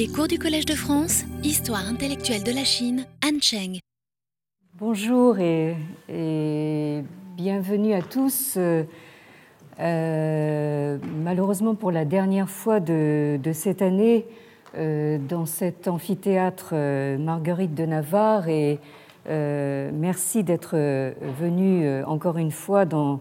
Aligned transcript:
Les 0.00 0.08
cours 0.08 0.28
du 0.28 0.38
Collège 0.38 0.64
de 0.64 0.72
France, 0.72 1.24
Histoire 1.44 1.86
intellectuelle 1.86 2.42
de 2.42 2.52
la 2.52 2.64
Chine, 2.64 3.04
Han 3.22 3.38
Cheng. 3.38 3.80
Bonjour 4.78 5.38
et, 5.38 5.74
bienvenue 7.36 7.92
à 7.92 8.00
tous. 8.00 8.54
Euh, 8.56 8.84
euh, 9.78 10.96
malheureusement 11.22 11.74
pour 11.74 11.92
la 11.92 12.06
dernière 12.06 12.48
fois 12.48 12.80
de, 12.80 13.38
cette 13.52 13.82
année 13.82 14.24
euh, 14.78 15.18
dans 15.18 15.44
cet 15.44 15.86
amphithéâtre 15.86 16.74
Marguerite 17.18 17.74
de 17.74 17.84
Navarre 17.84 18.48
et 18.48 18.78
merci 19.28 20.42
d'être 20.44 20.78
venu 21.38 22.02
encore 22.04 22.38
une 22.38 22.52
fois 22.52 22.86
dans, 22.86 23.20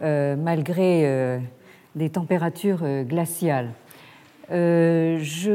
malgré 0.00 1.40
des 1.96 2.10
températures 2.10 2.84
glaciales. 3.02 3.72
Euh, 4.52 5.18
je 5.22 5.50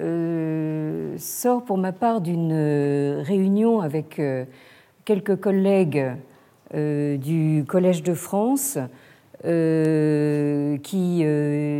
euh, 0.00 1.16
sors 1.16 1.64
pour 1.64 1.78
ma 1.78 1.92
part 1.92 2.20
d'une 2.20 2.52
euh, 2.52 3.22
réunion 3.24 3.80
avec 3.80 4.20
quelques 5.04 5.36
collègues 5.36 6.12
du 6.74 7.64
Collège 7.66 8.02
de 8.02 8.12
France 8.12 8.76
qui 9.42 11.24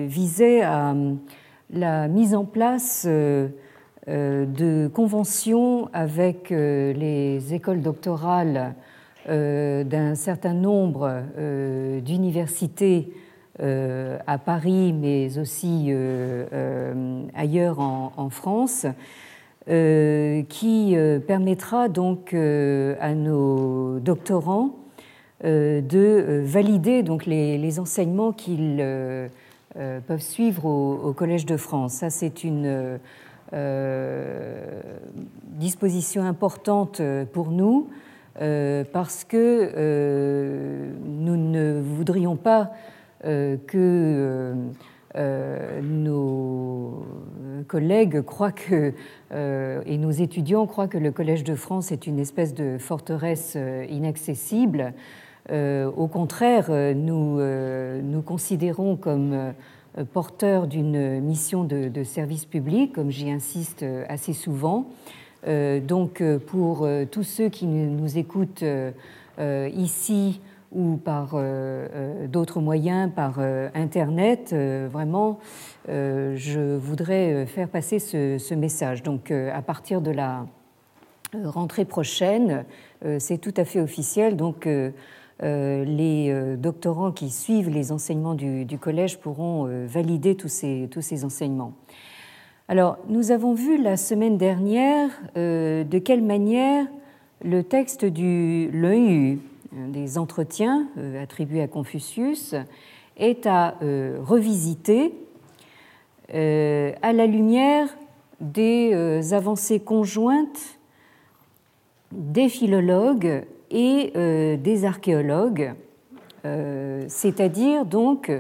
visait 0.06 0.62
à 0.62 0.95
la 1.70 2.09
mise 2.09 2.34
en 2.34 2.47
place 2.47 3.06
de 3.06 4.91
conventions 4.95 5.91
avec 5.92 6.48
les 6.48 7.53
écoles 7.53 7.83
doctorales 7.83 8.75
d'un 9.27 10.15
certain 10.15 10.55
nombre 10.55 11.23
d'universités 12.01 13.12
à 13.61 14.39
Paris, 14.39 14.93
mais 14.93 15.39
aussi 15.39 15.87
euh, 15.89 16.47
euh, 16.53 17.23
ailleurs 17.35 17.81
en, 17.81 18.31
France, 18.31 18.87
qui 19.67 20.97
permettra 21.27 21.89
donc 21.89 22.33
à 22.33 23.14
nos 23.14 23.98
doctorants 24.01 24.70
de 25.45 26.42
valider 26.45 27.03
donc 27.03 27.27
les, 27.27 27.79
enseignements 27.79 28.33
qu'ils 28.33 28.83
peuvent 29.75 30.20
suivre 30.20 30.64
au, 30.64 31.12
Collège 31.12 31.45
de 31.45 31.59
France. 31.59 31.95
Ça, 31.95 32.09
c'est 32.09 32.45
une 32.45 32.98
disposition 35.59 36.23
importante 36.23 37.03
pour 37.33 37.51
nous 37.51 37.89
parce 38.39 39.25
que 39.25 40.89
nous 41.05 41.36
ne 41.36 41.79
voudrions 41.79 42.36
pas 42.36 42.70
euh, 42.70 42.98
que 43.22 43.58
euh, 43.77 44.55
euh, 45.16 45.80
nos 45.83 47.06
collègues 47.66 48.22
croient 48.22 48.52
que, 48.52 48.92
et 49.33 49.98
nos 49.98 50.11
étudiants 50.11 50.66
croient 50.66 50.88
que 50.88 50.98
le 50.98 51.11
Collège 51.11 51.44
de 51.44 51.55
France 51.55 51.92
est 51.92 52.06
une 52.06 52.19
espèce 52.19 52.55
de 52.55 52.78
forteresse 52.78 53.56
inaccessible. 53.91 54.92
Au 55.50 56.06
contraire, 56.08 56.70
nous 56.70 57.41
nous 57.41 58.22
considérons 58.22 58.96
comme 58.96 59.55
porteurs 60.12 60.66
d'une 60.66 61.20
mission 61.20 61.64
de, 61.64 62.05
service 62.05 62.44
public, 62.44 62.94
comme 62.94 63.11
j'y 63.11 63.30
insiste 63.30 63.84
assez 64.08 64.34
souvent. 64.34 64.86
donc, 65.46 66.22
pour 66.46 66.89
tous 67.11 67.24
ceux 67.24 67.48
qui 67.48 67.66
nous 67.66 68.19
écoutent 68.19 68.64
ici 69.39 70.41
ou 70.72 70.97
par 70.97 71.34
euh, 71.34 71.88
euh, 71.94 72.27
d'autres 72.27 72.61
moyens, 72.61 73.11
par 73.14 73.36
euh, 73.38 73.69
Internet, 73.74 74.55
vraiment, 74.91 75.38
je 75.86 76.77
voudrais 76.77 77.47
faire 77.47 77.69
passer 77.69 77.98
ce, 77.98 78.55
message. 78.55 79.02
Donc, 79.02 79.30
à 79.30 79.62
partir 79.62 80.00
de 80.00 80.11
la 80.11 80.46
rentrée 81.44 81.84
prochaine, 81.84 82.64
c'est 83.19 83.39
tout 83.39 83.55
à 83.56 83.64
fait 83.64 83.80
officiel. 83.80 84.36
Donc, 84.36 84.69
les 85.41 86.57
doctorants 86.58 87.12
qui 87.12 87.30
suivent 87.30 87.70
les 87.70 87.92
enseignements 87.92 88.34
du, 88.34 88.78
collège 88.78 89.18
pourront 89.18 89.64
valider 89.86 90.34
tous 90.34 90.48
ces, 90.48 90.89
tous 90.90 91.01
ces 91.01 91.24
enseignements. 91.24 91.73
Alors, 92.68 92.98
nous 93.08 93.30
avons 93.30 93.55
vu 93.55 93.80
la 93.80 93.96
semaine 93.96 94.36
dernière 94.36 95.08
de 95.34 95.98
quelle 95.98 96.23
manière 96.23 96.84
le 97.42 97.62
texte 97.62 98.05
du 98.05 98.68
l'EU 98.73 99.39
des 99.73 100.18
entretiens 100.18 100.89
euh, 100.96 101.23
attribués 101.23 101.62
à 101.62 101.68
Confucius 101.68 102.55
est 103.17 103.46
à 103.46 103.77
euh, 103.83 104.18
revisiter 104.23 105.14
euh, 106.34 106.92
à 107.02 107.12
la 107.12 107.27
lumière 107.27 107.89
des 108.40 108.95
avancées 109.33 109.80
conjointes 109.80 110.78
des 112.12 112.48
philologues 112.48 113.45
et 113.70 114.12
des 114.57 114.84
archéologues, 114.84 115.74
c'est-à-dire 117.08 117.84
donc 117.84 118.30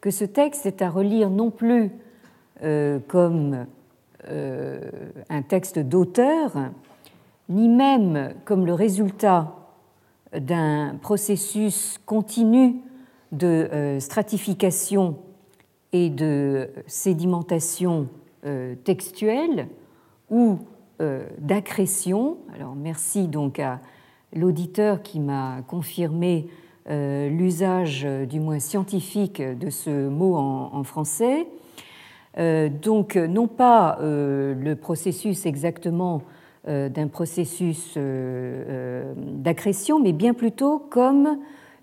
que 0.00 0.10
ce 0.12 0.24
texte 0.24 0.66
est 0.66 0.80
à 0.82 0.88
relire 0.88 1.30
non 1.30 1.50
plus 1.50 1.90
comme 3.08 3.66
un 4.22 5.42
texte 5.48 5.80
d'auteur, 5.80 6.52
ni 7.48 7.68
même 7.68 8.34
comme 8.44 8.64
le 8.64 8.72
résultat 8.72 9.59
d'un 10.32 10.96
processus 11.00 11.98
continu 12.06 12.76
de 13.32 13.68
euh, 13.72 14.00
stratification 14.00 15.16
et 15.92 16.10
de 16.10 16.70
sédimentation 16.86 18.08
euh, 18.44 18.74
textuelle 18.84 19.68
ou 20.30 20.58
euh, 21.00 21.26
d'accrétion. 21.38 22.38
Alors 22.54 22.74
merci 22.74 23.28
donc 23.28 23.58
à 23.58 23.80
l'auditeur 24.34 25.02
qui 25.02 25.20
m'a 25.20 25.62
confirmé 25.66 26.48
l'usage 26.88 28.04
du 28.28 28.40
moins 28.40 28.58
scientifique 28.58 29.40
de 29.40 29.70
ce 29.70 30.08
mot 30.08 30.34
en, 30.34 30.82
français. 30.82 31.46
donc 32.36 33.14
non 33.14 33.46
pas 33.46 33.96
le 34.00 34.74
processus 34.74 35.46
exactement 35.46 36.22
d'un 36.66 37.08
processus 37.08 37.94
euh, 37.96 38.64
euh, 38.68 39.14
d'accrétion, 39.16 39.98
mais 39.98 40.12
bien 40.12 40.34
plutôt 40.34 40.78
comme 40.78 41.38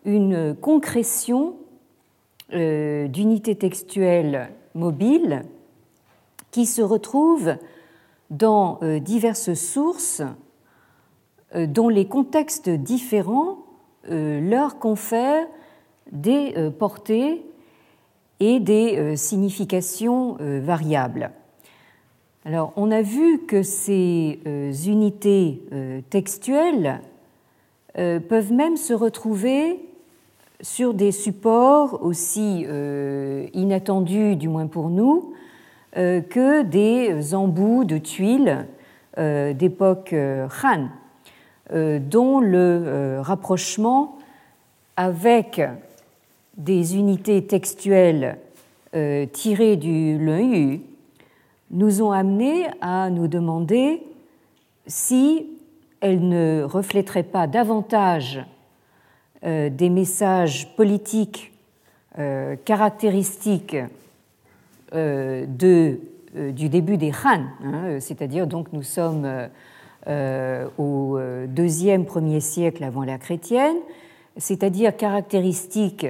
une 0.05 0.55
concrétion 0.55 1.55
d'unités 2.49 3.55
textuelles 3.55 4.49
mobiles 4.73 5.43
qui 6.51 6.65
se 6.65 6.81
retrouvent 6.81 7.57
dans 8.29 8.79
diverses 9.01 9.53
sources 9.53 10.21
dont 11.53 11.89
les 11.89 12.07
contextes 12.07 12.69
différents 12.69 13.57
leur 14.07 14.79
confèrent 14.79 15.45
des 16.13 16.71
portées 16.79 17.45
et 18.39 18.61
des 18.61 19.17
significations 19.17 20.37
variables. 20.39 21.31
Alors, 22.47 22.71
on 22.77 22.91
a 22.91 23.01
vu 23.01 23.39
que 23.39 23.61
ces 23.61 24.39
euh, 24.47 24.71
unités 24.71 25.61
euh, 25.73 25.99
textuelles 26.09 27.01
euh, 27.97 28.21
peuvent 28.21 28.53
même 28.53 28.77
se 28.77 28.93
retrouver 28.93 29.81
sur 30.61 30.93
des 30.93 31.11
supports 31.11 32.01
aussi 32.05 32.65
inattendus, 33.53 34.37
du 34.37 34.47
moins 34.47 34.65
pour 34.65 34.89
nous, 34.89 35.33
que 35.93 36.63
des 36.63 37.35
embouts 37.35 37.83
de 37.83 37.99
tuiles 37.99 38.65
d'époque 39.15 40.15
Han, 40.63 40.87
dont 41.99 42.39
le 42.39 43.19
rapprochement 43.21 44.17
avec 44.95 45.61
des 46.57 46.95
unités 46.95 47.45
textuelles 47.45 48.39
tirées 49.31 49.75
du 49.75 50.17
Leu 50.17 50.79
nous 51.71 52.01
ont 52.01 52.11
amené 52.11 52.67
à 52.81 53.09
nous 53.09 53.27
demander 53.27 54.03
si 54.85 55.47
elles 55.99 56.27
ne 56.27 56.63
reflèteraient 56.63 57.23
pas 57.23 57.47
davantage 57.47 58.45
euh, 59.43 59.69
des 59.69 59.89
messages 59.89 60.75
politiques 60.75 61.53
euh, 62.17 62.55
caractéristiques 62.65 63.77
euh, 64.93 65.45
du 65.45 66.69
début 66.69 66.97
des 66.97 67.11
Han, 67.11 67.43
hein, 67.63 67.99
c'est-à-dire 67.99 68.47
donc 68.47 68.73
nous 68.73 68.83
sommes 68.83 69.27
au 70.77 71.19
deuxième 71.47 72.05
premier 72.05 72.39
siècle 72.39 72.83
avant 72.83 73.03
l'ère 73.03 73.19
chrétienne, 73.19 73.75
c'est-à-dire 74.37 74.95
caractéristiques 74.95 76.07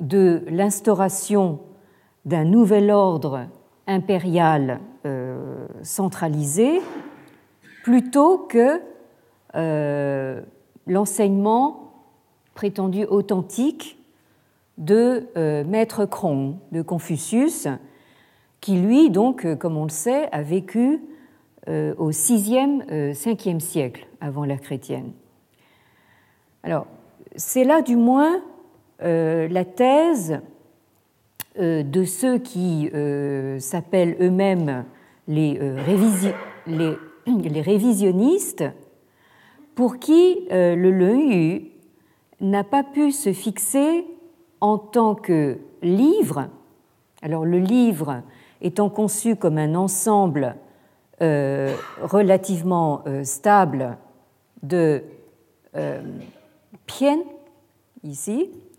de 0.00 0.42
l'instauration 0.48 1.60
d'un 2.24 2.44
nouvel 2.44 2.90
ordre 2.90 3.46
impériale 3.86 4.80
euh, 5.06 5.66
centralisée 5.82 6.80
plutôt 7.82 8.38
que 8.38 8.80
euh, 9.54 10.42
l'enseignement 10.86 11.92
prétendu 12.54 13.04
authentique 13.04 13.98
de 14.78 15.28
euh, 15.36 15.64
Maître 15.64 16.04
Krong, 16.04 16.56
de 16.72 16.82
Confucius, 16.82 17.68
qui 18.60 18.76
lui, 18.76 19.10
donc, 19.10 19.56
comme 19.56 19.76
on 19.76 19.84
le 19.84 19.90
sait, 19.90 20.28
a 20.32 20.42
vécu 20.42 21.00
au 21.66 22.10
6e, 22.10 23.12
5e 23.12 23.60
siècle 23.60 24.06
avant 24.20 24.44
l'ère 24.44 24.60
chrétienne. 24.60 25.12
Alors, 26.62 26.86
c'est 27.36 27.64
là 27.64 27.80
du 27.80 27.96
moins 27.96 28.42
la 29.00 29.64
thèse 29.64 30.40
de 31.60 32.04
ceux 32.04 32.38
qui 32.38 32.90
s'appellent 33.58 34.16
eux-mêmes 34.20 34.84
les, 35.28 35.58
les, 36.66 37.60
révisionnistes, 37.60 38.64
pour 39.74 39.98
qui 39.98 40.46
le 40.50 40.90
Leu 40.90 41.62
n'a 42.40 42.64
pas 42.64 42.82
pu 42.82 43.12
se 43.12 43.32
fixer 43.32 44.06
en 44.60 44.78
tant 44.78 45.14
que 45.14 45.58
livre. 45.82 46.48
Alors 47.22 47.44
le 47.44 47.58
livre 47.58 48.22
étant 48.60 48.88
conçu 48.90 49.36
comme 49.36 49.58
un 49.58 49.74
ensemble 49.74 50.56
euh, 51.22 51.74
relativement 52.02 53.02
euh, 53.06 53.24
stable 53.24 53.98
de 54.62 55.02
euh, 55.76 56.00
ici, 58.02 58.50
euh, 58.50 58.69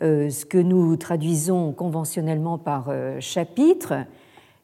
ce 0.00 0.44
que 0.44 0.58
nous 0.58 0.96
traduisons 0.96 1.72
conventionnellement 1.72 2.58
par 2.58 2.92
chapitres, 3.20 3.94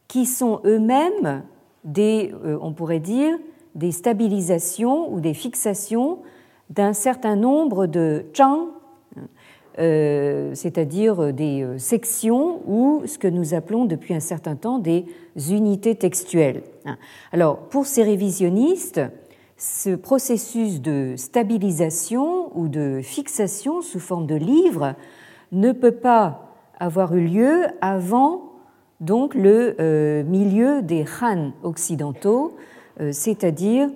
qui 0.09 0.27
sont 0.27 0.61
eux-mêmes 0.65 1.43
des, 1.85 2.33
on 2.61 2.73
pourrait 2.73 3.01
dire, 3.01 3.37
des 3.75 3.93
stabilisations 3.93 5.13
ou 5.13 5.21
des 5.21 5.35
fixations 5.35 6.19
d'un 6.71 6.93
certain 6.93 7.37
nombre 7.37 7.87
de 7.87 8.27
chang, 8.33 8.69
euh, 9.79 10.55
c'est-à-dire 10.55 11.33
des 11.33 11.63
euh, 11.63 11.79
sections 11.79 12.63
ou 12.67 13.03
ce 13.07 13.17
que 13.17 13.29
nous 13.29 13.55
appelons 13.55 13.85
depuis 13.85 14.13
un 14.13 14.21
certain 14.21 14.57
temps 14.57 14.81
des 14.81 15.07
unités 15.51 15.95
textuelles. 15.95 16.63
Alors, 17.31 17.59
pour 17.59 17.87
ces 17.87 18.03
révisionnistes, 18.03 19.01
ce 19.57 19.95
processus 19.95 20.81
de 20.81 21.15
stabilisation 21.17 22.57
ou 22.59 22.67
de 22.69 23.01
fixation 23.03 23.81
sous 23.81 24.01
forme 24.01 24.27
de 24.27 24.35
livre 24.35 24.95
ne 25.53 25.73
peut 25.73 25.93
pas 25.93 26.55
avoir 26.79 27.15
eu 27.17 27.27
lieu 27.27 27.67
avant 27.81 28.43
donc 29.01 29.35
le 29.35 29.77
euh, 29.81 30.25
milieu 30.25 30.83
des 30.83 31.05
Han 31.23 31.53
occidentaux, 31.63 32.57
c'est-à-dire 33.13 33.89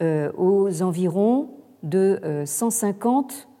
aux 0.00 0.82
environs 0.82 1.48
de 1.86 2.42
150 2.44 3.32
euh, 3.32 3.52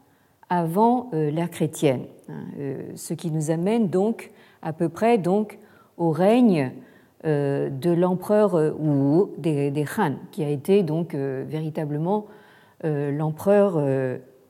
avant 0.48 1.10
euh, 1.12 1.30
l'ère 1.30 1.50
chrétienne, 1.50 2.04
hein, 2.28 2.44
euh, 2.58 2.82
ce 2.94 3.14
qui 3.14 3.30
nous 3.30 3.50
amène 3.50 3.88
donc 3.88 4.32
à 4.62 4.72
peu 4.72 4.88
près 4.88 5.18
donc 5.18 5.58
au 5.96 6.10
règne 6.10 6.72
de 7.24 7.90
l'empereur 7.90 8.54
Wu 8.54 9.26
des, 9.38 9.84
Han, 9.98 10.14
qui 10.30 10.44
a 10.44 10.48
été 10.48 10.84
donc 10.84 11.12
véritablement 11.14 12.26
l'empereur 12.84 13.80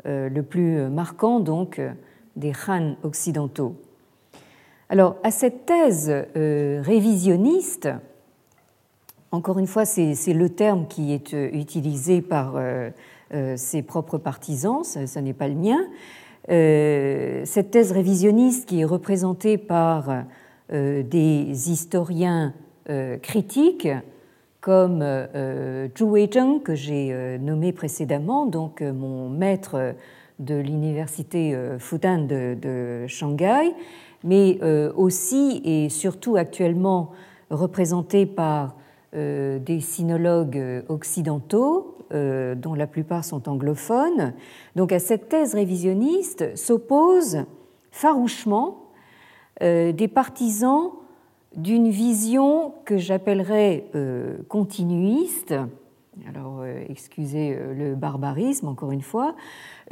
le 0.05 0.41
plus 0.43 0.87
marquant 0.91 1.41
donc 1.41 1.81
des 2.37 2.53
Han 2.69 2.97
occidentaux. 3.03 3.77
Alors 4.89 5.17
à 5.25 5.31
cette 5.31 5.67
thèse 5.67 6.13
révisionniste, 6.35 7.89
encore 9.33 9.59
une 9.59 9.67
fois 9.67 9.85
c'est 9.85 10.33
le 10.33 10.49
terme 10.49 10.87
qui 10.87 11.13
est 11.13 11.33
utilisé 11.33 12.23
par 12.23 12.57
euh, 13.35 13.57
ses 13.57 13.83
propres 13.83 14.19
partisans, 14.19 14.85
ce, 14.85 15.19
n'est 15.19 15.33
pas 15.33 15.49
le 15.49 15.57
mien. 15.57 15.81
Euh, 16.49 17.43
cette 17.45 17.73
thèse 17.73 17.91
révisionniste 17.91 18.69
qui 18.69 18.83
est 18.83 18.85
représentée 18.85 19.59
par 19.59 20.25
euh, 20.73 21.03
des 21.03 21.71
historiens 21.71 22.55
critiques 23.21 23.89
comme 24.61 25.05
Zhu 25.99 26.05
Weizheng, 26.05 26.61
que 26.63 26.77
j'ai 26.77 27.37
nommé 27.41 27.73
précédemment, 27.73 28.47
donc 28.47 28.81
mon 28.81 29.29
maître 29.29 29.97
de 30.39 30.55
l'université 30.55 31.57
Fudan 31.79 32.27
de, 32.27 33.07
Shanghai, 33.07 33.75
mais 34.25 34.59
aussi 34.95 35.63
et 35.65 35.89
surtout 35.89 36.37
actuellement 36.37 37.11
représenté 37.51 38.27
par 38.27 38.77
des 39.13 39.81
sinologues 39.81 40.85
occidentaux, 40.89 41.97
euh, 42.13 42.55
dont 42.55 42.75
la 42.75 42.87
plupart 42.87 43.25
sont 43.25 43.49
anglophones. 43.49 44.33
Donc 44.77 44.93
à 44.93 45.01
cette 45.01 45.29
thèse 45.29 45.55
révisionniste 45.55 46.57
s'opposent 46.57 47.45
farouchement 47.91 48.85
euh, 49.61 49.91
des 49.91 50.07
partisans 50.07 50.93
d'une 51.57 51.89
vision 51.89 52.75
que 52.85 52.97
j'appellerais 52.97 53.87
euh, 53.97 54.37
continuiste, 54.49 55.53
alors 56.29 56.65
excusez 56.89 57.57
le 57.77 57.95
barbarisme 57.95 58.69
encore 58.69 58.91
une 58.91 59.03
fois, 59.03 59.35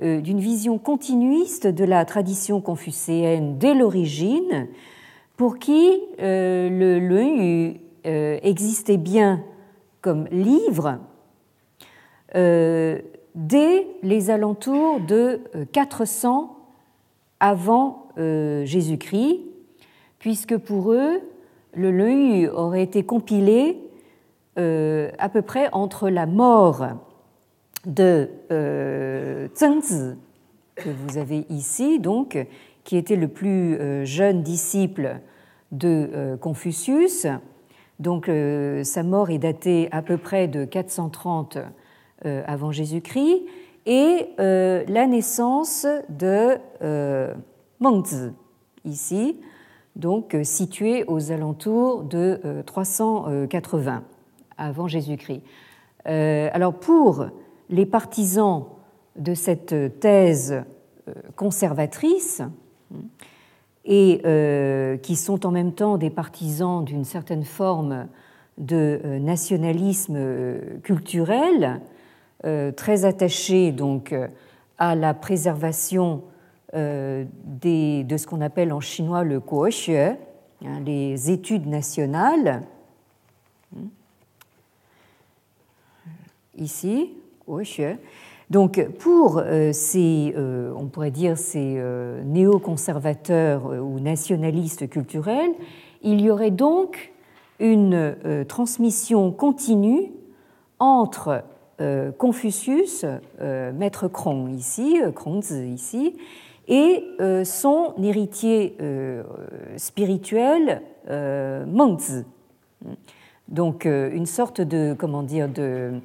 d'une 0.00 0.40
vision 0.40 0.78
continuiste 0.78 1.66
de 1.66 1.84
la 1.84 2.04
tradition 2.04 2.60
confucéenne 2.60 3.58
dès 3.58 3.74
l'origine, 3.74 4.68
pour 5.36 5.58
qui 5.58 6.00
le 6.18 7.74
existait 8.04 8.96
bien 8.96 9.44
comme 10.04 10.26
livre, 10.30 10.98
euh, 12.34 12.98
dès 13.34 13.86
les 14.02 14.28
alentours 14.28 15.00
de 15.00 15.40
400 15.72 16.42
euh, 16.42 16.62
avant 17.40 18.08
euh, 18.18 18.66
Jésus-Christ, 18.66 19.40
puisque 20.18 20.58
pour 20.58 20.92
eux, 20.92 21.20
le 21.74 21.90
Leu 21.90 22.54
aurait 22.54 22.82
été 22.82 23.02
compilé 23.02 23.78
à 24.56 25.28
peu 25.28 25.42
près 25.42 25.68
entre 25.72 26.08
la 26.08 26.26
mort 26.26 26.86
de 27.86 28.28
Zhengzi, 29.56 30.16
que 30.76 30.88
vous 30.88 31.18
avez 31.18 31.46
ici, 31.50 31.98
donc, 31.98 32.38
qui 32.84 32.96
était 32.96 33.16
le 33.16 33.28
plus 33.28 34.06
jeune 34.06 34.42
disciple 34.42 35.20
de 35.72 36.36
Confucius. 36.40 37.26
Donc, 37.98 38.30
sa 38.82 39.02
mort 39.02 39.30
est 39.30 39.38
datée 39.38 39.88
à 39.90 40.02
peu 40.02 40.18
près 40.18 40.48
de 40.48 40.64
430 40.64 41.58
euh, 42.26 42.42
avant 42.46 42.72
Jésus-Christ, 42.72 43.42
et 43.84 44.28
euh, 44.40 44.82
la 44.88 45.06
naissance 45.06 45.86
de 46.08 46.56
euh, 46.80 47.34
Mengzi, 47.80 48.30
ici, 48.86 49.38
donc 49.94 50.34
situé 50.42 51.04
aux 51.06 51.32
alentours 51.32 52.02
de 52.04 52.40
380 52.64 54.04
avant 54.58 54.88
Jésus-Christ. 54.88 55.42
Alors 56.06 56.74
pour 56.74 57.26
les 57.70 57.86
partisans 57.86 58.66
de 59.16 59.34
cette 59.34 60.00
thèse 60.00 60.62
conservatrice, 61.36 62.42
et 63.86 64.20
qui 65.02 65.16
sont 65.16 65.46
en 65.46 65.50
même 65.50 65.72
temps 65.72 65.96
des 65.96 66.10
partisans 66.10 66.84
d'une 66.84 67.04
certaine 67.04 67.44
forme 67.44 68.06
de 68.58 69.00
nationalisme 69.18 70.18
culturel, 70.82 71.80
euh, 72.44 72.72
très 72.72 73.06
attaché 73.06 73.72
donc 73.72 74.12
euh, 74.12 74.28
à 74.76 74.94
la 74.94 75.14
préservation 75.14 76.24
euh, 76.74 77.24
de 77.46 78.16
ce 78.18 78.26
qu'on 78.26 78.42
appelle 78.42 78.70
en 78.70 78.80
chinois 78.80 79.24
le 79.24 79.40
guoxue, 79.40 79.96
hein, 79.96 80.16
les 80.84 81.30
études 81.30 81.66
nationales. 81.66 82.60
Ici, 86.56 87.12
guoxue. 87.46 87.98
Donc, 88.50 88.86
pour 88.98 89.42
ces, 89.72 90.34
on 90.76 90.86
pourrait 90.86 91.10
dire, 91.10 91.38
ces 91.38 91.82
néoconservateurs 92.24 93.64
ou 93.64 93.98
nationalistes 94.00 94.88
culturels, 94.88 95.52
il 96.02 96.20
y 96.20 96.30
aurait 96.30 96.50
donc 96.50 97.12
une 97.58 98.14
transmission 98.46 99.32
continue 99.32 100.12
entre 100.78 101.42
euh, 101.80 102.12
Confucius, 102.12 103.04
euh, 103.40 103.72
maître 103.72 104.06
Krong 104.06 104.54
ici, 104.54 105.00
Krongzi 105.14 105.54
euh, 105.54 105.66
ici, 105.66 106.14
et 106.68 107.04
son 107.44 107.92
héritier 108.02 108.78
spirituel 109.76 110.80
Mengzi. 111.10 112.24
Donc 113.48 113.84
une 113.84 114.24
sorte 114.24 114.62
de 114.62 114.96
comment 114.98 115.22
dire 115.22 115.50
de, 115.50 116.00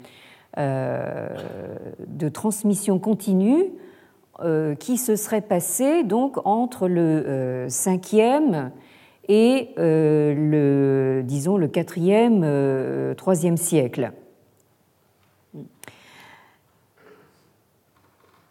de 0.60 2.30
transmission 2.30 3.00
continue 3.00 3.72
qui 4.80 4.98
se 4.98 5.16
serait 5.16 5.42
passée 5.42 6.04
donc 6.04 6.38
entre 6.46 6.88
le 6.88 7.66
5e 7.70 8.70
et 9.28 9.70
le 9.78 11.22
disons 11.24 11.58
le 11.58 11.68
4e, 11.68 13.16
3e 13.16 13.58
siècle. 13.58 14.12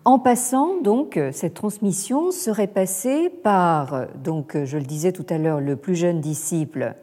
En 0.05 0.19
passant, 0.19 0.81
donc, 0.81 1.21
cette 1.33 1.53
transmission 1.53 2.31
serait 2.31 2.67
passée 2.67 3.29
par, 3.29 4.07
donc, 4.25 4.57
je 4.65 4.79
le 4.79 4.85
disais 4.85 5.13
tout 5.13 5.27
à 5.29 5.37
l'heure, 5.37 5.61
le 5.61 5.77
plus 5.77 5.97
jeune 5.97 6.23
disciple 6.23 6.95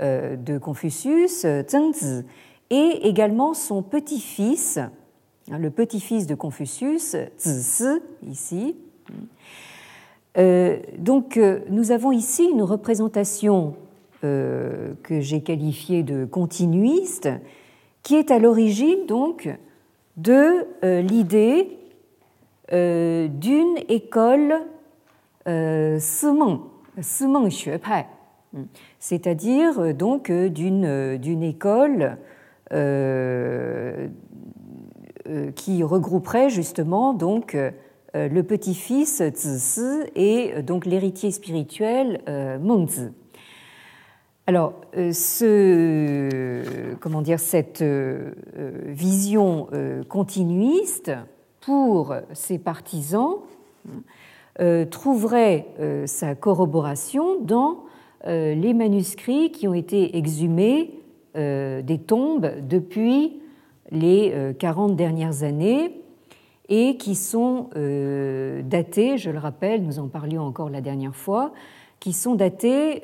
de 0.00 0.58
Confucius, 0.58 1.44
Zhengzi, 1.68 2.24
et 2.72 3.06
également 3.06 3.54
son 3.54 3.82
petit-fils, 3.82 4.80
le 5.48 5.70
petit-fils 5.70 6.26
de 6.26 6.34
Confucius, 6.34 7.16
Zisi, 7.38 8.00
ici. 8.26 8.74
donc 10.98 11.38
nous 11.68 11.92
avons 11.92 12.12
ici 12.12 12.44
une 12.44 12.62
représentation 12.62 13.76
que 14.22 15.20
j'ai 15.20 15.42
qualifiée 15.42 16.02
de 16.02 16.24
continuiste, 16.24 17.28
qui 18.02 18.14
est 18.14 18.30
à 18.30 18.38
l'origine 18.38 19.06
donc 19.06 19.48
de 20.16 20.66
l'idée 21.02 21.76
d'une 22.72 23.76
école 23.88 24.62
euh, 25.46 25.98
c'est-à-dire 28.98 29.80
euh, 29.80 29.92
donc 29.92 30.30
euh, 30.30 30.48
d'une 30.48 31.42
école 31.42 32.16
qui 35.54 35.82
regrouperait 35.82 36.50
justement 36.50 37.12
donc 37.12 37.56
le 38.14 38.42
petit-fils 38.42 39.22
Zisi 39.34 40.00
et 40.14 40.62
donc 40.62 40.86
l'héritier 40.86 41.30
spirituel 41.30 42.20
Mengzi. 42.60 43.10
Alors, 44.46 44.74
cette 47.38 47.84
vision 48.86 49.68
continuiste 50.08 51.12
pour 51.60 52.14
ses 52.32 52.58
partisans 52.58 53.36
euh, 54.60 54.84
trouverait 54.84 55.68
euh, 55.80 56.06
sa 56.06 56.34
corroboration 56.34 57.40
dans 57.40 57.84
euh, 58.26 58.54
les 58.54 58.74
manuscrits 58.74 59.50
qui 59.50 59.66
ont 59.66 59.72
été 59.72 60.18
exhumés 60.18 60.90
des 61.34 61.98
tombes 62.06 62.50
depuis 62.68 63.40
les 63.90 64.54
40 64.58 64.96
dernières 64.96 65.42
années 65.42 66.02
et 66.68 66.96
qui 66.96 67.14
sont 67.14 67.70
datés, 67.74 69.18
je 69.18 69.30
le 69.30 69.38
rappelle, 69.38 69.82
nous 69.82 69.98
en 69.98 70.08
parlions 70.08 70.42
encore 70.42 70.70
la 70.70 70.80
dernière 70.80 71.16
fois, 71.16 71.52
qui 72.00 72.12
sont 72.12 72.34
datés 72.34 73.02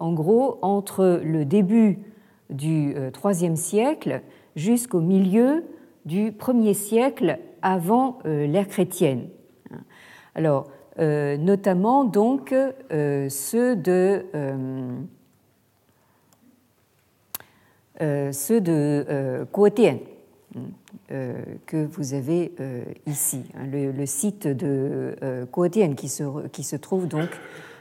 en 0.00 0.12
gros 0.12 0.58
entre 0.62 1.20
le 1.22 1.44
début 1.44 1.98
du 2.50 2.94
IIIe 3.24 3.56
siècle 3.56 4.22
jusqu'au 4.56 5.00
milieu 5.00 5.64
du 6.04 6.30
1er 6.30 6.74
siècle 6.74 7.38
avant 7.62 8.18
l'ère 8.24 8.68
chrétienne. 8.68 9.28
Alors, 10.36 10.66
euh, 10.98 11.36
notamment 11.36 12.04
donc 12.04 12.54
euh, 12.54 13.28
ceux 13.28 13.76
de 13.76 14.24
euh, 14.34 14.98
ceux 18.00 18.60
de 18.60 19.46
Kuotien 19.52 19.98
que 21.08 21.86
vous 21.86 22.14
avez 22.14 22.52
ici, 23.06 23.42
hein, 23.54 23.66
le, 23.70 24.06
site 24.06 24.46
de 24.46 25.16
Kuotien 25.52 25.94
qui 25.94 26.08
se, 26.08 26.76
trouve 26.76 27.08
donc 27.08 27.28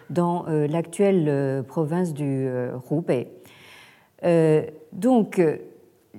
dans 0.09 0.45
l'actuelle 0.47 1.63
province 1.67 2.13
du 2.13 2.47
Hubei. 2.89 3.27
donc, 4.93 5.41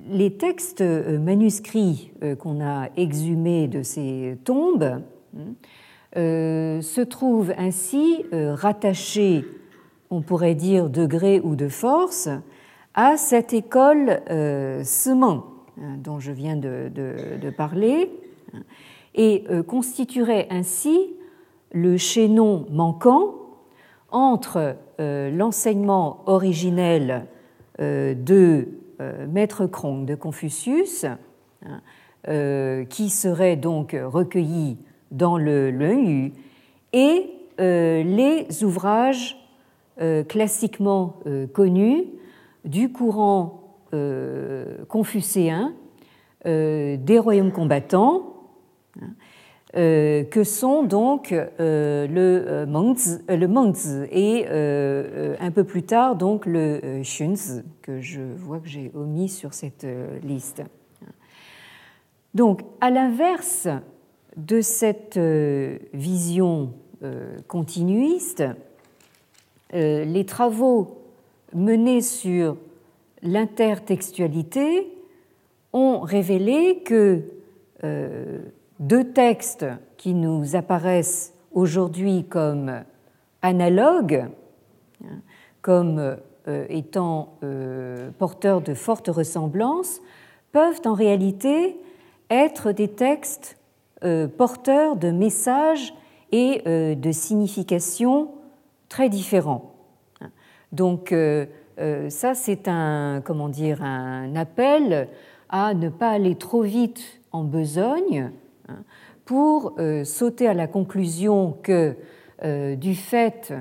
les 0.09 0.37
textes 0.37 0.81
manuscrits 0.81 2.11
qu'on 2.39 2.61
a 2.61 2.89
exhumés 2.95 3.67
de 3.67 3.81
ces 3.81 4.37
tombes 4.43 5.01
euh, 6.15 6.81
se 6.81 7.01
trouve 7.01 7.53
ainsi 7.57 8.25
euh, 8.33 8.55
rattaché, 8.55 9.45
on 10.09 10.21
pourrait 10.21 10.55
dire 10.55 10.89
de 10.89 11.05
gré 11.05 11.41
ou 11.43 11.55
de 11.55 11.67
force, 11.67 12.29
à 12.97 13.15
cette 13.15 13.53
école 13.53 14.21
euh, 14.29 14.83
hein, 15.05 15.43
dont 15.99 16.19
je 16.19 16.33
viens 16.33 16.57
de, 16.57 17.49
parler 17.55 18.11
et 19.15 19.45
euh, 19.49 19.63
constituerait 19.63 20.47
ainsi 20.49 21.13
le 21.71 21.95
chaînon 21.95 22.65
manquant 22.69 23.35
entre 24.11 24.75
l'enseignement 24.99 26.23
originel 26.27 27.27
de 27.77 28.67
Maître 29.27 29.67
Krong 29.67 30.05
de 30.05 30.15
Confucius, 30.15 31.05
hein, 31.65 32.85
qui 32.89 33.09
serait 33.09 33.57
donc 33.57 33.95
recueilli 34.01 34.77
dans 35.11 35.37
le 35.37 35.69
Yu 35.69 36.31
et 36.93 37.29
euh, 37.59 38.03
les 38.03 38.63
ouvrages 38.63 39.35
euh, 39.99 40.23
classiquement 40.23 41.15
euh, 41.25 41.47
connus 41.47 42.05
du 42.65 42.91
courant 42.91 43.63
confucéen 44.87 45.73
des 46.45 47.19
royaumes 47.19 47.51
combattants, 47.51 48.35
hein, 49.01 49.13
que 49.73 50.43
sont 50.43 50.83
donc 50.83 51.31
le 51.31 52.65
Mengzi, 52.65 53.19
et 54.11 54.45
un 54.47 55.51
peu 55.51 55.63
plus 55.63 55.83
tard 55.83 56.15
donc 56.15 56.45
le 56.45 57.01
Xunzi, 57.01 57.61
que 57.81 58.01
je 58.01 58.21
vois 58.21 58.59
que 58.59 58.67
j'ai 58.67 58.91
omis 58.93 59.29
sur 59.29 59.53
cette 59.53 59.87
liste. 60.23 60.63
Donc, 62.37 62.61
à 62.81 62.91
l'inverse 62.91 63.67
de 64.35 64.61
cette 64.61 65.17
euh, 65.17 65.79
vision 65.93 66.73
euh, 67.01 67.35
continuiste, 67.47 68.43
euh, 69.73 70.05
les 70.05 70.23
travaux 70.23 71.01
menés 71.53 72.01
sur 72.01 72.57
l'intertextualité 73.21 74.87
ont 75.73 75.99
révélé 75.99 76.83
que 76.85 77.23
deux 78.79 79.11
textes 79.11 79.65
qui 79.97 80.13
nous 80.13 80.55
apparaissent 80.55 81.33
aujourd'hui 81.51 82.25
comme 82.25 82.83
analogues, 83.41 84.25
comme 85.61 86.17
étant 86.69 87.37
porteurs 88.17 88.61
de 88.61 88.73
fortes 88.73 89.09
ressemblances, 89.09 90.01
peuvent 90.51 90.81
en 90.85 90.93
réalité 90.93 91.77
être 92.29 92.71
des 92.71 92.87
textes 92.87 93.57
euh, 94.03 94.27
porteurs 94.27 94.95
de 94.95 95.09
messages 95.09 95.93
et 96.31 96.61
euh, 96.67 96.93
de 96.95 97.11
significations 97.11 98.29
très 98.89 99.09
différents. 99.09 99.73
Donc 100.71 101.11
euh, 101.11 101.45
ça, 102.09 102.33
c'est 102.33 102.67
un, 102.67 103.21
comment 103.23 103.49
dire, 103.49 103.83
un 103.83 104.35
appel 104.35 105.07
à 105.49 105.73
ne 105.73 105.89
pas 105.89 106.09
aller 106.09 106.35
trop 106.35 106.61
vite 106.61 107.21
en 107.31 107.43
besogne 107.43 108.31
hein, 108.67 108.83
pour 109.25 109.75
sauter 110.03 110.47
à 110.47 110.53
la 110.53 110.67
conclusion 110.67 111.57
que 111.61 111.95
du 112.75 112.95
fait 112.95 113.53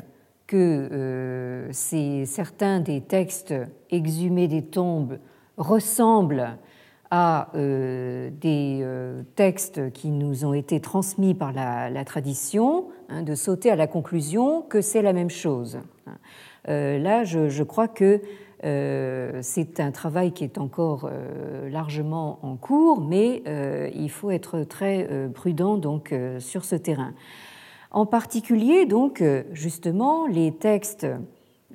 que 0.47 1.69
certains 1.73 2.81
des 2.81 3.01
textes 3.01 3.55
exhumés 3.91 4.47
des 4.47 4.63
tombes 4.63 5.19
ressemblent 5.57 6.57
à 7.11 7.51
euh, 7.55 8.31
des 8.41 8.81
euh, 8.83 9.23
textes 9.37 9.93
qui 9.93 10.11
nous 10.11 10.45
ont 10.45 10.55
été 10.55 10.81
transmis 10.81 11.35
par 11.35 11.53
la, 11.53 12.05
tradition, 12.05 12.87
hein, 13.09 13.23
de 13.23 13.35
sauter 13.35 13.71
à 13.71 13.77
la 13.77 13.87
conclusion 13.87 14.63
que 14.63 14.81
c'est 14.81 15.03
la 15.03 15.13
même 15.13 15.31
chose. 15.31 15.79
Euh, 16.68 16.99
là, 16.99 17.25
je, 17.25 17.62
crois 17.62 17.88
que 17.88 18.20
c'est 18.62 19.80
un 19.80 19.90
travail 19.92 20.32
qui 20.32 20.44
est 20.44 20.58
encore 20.58 21.08
largement 21.70 22.40
en 22.42 22.56
cours, 22.56 23.00
mais 23.00 23.42
il 23.94 24.11
faut 24.11 24.30
être 24.30 24.62
très 24.64 25.08
prudent 25.35 25.76
donc 25.76 26.12
sur 26.38 26.64
ce 26.64 26.75
terrain. 26.75 27.12
En 27.92 28.06
particulier, 28.06 28.87
donc, 28.87 29.23
justement, 29.52 30.26
les 30.26 30.52
textes 30.52 31.06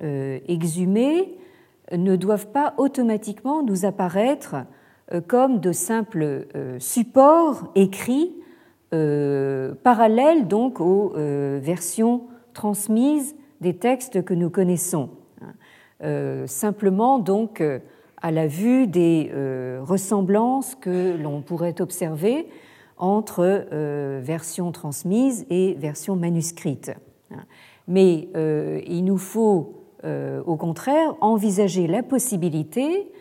exhumés 0.00 1.38
ne 1.96 2.16
doivent 2.16 2.48
pas 2.48 2.74
automatiquement 2.76 3.62
nous 3.62 3.84
apparaître 3.84 4.56
euh, 5.12 5.20
comme 5.20 5.60
de 5.60 5.72
simples 5.72 6.46
euh, 6.54 6.78
supports 6.78 7.70
écrits 7.74 8.32
euh, 8.94 9.74
parallèles 9.82 10.48
donc 10.48 10.80
aux 10.80 11.12
versions 11.14 12.24
transmises 12.52 13.34
des 13.62 13.74
textes 13.74 14.22
que 14.22 14.34
nous 14.34 14.50
connaissons. 14.50 15.08
simplement 16.46 17.18
donc 17.18 17.62
à 18.20 18.30
la 18.30 18.46
vue 18.46 18.86
des 18.86 19.32
ressemblances 19.80 20.74
que 20.74 21.16
l'on 21.16 21.40
pourrait 21.42 21.80
observer 21.80 22.48
entre 22.98 23.66
versions 24.20 24.72
transmises 24.72 25.46
et 25.48 25.74
versions 25.74 26.16
manuscrites. 26.16 26.92
Mais 27.86 28.28
il 28.86 29.04
nous 29.04 29.18
faut 29.18 29.84
au 30.04 30.56
contraire 30.56 31.14
envisager 31.20 31.86
la 31.86 32.02
possibilité 32.02 33.12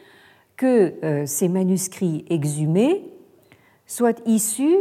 que 0.61 0.93
euh, 1.03 1.25
ces 1.25 1.49
manuscrits 1.49 2.23
exhumés 2.29 3.11
soient 3.87 4.13
issus 4.27 4.77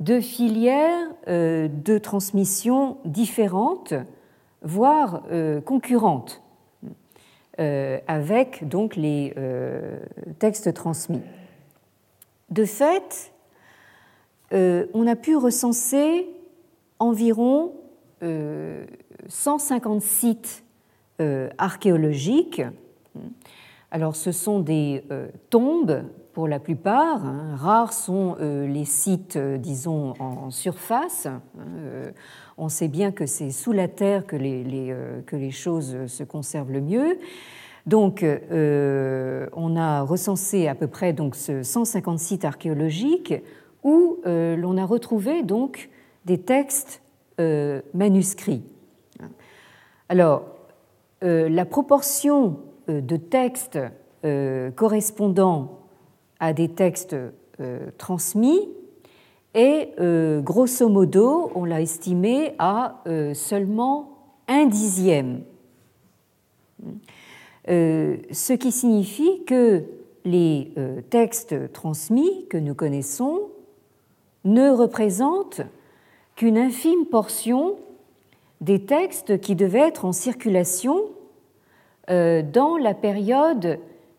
de 0.00 0.20
filières 0.20 1.06
euh, 1.28 1.68
de 1.68 1.98
transmission 1.98 2.96
différentes, 3.04 3.92
voire 4.62 5.22
euh, 5.30 5.60
concurrentes. 5.60 6.42
avec 7.58 8.66
donc 8.66 8.96
les 8.96 9.34
textes 10.38 10.72
transmis. 10.72 11.20
De 12.50 12.64
fait, 12.64 13.32
on 14.50 15.06
a 15.06 15.16
pu 15.16 15.36
recenser 15.36 16.28
environ 16.98 17.72
150 19.28 20.00
sites 20.00 20.64
archéologiques. 21.58 22.62
Alors 23.90 24.16
ce 24.16 24.32
sont 24.32 24.58
des 24.60 25.04
tombes 25.50 26.02
pour 26.32 26.48
la 26.48 26.58
plupart. 26.58 27.24
Hein. 27.24 27.56
Rares 27.56 27.92
sont 27.92 28.36
euh, 28.40 28.66
les 28.66 28.84
sites, 28.84 29.36
euh, 29.36 29.58
disons, 29.58 30.14
en 30.18 30.50
surface. 30.50 31.26
Hein. 31.26 31.42
Euh, 31.58 32.10
on 32.58 32.68
sait 32.68 32.88
bien 32.88 33.12
que 33.12 33.26
c'est 33.26 33.50
sous 33.50 33.72
la 33.72 33.88
terre 33.88 34.26
que 34.26 34.36
les, 34.36 34.94
que 35.26 35.36
les, 35.36 35.50
choses 35.50 36.06
se 36.06 36.22
conservent 36.22 36.70
le 36.70 36.80
mieux. 36.80 37.18
Donc, 37.86 38.24
on 38.24 39.76
a 39.76 40.02
recensé 40.02 40.68
à 40.68 40.74
peu 40.74 40.86
près 40.86 41.12
donc, 41.12 41.34
150 41.34 42.18
sites 42.18 42.44
archéologiques 42.44 43.34
où 43.82 44.18
l'on 44.24 44.76
a 44.76 44.84
retrouvé 44.84 45.42
donc 45.42 45.88
des 46.24 46.38
textes 46.38 47.02
manuscrits. 47.94 48.62
Alors, 50.08 50.44
la 51.22 51.64
proportion 51.64 52.60
de 52.86 53.16
textes 53.16 53.78
correspondant 54.76 55.81
à 56.42 56.52
des 56.52 56.68
textes 56.68 57.14
euh, 57.60 57.78
transmis 57.98 58.68
et 59.54 59.90
euh, 60.00 60.40
grosso 60.40 60.88
modo, 60.88 61.52
on 61.54 61.64
l'a 61.64 61.80
estimé 61.80 62.54
à 62.58 63.00
euh, 63.06 63.32
seulement 63.32 64.18
un 64.48 64.66
dixième. 64.66 65.42
ce 67.68 68.52
qui 68.54 68.72
signifie 68.72 69.44
que 69.44 69.84
les 70.24 70.74
textes 71.10 71.72
transmis 71.72 72.46
que 72.48 72.56
nous 72.56 72.74
connaissons 72.74 73.50
ne 74.44 74.68
représentent 74.70 75.62
qu'une 76.34 76.58
infime 76.58 77.06
portion 77.06 77.76
des 78.60 78.84
textes 78.84 79.40
qui 79.40 79.54
devaient 79.54 79.86
être 79.86 80.04
en 80.04 80.12
circulation 80.12 81.04
dans 82.08 82.76
la 82.80 82.94
période 82.94 83.78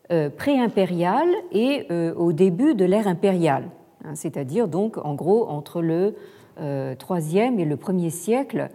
pré-impériale 0.09 1.29
et 1.53 1.87
euh, 1.89 2.13
au 2.15 2.33
début 2.33 2.75
de 2.75 2.83
l'ère 2.83 3.07
impériale, 3.07 3.69
hein, 4.03 4.15
c'est-à-dire 4.15 4.67
donc 4.67 4.97
en 4.97 5.15
gros 5.15 5.47
entre 5.47 5.81
le 5.81 6.15
IIIe 6.59 7.39
euh, 7.39 7.57
et 7.57 7.65
le 7.65 7.75
1er 7.77 8.09
siècle 8.09 8.69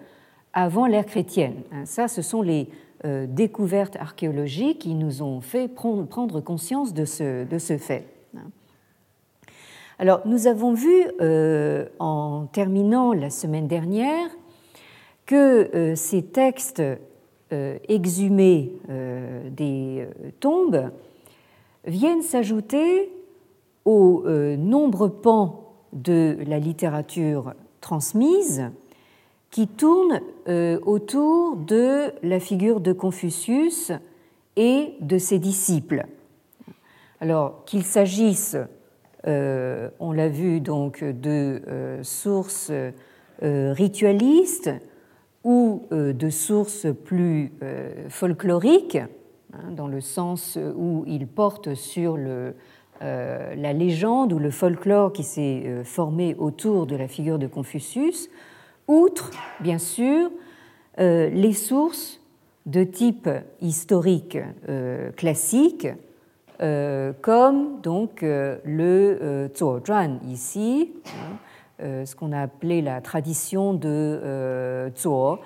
avant 0.55 0.87
l'ère 0.87 1.05
chrétienne. 1.05 1.57
Hein. 1.71 1.85
Ça, 1.85 2.09
ce 2.09 2.23
sont 2.23 2.43
les 2.43 2.69
découvertes 3.29 3.95
archéologiques 3.95 4.81
qui 4.81 4.95
nous 4.97 5.23
ont 5.23 5.41
fait 5.41 5.69
prendre 5.69 6.41
conscience 6.41 6.93
de 6.93 7.05
ce, 7.05 7.45
de 7.45 7.59
ce 7.59 7.79
fait. 7.79 8.05
Hein. 8.37 8.51
Alors, 10.01 10.23
nous 10.25 10.49
avons 10.49 10.73
vu 10.73 11.05
en 12.01 12.47
terminant 12.47 13.13
la 13.13 13.31
semaine 13.31 13.69
dernière 13.69 14.31
que 15.27 15.93
ces 15.95 16.25
textes 16.25 16.83
exhumés 17.53 18.73
des 19.53 20.09
tombes 20.41 20.91
viennent 21.87 22.23
s'ajouter 22.23 23.11
aux 23.85 24.25
euh, 24.27 24.57
nombreux 24.57 25.11
pans 25.11 25.73
de 25.95 26.37
la 26.47 26.59
littérature 26.59 27.55
transmise 27.81 28.71
qui 29.51 29.67
tournent 29.67 30.21
euh, 30.49 30.79
autour 30.85 31.57
de 31.57 32.13
la 32.23 32.39
figure 32.39 32.81
de 32.81 32.93
Confucius 32.93 33.93
et 34.57 34.93
de 35.01 35.17
ses 35.17 35.39
disciples. 35.39 36.05
Alors 37.21 37.65
qu'il 37.65 37.83
s'agisse, 37.83 38.59
euh, 39.27 39.89
on 40.01 40.13
l'a 40.13 40.29
vu 40.29 40.61
donc, 40.61 41.03
de 41.03 41.63
sources 42.03 42.71
ritualistes 43.41 44.71
ou 45.45 45.87
de 45.91 46.29
sources 46.29 46.87
plus 47.05 47.53
folkloriques, 48.11 48.99
Hein, 49.55 49.71
dans 49.73 49.89
le 49.89 50.01
sens 50.01 50.59
où 50.77 51.05
il 51.07 51.27
porte 51.27 51.75
sur 51.75 52.17
le, 52.17 52.55
euh, 53.01 53.55
la 53.55 53.73
légende 53.73 54.33
ou 54.33 54.41
le 54.41 54.51
folklore 54.51 55.13
qui 55.13 55.23
s'est 55.23 55.63
euh, 55.67 55.85
formé 55.85 56.35
autour 56.37 56.85
de 56.85 56.97
la 56.97 57.07
figure 57.07 57.39
de 57.39 57.47
Confucius, 57.47 58.29
outre, 58.89 59.31
bien 59.61 59.79
sûr, 59.79 60.31
euh, 60.99 61.31
les 61.31 61.53
sources 61.53 62.21
de 62.67 62.83
type 62.83 63.31
historique 63.63 64.37
classique, 65.17 65.89
comme 67.23 67.81
donc 67.81 68.21
le 68.21 69.49
Zhuozhuan 69.57 70.21
ici, 70.29 70.93
hein, 71.07 72.05
ce 72.05 72.15
qu'on 72.15 72.31
a 72.33 72.43
appelé 72.43 72.83
la 72.83 73.01
tradition 73.01 73.73
de 73.73 74.91
Zuo, 74.95 75.39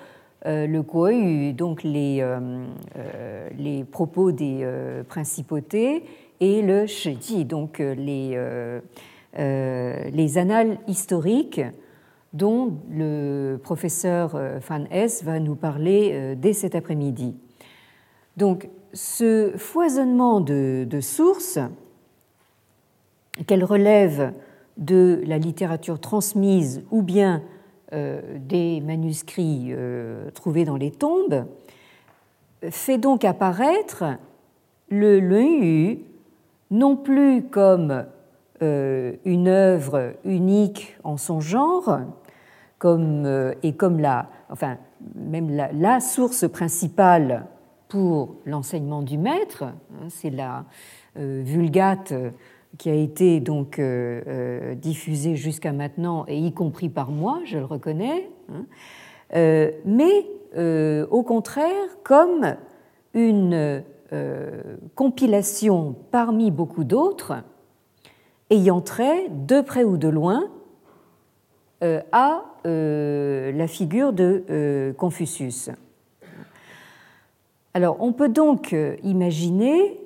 le 0.45 0.81
Guoyu, 0.81 1.53
donc 1.53 1.83
les, 1.83 2.19
euh, 2.21 2.65
euh, 2.97 3.49
les 3.57 3.83
propos 3.83 4.31
des 4.31 4.67
principautés, 5.07 6.03
et 6.39 6.61
le 6.61 6.85
Shiji, 6.85 7.45
donc 7.45 7.79
les, 7.79 8.37
les 9.37 10.37
annales 10.37 10.77
historiques 10.87 11.61
dont 12.33 12.73
le 12.91 13.57
professeur 13.57 14.37
Van 14.67 14.83
Hess 14.91 15.23
va 15.23 15.39
nous 15.39 15.55
parler 15.55 16.35
dès 16.35 16.53
cet 16.53 16.75
après-midi. 16.75 17.35
Donc, 18.35 18.67
ce 18.91 19.53
foisonnement 19.55 20.41
de, 20.41 20.85
de 20.89 20.99
sources, 20.99 21.59
qu'elle 23.47 23.63
relève 23.63 24.33
de 24.77 25.21
la 25.25 25.37
littérature 25.37 25.99
transmise 25.99 26.83
ou 26.91 27.01
bien 27.01 27.37
euh, 27.37 27.52
des 27.93 28.81
manuscrits 28.81 29.67
euh, 29.69 30.31
trouvés 30.31 30.65
dans 30.65 30.77
les 30.77 30.89
tombes, 30.89 31.45
fait 32.69 32.97
donc 32.97 33.23
apparaître 33.23 34.03
le 34.89 35.19
Yu 35.19 35.99
non 36.71 36.95
plus 36.95 37.43
comme 37.43 38.05
euh, 38.61 39.13
une 39.25 39.47
œuvre 39.47 40.13
unique 40.23 40.97
en 41.03 41.17
son 41.17 41.39
genre, 41.39 41.99
et 42.83 43.73
comme 43.75 44.01
même 45.15 45.49
la, 45.51 45.99
source 45.99 46.49
principale 46.49 47.45
pour 47.87 48.35
l'enseignement 48.45 49.03
du 49.03 49.17
maître, 49.17 49.63
hein, 49.63 50.07
c'est 50.09 50.31
la 50.31 50.65
Vulgate 51.15 52.13
qui 52.77 52.89
a 52.89 52.95
été 52.95 53.39
donc 53.39 53.79
euh, 53.79 54.21
euh, 54.27 55.35
jusqu'à 55.35 55.71
maintenant, 55.71 56.25
et 56.27 56.37
y 56.37 56.53
compris 56.53 56.89
par 56.89 57.11
moi, 57.11 57.41
je 57.45 57.57
le 57.57 57.65
reconnais, 57.65 58.29
hein, 58.49 58.65
euh, 59.35 59.71
mais 59.85 60.27
au 61.09 61.23
contraire 61.23 61.97
comme 62.03 62.57
une 63.15 63.83
compilation 64.93 65.95
parmi 66.11 66.51
beaucoup 66.51 66.83
d'autres 66.83 67.33
ayant 68.51 68.79
trait, 68.79 69.29
de 69.31 69.61
près 69.61 69.83
ou 69.83 69.97
de 69.97 70.07
loin, 70.09 70.43
à 71.81 72.43
la 72.63 73.67
figure 73.67 74.13
de 74.13 74.93
Confucius. 74.95 75.71
Alors 77.73 77.97
on 77.99 78.13
peut 78.13 78.29
donc 78.29 78.75
imaginer, 79.01 79.99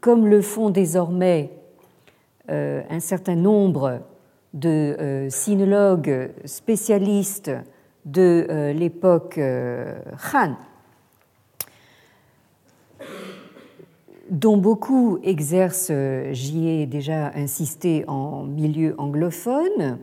comme 0.00 0.26
le 0.26 0.42
font 0.42 0.70
désormais 0.70 1.52
euh, 1.52 1.59
un 2.50 3.00
certain 3.00 3.36
nombre 3.36 4.00
de 4.54 4.68
euh, 4.68 5.30
sinologues 5.30 6.30
spécialistes 6.44 7.50
de 8.04 8.46
euh, 8.50 8.72
l'époque 8.72 9.38
Han, 9.38 10.56
dont 14.30 14.56
beaucoup 14.56 15.18
exercent, 15.22 15.92
j'y 16.32 16.68
ai 16.68 16.86
déjà 16.86 17.32
insisté, 17.34 18.04
en 18.08 18.44
milieu 18.44 18.94
anglophone, 18.98 19.98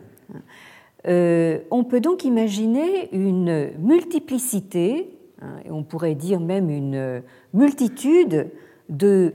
on 1.05 1.83
peut 1.86 2.01
donc 2.01 2.25
imaginer 2.25 3.13
une 3.15 3.71
multiplicité, 3.79 5.10
hein, 5.41 5.60
on 5.69 5.83
pourrait 5.83 6.15
dire 6.15 6.41
même 6.41 6.69
une 6.69 7.23
multitude 7.53 8.51
de 8.89 9.33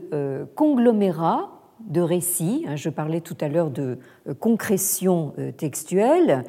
conglomérats 0.53 1.52
de 1.87 2.01
récits. 2.01 2.65
Hein, 2.67 2.75
je 2.75 2.89
parlais 2.89 3.21
tout 3.21 3.37
à 3.41 3.47
l'heure 3.47 3.69
de 3.69 3.99
euh, 4.27 4.33
concrétion 4.33 5.33
euh, 5.37 5.51
textuelle, 5.51 6.43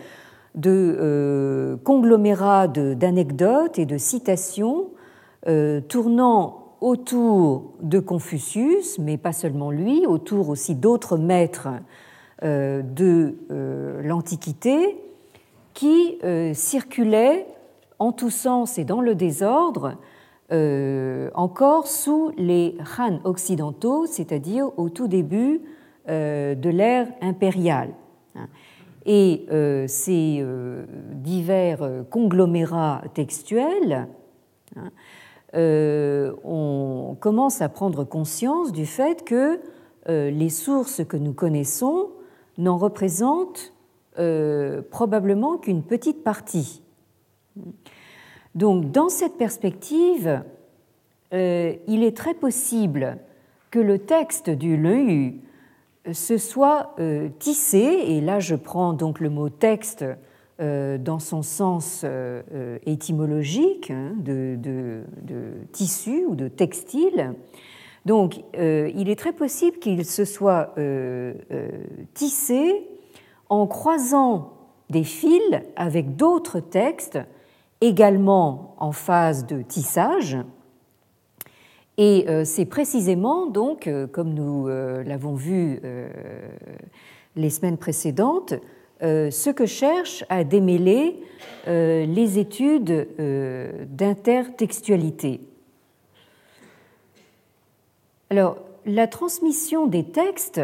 de 0.54 0.70
euh, 0.70 1.76
conglomérats 1.78 2.68
d'anecdotes 2.68 3.78
et 3.78 3.86
de 3.86 3.98
citations 3.98 4.88
tournant 5.88 6.76
autour 6.80 7.74
de 7.82 7.98
Confucius, 7.98 8.98
mais 8.98 9.18
pas 9.18 9.34
seulement 9.34 9.70
lui, 9.70 10.06
autour 10.06 10.48
aussi 10.48 10.74
d'autres 10.74 11.18
maîtres 11.18 11.68
de 12.40 13.36
l'Antiquité, 14.02 14.96
qui 15.74 16.18
circulaient 16.54 17.46
en 17.98 18.12
tous 18.12 18.30
sens 18.30 18.78
et 18.78 18.84
dans 18.84 19.02
le 19.02 19.14
désordre 19.14 19.98
encore 21.34 21.86
sous 21.86 22.32
les 22.36 22.76
Han 22.98 23.20
occidentaux, 23.24 24.06
c'est-à-dire 24.06 24.70
au 24.78 24.88
tout 24.88 25.08
début 25.08 25.60
de 26.06 26.68
l'ère 26.68 27.08
impériale. 27.20 27.94
Et 29.06 29.46
ces 29.86 30.44
divers 31.12 32.04
conglomérats 32.10 33.02
textuels 33.14 34.08
hein, 34.76 34.90
on 36.44 37.16
commence 37.20 37.60
à 37.60 37.68
prendre 37.68 38.04
conscience 38.04 38.72
du 38.72 38.86
fait 38.86 39.24
que 39.24 39.60
les 40.06 40.50
sources 40.50 41.04
que 41.04 41.16
nous 41.16 41.32
connaissons 41.32 42.10
n'en 42.58 42.78
représentent 42.78 43.74
euh, 44.18 44.82
probablement 44.90 45.58
qu'une 45.58 45.82
petite 45.82 46.22
partie. 46.22 46.82
Donc, 48.54 48.92
dans 48.92 49.08
cette 49.08 49.36
perspective, 49.36 50.42
euh, 51.32 51.74
il 51.88 52.04
est 52.04 52.16
très 52.16 52.34
possible 52.34 53.18
que 53.70 53.80
le 53.80 53.98
texte 53.98 54.50
du 54.50 54.76
Leu 54.76 55.32
se 56.12 56.38
soit 56.38 56.94
euh, 56.98 57.28
tissé, 57.38 57.78
et 57.78 58.20
là 58.20 58.38
je 58.38 58.54
prends 58.54 58.92
donc 58.92 59.20
le 59.20 59.30
mot 59.30 59.48
texte 59.48 60.04
dans 60.60 61.18
son 61.18 61.42
sens 61.42 62.06
étymologique, 62.86 63.90
hein, 63.90 64.12
de, 64.16 65.02
tissu 65.72 66.24
ou 66.28 66.36
de 66.36 66.46
textile. 66.46 67.34
Donc, 68.06 68.36
il 68.54 69.08
est 69.08 69.18
très 69.18 69.32
possible 69.32 69.78
qu'il 69.78 70.04
se 70.04 70.24
soit 70.24 70.72
tissé 72.14 72.86
en 73.48 73.66
croisant 73.66 74.52
des 74.90 75.02
fils 75.02 75.42
avec 75.74 76.14
d'autres 76.14 76.60
textes 76.60 77.18
également 77.84 78.74
en 78.78 78.92
phase 78.92 79.46
de 79.46 79.62
tissage. 79.62 80.38
Et 81.96 82.24
euh, 82.28 82.44
c'est 82.44 82.64
précisément 82.64 83.46
donc, 83.46 83.86
euh, 83.86 84.06
comme 84.06 84.34
nous 84.34 84.68
euh, 84.68 85.04
l'avons 85.04 85.34
vu 85.34 85.80
les 87.36 87.50
semaines 87.50 87.78
précédentes, 87.78 88.54
ce 89.00 89.50
que 89.50 89.66
cherchent 89.66 90.24
à 90.30 90.44
démêler 90.44 91.20
les 91.66 92.38
études 92.38 93.08
d'intertextualité. 93.90 95.40
Alors, 98.30 98.56
la 98.86 99.06
transmission 99.08 99.86
des 99.86 100.04
textes 100.04 100.62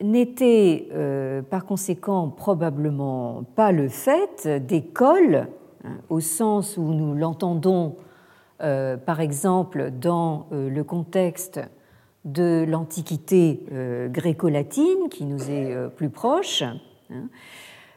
n'était 0.00 0.88
euh, 0.92 1.42
par 1.42 1.64
conséquent 1.64 2.28
probablement 2.28 3.44
pas 3.56 3.72
le 3.72 3.88
fait 3.88 4.48
d'écoles, 4.66 5.48
hein, 5.84 5.98
au 6.08 6.20
sens 6.20 6.76
où 6.76 6.92
nous 6.92 7.14
l'entendons 7.14 7.96
euh, 8.60 8.96
par 8.96 9.20
exemple 9.20 9.90
dans 9.90 10.46
euh, 10.52 10.68
le 10.68 10.84
contexte 10.84 11.60
de 12.24 12.64
l'Antiquité 12.68 13.62
gréco-latine, 14.10 15.08
qui 15.08 15.24
nous 15.24 15.50
est 15.50 15.74
plus 15.96 16.10
proche, 16.10 16.62
hein, 16.62 17.28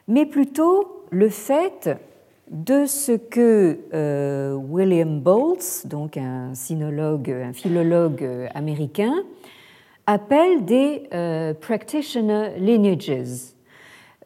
mais 0.07 0.25
plutôt 0.25 1.03
le 1.09 1.27
fait 1.27 1.89
de 2.49 2.85
ce 2.85 3.13
que 3.13 3.79
William 4.69 5.19
Boltz, 5.19 5.85
donc 5.85 6.15
un 6.15 6.53
sinologue, 6.53 7.29
un 7.29 7.51
philologue 7.51 8.25
américain, 8.53 9.15
appelle 10.07 10.65
des 10.65 11.03
euh, 11.13 11.53
practitioner 11.53 12.57
lineages, 12.57 13.55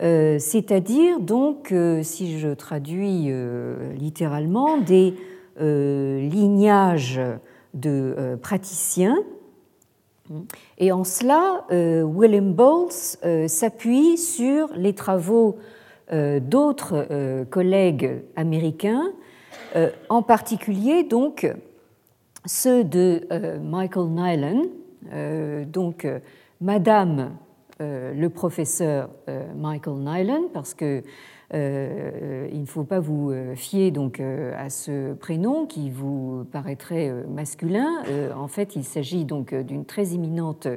euh, 0.01 0.39
c'est-à-dire 0.39 1.19
donc, 1.19 1.71
euh, 1.71 2.03
si 2.03 2.39
je 2.39 2.49
traduis 2.49 3.31
littéralement, 3.97 4.77
des 4.77 5.15
lignages 5.57 7.21
de 7.73 8.37
praticiens. 8.41 9.15
Et 10.77 10.91
en 10.91 11.05
cela, 11.05 11.65
William 11.69 12.51
Bowles 12.51 12.91
s'appuie 13.47 14.17
sur 14.17 14.67
les 14.75 14.91
travaux 14.91 15.55
d'autres 16.11 17.45
collègues 17.49 18.21
américains, 18.35 19.13
en 20.09 20.21
particulier 20.23 21.03
donc 21.03 21.49
ceux 22.45 22.83
de 22.83 23.25
Michael 23.63 24.09
Nyland, 24.09 24.65
donc 25.65 26.05
euh, 26.05 26.19
Madame 26.61 27.37
euh, 27.81 28.13
le 28.13 28.29
professeur 28.29 29.09
Michael 29.57 29.95
Nyland, 29.95 30.49
parce 30.53 30.73
que 30.73 31.03
ne 31.53 32.65
faut 32.65 32.85
pas 32.85 32.99
vous 32.99 33.33
fier 33.55 33.91
donc 33.91 34.19
à 34.19 34.69
ce 34.69 35.13
prénom 35.13 35.65
qui 35.65 35.89
vous 35.89 36.45
paraîtrait 36.51 37.13
masculin. 37.29 38.03
En 38.35 38.47
fait, 38.47 38.75
il 38.75 38.83
s'agit 38.83 39.25
donc 39.25 39.53
d'une 39.53 39.85
très 39.85 40.07
imminente 40.07 40.67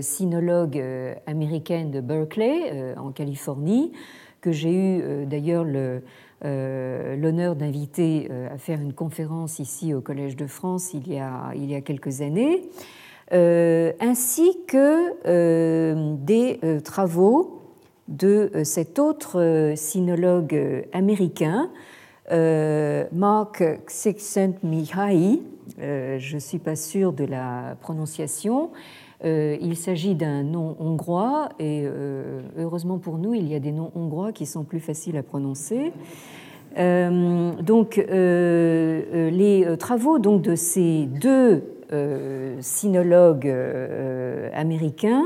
sinologue 0.00 0.82
américaine 1.26 1.90
de 1.90 2.00
Berkeley, 2.00 2.94
en 2.96 3.12
Californie, 3.12 3.92
que 4.40 4.52
j'ai 4.52 4.74
eu 4.74 5.26
d'ailleurs 5.26 5.64
l'honneur 6.44 7.56
d'inviter 7.56 8.28
à 8.52 8.58
faire 8.58 8.80
une 8.80 8.92
conférence 8.92 9.58
ici 9.58 9.94
au 9.94 10.00
Collège 10.00 10.36
de 10.36 10.46
France 10.46 10.92
il 10.92 11.10
y 11.10 11.18
a, 11.18 11.52
il 11.54 11.70
y 11.70 11.74
a 11.74 11.80
quelques 11.80 12.20
années. 12.20 12.68
Euh, 13.32 13.92
ainsi 14.00 14.56
que 14.66 15.12
euh, 15.26 16.14
des 16.18 16.60
euh, 16.64 16.80
travaux 16.80 17.60
de 18.08 18.50
cet 18.64 18.98
autre 18.98 19.74
sinologue 19.76 20.86
américain, 20.94 21.68
Mark 22.30 23.62
Csikszentmihalyi, 23.86 25.42
je 25.78 26.34
ne 26.34 26.38
suis 26.38 26.58
pas 26.58 26.74
sûre 26.74 27.12
de 27.12 27.24
la 27.24 27.76
prononciation, 27.82 28.70
il 29.22 29.76
s'agit 29.76 30.14
d'un 30.14 30.42
nom 30.42 30.74
hongrois 30.80 31.50
et 31.58 31.84
heureusement 32.56 32.96
pour 32.96 33.18
nous, 33.18 33.34
il 33.34 33.46
y 33.46 33.54
a 33.54 33.60
des 33.60 33.72
noms 33.72 33.92
hongrois 33.94 34.32
qui 34.32 34.46
sont 34.46 34.64
plus 34.64 34.80
faciles 34.80 35.18
à 35.18 35.22
prononcer. 35.22 35.92
donc, 36.76 38.02
les 38.08 39.76
travaux 39.78 40.18
donc, 40.18 40.40
de 40.40 40.54
ces 40.54 41.04
deux 41.04 41.77
sinologues 42.60 43.48
euh, 43.48 44.50
américains 44.54 45.24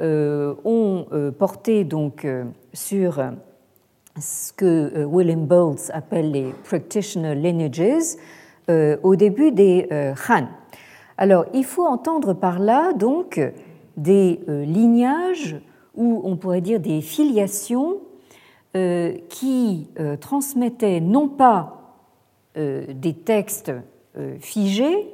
euh, 0.00 0.54
ont 0.64 1.06
porté 1.38 1.84
donc 1.84 2.26
sur 2.72 3.22
ce 4.18 4.52
que 4.52 5.04
William 5.04 5.46
Bowles 5.46 5.90
appelle 5.92 6.32
les 6.32 6.52
practitioner 6.64 7.34
lineages 7.34 8.16
au 8.68 9.16
début 9.16 9.52
des 9.52 9.88
Han. 10.28 10.46
Alors, 11.18 11.44
il 11.52 11.64
faut 11.64 11.84
entendre 11.84 12.32
par 12.32 12.58
là 12.58 12.92
donc 12.92 13.40
des 13.96 14.40
lignages 14.48 15.56
ou 15.94 16.22
on 16.24 16.36
pourrait 16.36 16.60
dire 16.60 16.80
des 16.80 17.00
filiations 17.00 17.98
qui 18.72 19.88
transmettaient 20.20 21.00
non 21.00 21.28
pas 21.28 21.98
des 22.56 23.14
textes 23.24 23.72
figés, 24.40 25.13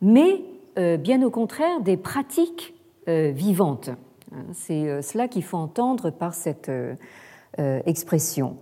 mais 0.00 0.42
euh, 0.78 0.96
bien 0.96 1.22
au 1.22 1.30
contraire 1.30 1.80
des 1.80 1.96
pratiques 1.96 2.74
euh, 3.08 3.32
vivantes. 3.34 3.90
C'est 4.52 4.88
euh, 4.88 5.02
cela 5.02 5.26
qu'il 5.26 5.42
faut 5.42 5.56
entendre 5.56 6.10
par 6.10 6.34
cette 6.34 6.70
expression. 7.86 8.56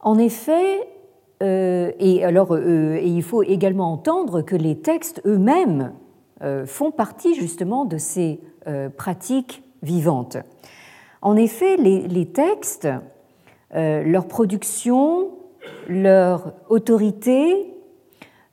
En 0.00 0.18
effet, 0.18 0.86
et 1.40 2.22
alors, 2.22 2.58
il 2.58 3.22
faut 3.22 3.42
également 3.42 3.90
entendre 3.90 4.42
que 4.42 4.56
les 4.56 4.76
textes 4.76 5.22
eux-mêmes 5.24 5.94
font 6.66 6.90
partie 6.90 7.34
justement 7.34 7.86
de 7.86 7.96
ces 7.96 8.40
pratiques 8.98 9.62
vivantes. 9.82 10.36
En 11.22 11.34
effet, 11.36 11.78
les, 11.78 12.26
textes, 12.26 12.88
leur 13.72 14.28
production, 14.28 15.30
leur 15.88 16.52
autorité, 16.68 17.73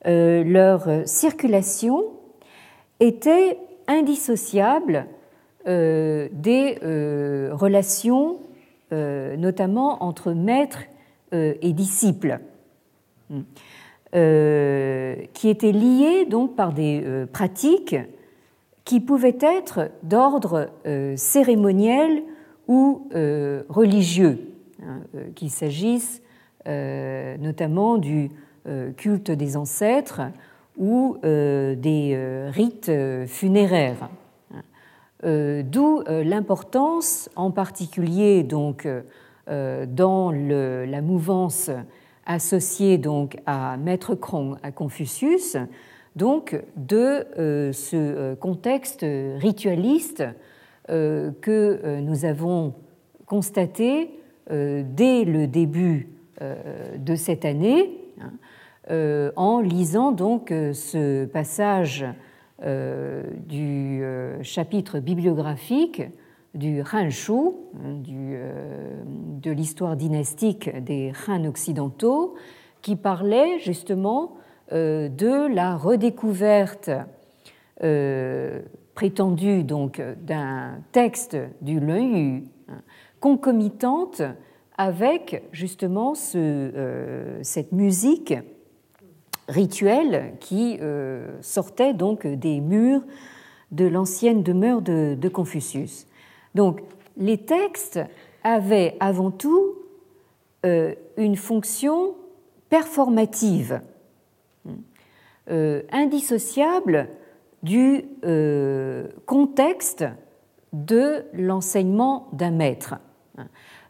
leur 0.05 0.87
circulation 1.05 2.05
était 2.99 3.57
indissociable 3.87 5.07
euh, 5.67 6.27
des 6.31 6.79
euh, 6.83 7.49
relations, 7.53 8.39
notamment 8.91 10.03
entre 10.03 10.33
maître 10.33 10.79
et 11.31 11.71
disciple, 11.71 12.39
qui 14.11 15.49
étaient 15.49 15.71
liées 15.71 16.25
donc 16.25 16.57
par 16.57 16.73
des 16.73 17.01
pratiques 17.31 17.95
qui 18.83 18.99
pouvaient 18.99 19.37
être 19.39 19.91
d'ordre 20.03 20.71
cérémoniel 21.15 22.23
ou 22.67 23.07
religieux, 23.69 24.39
hein, 24.83 24.99
qu'il 25.35 25.51
s'agisse 25.51 26.21
notamment 26.65 27.97
du 27.97 28.29
euh, 28.67 28.91
culte 28.91 29.31
des 29.31 29.57
ancêtres 29.57 30.21
ou 30.77 31.17
euh, 31.23 31.73
des 31.73 32.11
euh, 32.13 32.51
rites 32.53 32.91
funéraires. 33.25 34.09
D'où 35.23 36.01
l'importance, 36.07 37.29
en 37.35 37.51
particulier 37.51 38.41
donc 38.41 38.87
dans 39.45 40.31
la 40.31 41.01
mouvance 41.03 41.69
associé 42.25 42.97
donc 42.97 43.37
à 43.45 43.77
Maître 43.77 44.15
Krong, 44.15 44.57
à 44.63 44.71
Confucius, 44.71 45.57
donc 46.15 46.59
de 46.75 47.27
ce 47.71 48.33
contexte 48.33 49.05
ritualiste 49.37 50.23
que 50.87 51.99
nous 51.99 52.25
avons 52.25 52.73
constaté 53.27 54.09
dès 54.49 55.23
le 55.23 55.45
début 55.45 56.09
de 56.97 57.13
cette 57.13 57.45
année 57.45 57.91
hein, 58.19 58.31
en 58.89 59.61
lisant 59.61 60.11
donc 60.11 60.49
ce 60.49 61.25
passage 61.25 62.05
du 63.47 64.03
chapitre 64.41 64.99
bibliographique 64.99 66.03
du 66.53 66.81
Han 66.93 67.09
Shu, 67.09 67.33
hein, 67.33 68.03
euh, 68.09 69.03
de 69.05 69.51
l'histoire 69.51 69.95
dynastique 69.95 70.69
des 70.83 71.13
Han 71.27 71.45
occidentaux, 71.45 72.35
qui 72.81 72.95
parlait 72.95 73.59
justement 73.59 74.37
euh, 74.71 75.07
de 75.07 75.53
la 75.53 75.77
redécouverte 75.77 76.91
euh, 77.83 78.61
prétendue 78.95 79.63
donc 79.63 80.01
d'un 80.23 80.79
texte 80.91 81.37
du 81.61 81.79
Yu 81.79 82.43
hein, 82.67 82.81
concomitante 83.19 84.21
avec 84.77 85.43
justement 85.51 86.15
cette 86.15 87.71
musique 87.71 88.33
rituelle 89.51 90.33
qui 90.39 90.79
sortait 91.41 91.93
donc 91.93 92.25
des 92.25 92.61
murs 92.61 93.03
de 93.71 93.85
l'ancienne 93.85 94.43
demeure 94.43 94.81
de 94.81 95.29
Confucius. 95.29 96.07
Donc, 96.55 96.81
les 97.17 97.37
textes 97.37 97.99
avaient 98.43 98.97
avant 98.99 99.31
tout 99.31 99.75
euh, 100.65 100.93
une 101.17 101.35
fonction 101.35 102.15
performative, 102.69 103.81
euh, 105.49 105.81
indissociable 105.91 107.09
du 107.63 108.05
euh, 108.23 109.07
contexte 109.25 110.05
de 110.73 111.25
l'enseignement 111.33 112.27
d'un 112.33 112.51
maître. 112.51 112.95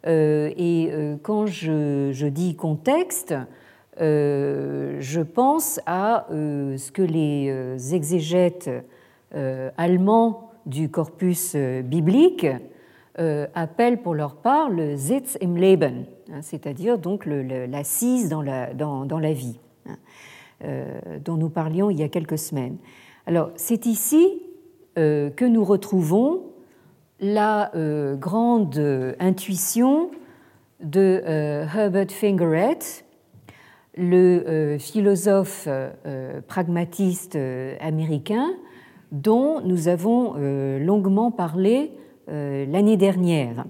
et 0.05 0.91
quand 1.21 1.45
je, 1.45 2.27
dis 2.27 2.55
contexte, 2.55 3.35
je 3.97 5.21
pense 5.21 5.79
à 5.85 6.27
ce 6.29 6.91
que 6.91 7.01
les 7.01 7.93
exégètes 7.93 8.69
allemands 9.77 10.51
du 10.65 10.89
corpus 10.89 11.53
euh, 11.55 11.81
biblique 11.81 12.47
euh, 13.19 13.47
appellent 13.55 14.01
pour 14.01 14.15
leur 14.15 14.35
part 14.35 14.69
le 14.69 14.95
Sitz 14.97 15.37
im 15.41 15.55
Leben, 15.55 16.05
hein, 16.31 16.41
c'est-à-dire 16.41 16.97
donc 16.97 17.25
l'assise 17.25 18.29
dans 18.29 18.41
la, 18.41 18.73
dans, 18.73 19.05
dans 19.05 19.19
la 19.19 19.33
vie, 19.33 19.59
hein, 19.87 19.97
euh, 20.63 20.99
dont 21.23 21.35
nous 21.35 21.49
parlions 21.49 21.89
il 21.89 21.99
y 21.99 22.03
a 22.03 22.09
quelques 22.09 22.37
semaines. 22.37 22.77
Alors, 23.25 23.51
c'est 23.55 23.85
ici 23.85 24.41
que 24.95 25.45
nous 25.45 25.63
retrouvons 25.63 26.47
la 27.21 27.71
grande 28.19 29.15
intuition 29.19 30.11
de 30.81 31.23
Herbert 31.25 32.11
Fingeret, 32.11 32.79
le 33.95 34.77
philosophe 34.79 35.67
pragmatiste 36.47 37.37
américain, 37.79 38.49
dont 39.11 39.61
nous 39.61 39.87
avons 39.87 40.35
euh, 40.37 40.79
longuement 40.79 41.31
parlé 41.31 41.91
euh, 42.29 42.65
l'année 42.65 42.97
dernière 42.97 43.65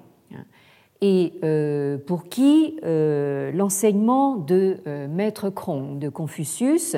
et 1.03 1.34
euh, 1.43 1.97
pour 1.97 2.25
qui 2.25 2.77
l'enseignement 2.84 4.36
de 4.36 4.77
Maître 5.10 5.49
Krong 5.49 5.97
de 5.97 6.10
Confucius 6.10 6.95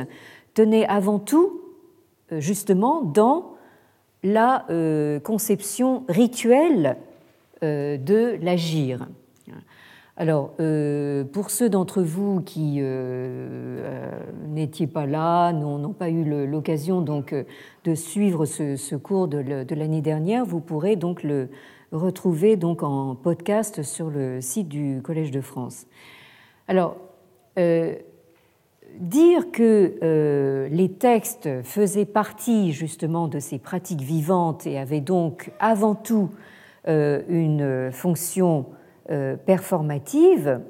tenait 0.53 0.85
avant 0.85 1.19
tout 1.19 1.61
justement 2.31 3.01
dans 3.01 3.53
la 4.23 4.65
conception 5.23 6.03
rituelle 6.09 6.97
de 7.61 8.37
l'agir. 8.41 9.07
Alors, 10.15 10.53
euh, 10.59 11.23
pour 11.23 11.49
ceux 11.49 11.69
d'entre 11.71 12.03
vous 12.03 12.41
qui 12.41 12.77
euh, 12.79 12.83
euh, 12.83 14.11
n'étiez 14.47 14.85
pas 14.85 15.07
là, 15.07 15.51
n'ont 15.53 15.93
pas 15.93 16.09
eu 16.11 16.23
l'occasion 16.45 17.01
donc 17.01 17.33
de 17.83 17.95
suivre 17.95 18.45
ce, 18.45 18.95
cours 18.95 19.27
de 19.27 19.75
l'année 19.75 20.01
dernière, 20.01 20.45
vous 20.45 20.59
pourrez 20.59 20.97
donc 20.97 21.23
le 21.23 21.49
retrouver 21.91 22.57
donc 22.57 22.83
en 22.83 23.15
podcast 23.15 23.81
sur 23.81 24.11
le 24.11 24.39
site 24.39 24.67
du 24.67 25.01
Collège 25.03 25.31
de 25.31 25.41
France. 25.41 25.87
Alors, 26.67 26.97
dire 27.57 29.51
que 29.51 30.67
les 30.71 30.91
textes 30.91 31.49
faisaient 31.63 32.05
partie 32.05 32.71
justement 32.71 33.27
de 33.27 33.39
ces 33.39 33.57
pratiques 33.57 34.01
vivantes 34.01 34.67
et 34.67 34.77
avaient 34.77 35.01
donc 35.01 35.51
avant 35.59 35.95
tout 35.95 36.29
une 36.85 37.89
fonction 37.91 38.67
performative 39.45 40.61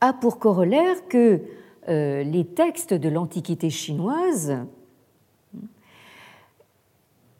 a 0.00 0.12
pour 0.12 0.38
corollaire 0.38 1.06
que 1.08 1.40
euh, 1.88 2.22
les 2.22 2.44
textes 2.44 2.94
de 2.94 3.08
l'Antiquité 3.08 3.70
chinoise 3.70 4.56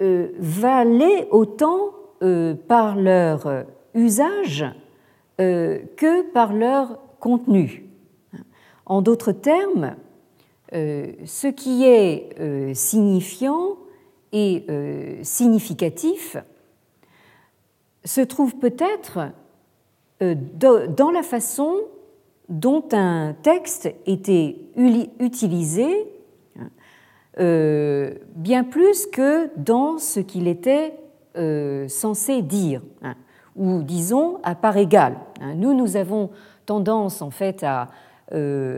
euh, 0.00 0.28
valaient 0.38 1.28
autant 1.30 1.90
par 2.68 2.94
leur 2.94 3.64
usage 3.94 4.64
que 5.38 6.22
par 6.30 6.52
leur 6.52 7.00
contenu. 7.18 7.84
En 8.86 9.02
d'autres 9.02 9.32
termes, 9.32 9.96
ce 10.70 11.48
qui 11.48 11.82
est 11.82 12.74
signifiant 12.74 13.76
et 14.30 14.64
significatif 15.24 16.36
se 18.04 18.20
trouve 18.20 18.56
peut-être 18.56 19.18
euh, 19.18 19.28
dans 20.20 21.10
la 21.10 21.22
façon 21.22 21.74
dont 22.48 22.84
un 22.92 23.34
texte 23.42 23.92
était 24.06 24.56
utilisé, 25.18 26.06
euh, 27.40 28.14
bien 28.36 28.62
plus 28.62 29.06
que 29.06 29.50
dans 29.56 29.98
ce 29.98 30.20
qu'il 30.20 30.48
était 30.48 30.94
euh, 31.36 31.88
censé 31.88 32.42
dire, 32.42 32.82
hein, 33.02 33.14
ou 33.56 33.82
disons 33.82 34.38
à 34.42 34.54
part 34.54 34.76
égale. 34.76 35.16
Hein. 35.40 35.54
Nous, 35.54 35.72
nous 35.74 35.96
avons 35.96 36.30
tendance 36.66 37.22
en 37.22 37.30
fait 37.30 37.62
à 37.62 37.88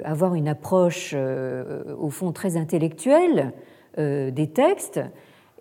avoir 0.05 0.35
une 0.35 0.49
approche 0.49 1.15
au 1.15 2.11
fond 2.11 2.33
très 2.33 2.57
intellectuelle 2.57 3.53
des 3.97 4.51
textes, 4.53 5.01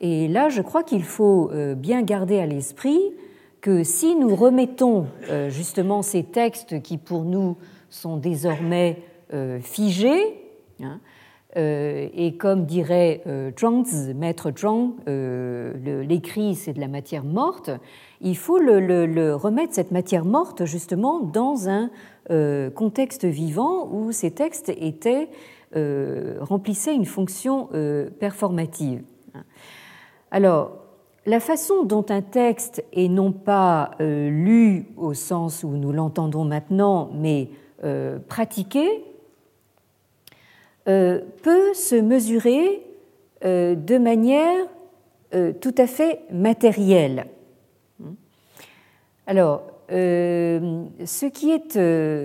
et 0.01 0.27
là, 0.27 0.49
je 0.49 0.63
crois 0.63 0.81
qu'il 0.81 1.03
faut 1.03 1.51
bien 1.77 2.01
garder 2.01 2.39
à 2.39 2.47
l'esprit 2.47 3.13
que 3.63 3.85
si 3.85 4.15
nous 4.15 4.35
remettons 4.35 5.07
euh, 5.29 5.49
justement 5.49 6.01
ces 6.01 6.23
textes 6.23 6.81
qui 6.81 6.97
pour 6.97 7.23
nous 7.23 7.55
sont 7.89 8.17
désormais 8.17 9.01
euh, 9.33 9.61
figés, 9.61 10.35
hein, 10.81 10.99
euh, 11.55 12.09
et 12.13 12.35
comme 12.35 12.65
dirait 12.65 13.23
Zhuangzi, 13.57 14.13
maître 14.15 14.51
Zhuang, 14.53 14.95
l'écrit 15.07 16.55
c'est 16.55 16.73
de 16.73 16.81
la 16.81 16.89
matière 16.89 17.23
morte, 17.23 17.71
il 18.19 18.35
faut 18.35 18.59
le, 18.59 19.33
remettre 19.33 19.73
cette 19.73 19.91
matière 19.91 20.25
morte 20.25 20.65
justement 20.65 21.21
dans 21.21 21.69
un 21.69 21.89
contexte 22.75 23.23
vivant 23.23 23.87
où 23.93 24.11
ces 24.11 24.31
textes 24.31 24.73
étaient, 24.75 25.29
remplissaient 26.41 26.95
une 26.95 27.05
fonction 27.05 27.69
performative. 28.19 29.03
Alors, 30.31 30.82
la 31.25 31.39
façon 31.39 31.83
dont 31.83 32.05
un 32.09 32.21
texte 32.21 32.83
est 32.91 33.07
non 33.07 33.31
pas 33.31 33.91
euh, 34.01 34.29
lu 34.29 34.87
au 34.97 35.13
sens 35.13 35.63
où 35.63 35.69
nous 35.69 35.91
l'entendons 35.91 36.43
maintenant, 36.43 37.09
mais 37.13 37.49
euh, 37.83 38.19
pratiqué, 38.19 39.03
euh, 40.87 41.21
peut 41.41 41.73
se 41.73 41.95
mesurer 41.95 42.81
de 43.45 43.97
manière 43.97 44.67
tout 45.59 45.75
à 45.77 45.85
fait 45.85 46.21
matérielle. 46.31 47.25
Alors, 49.27 49.63
ce 49.89 51.25
qui 51.25 51.51
est 51.51 51.77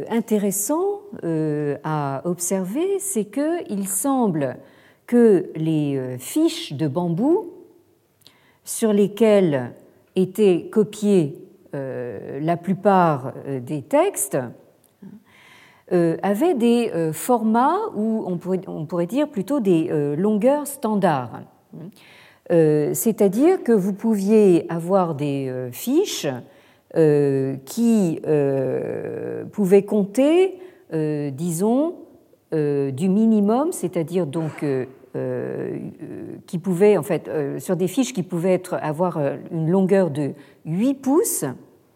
intéressant 0.09 1.01
à 1.83 2.23
observer, 2.25 3.01
c'est 3.01 3.25
qu'il 3.25 3.89
semble 3.89 4.59
que 5.09 5.51
les 5.57 6.19
fiches 6.21 6.75
de 6.75 6.87
bambou 6.87 7.58
sur 8.69 8.93
lesquels 8.93 9.73
étaient 10.15 10.69
copiés 10.71 11.43
euh, 11.75 12.39
la 12.39 12.59
plupart 12.59 13.33
euh, 13.47 13.61
des 13.61 13.81
textes 13.81 14.37
euh, 15.91 16.19
avaient 16.23 16.53
des 16.53 16.93
formats 17.15 17.79
ou 17.97 18.25
on 18.27 18.37
pourrait, 18.37 18.61
on 18.67 18.85
pourrait, 18.85 19.07
dire 19.07 19.31
plutôt 19.31 19.61
des 19.61 19.89
longueurs 20.19 20.67
standards. 20.67 21.41
C'est-à-dire 22.51 23.63
que 23.63 23.73
vous 23.73 23.95
pouviez 23.95 24.71
avoir 24.71 25.15
des 25.15 25.69
fiches 25.73 26.27
qui 27.65 28.21
pouvaient 29.53 29.85
compter 29.85 30.59
disons, 30.93 31.95
du 32.53 33.09
minimum, 33.09 33.73
c'est-à-dire 33.73 34.27
donc 34.27 34.65
pouvait, 36.63 36.97
en 36.97 37.03
fait, 37.03 37.31
sur 37.59 37.77
des 37.77 37.89
fiches 37.89 38.13
qui 38.13 38.23
pouvaient 38.23 38.55
être, 38.55 38.75
avoir 38.81 39.19
une 39.51 39.71
longueur 39.71 40.11
de 40.11 40.33
8 40.65 40.95
pouces, 40.95 41.45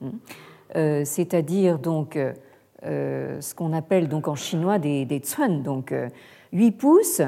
hein, 0.03 1.05
c'est-à-dire 1.05 1.79
donc 1.79 2.19
ce 2.83 3.55
qu'on 3.55 3.73
appelle 3.73 4.09
en 4.29 4.35
chinois 4.35 4.79
des, 4.79 5.05
des 5.05 5.21
donc 5.63 5.95
8 6.53 6.71
pouces, 6.73 7.23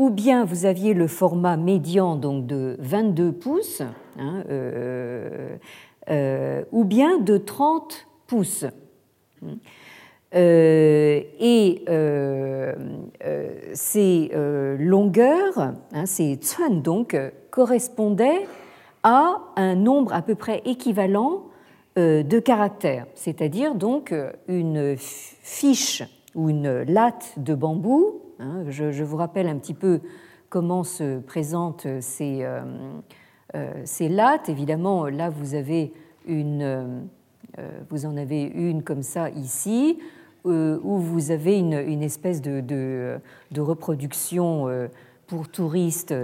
ou 0.00 0.08
bien 0.08 0.46
vous 0.46 0.64
aviez 0.64 0.94
le 0.94 1.06
format 1.06 1.58
médian 1.58 2.16
donc 2.16 2.46
de 2.46 2.76
22 2.78 3.32
pouces, 3.32 3.82
hein, 4.18 4.44
euh, 4.48 5.56
euh, 6.08 6.64
ou 6.72 6.84
bien 6.84 7.18
de 7.18 7.36
30 7.36 8.06
pouces. 8.26 8.64
Euh, 10.34 11.20
et 11.40 11.84
ces 13.74 14.30
longueurs, 14.78 15.58
hein, 15.92 16.06
ces 16.06 16.34
tsun, 16.34 16.80
donc, 16.82 17.16
correspondaient 17.50 18.46
à 19.02 19.38
un 19.56 19.74
nombre 19.74 20.12
à 20.12 20.22
peu 20.22 20.34
près 20.34 20.62
équivalent 20.64 21.44
de 21.96 22.38
caractères, 22.38 23.06
c'est-à-dire 23.14 23.74
donc 23.74 24.14
une 24.46 24.94
fiche 24.96 26.02
ou 26.34 26.48
une 26.48 26.82
latte 26.82 27.34
de 27.36 27.54
bambou 27.54 28.20
Hein. 28.40 28.64
Je, 28.68 29.04
vous 29.04 29.16
rappelle 29.16 29.48
un 29.48 29.58
petit 29.58 29.74
peu 29.74 30.00
comment 30.48 30.82
se 30.82 31.20
présentent 31.20 31.86
ces, 32.00 32.42
euh, 32.42 32.62
euh, 33.54 33.82
ces 33.84 34.08
lattes. 34.08 34.48
Évidemment, 34.48 35.06
là, 35.06 35.28
vous 35.28 35.54
avez 35.54 35.92
une, 36.26 36.62
euh, 36.62 37.80
vous 37.90 38.06
en 38.06 38.16
avez 38.16 38.44
une 38.44 38.82
comme 38.82 39.02
ça 39.02 39.28
ici, 39.30 39.98
où 40.44 40.98
vous 40.98 41.30
avez 41.30 41.58
une, 41.58 42.02
espèce 42.02 42.40
de, 42.42 43.20
reproduction 43.56 44.66
pour 45.26 45.48
touristes 45.48 46.14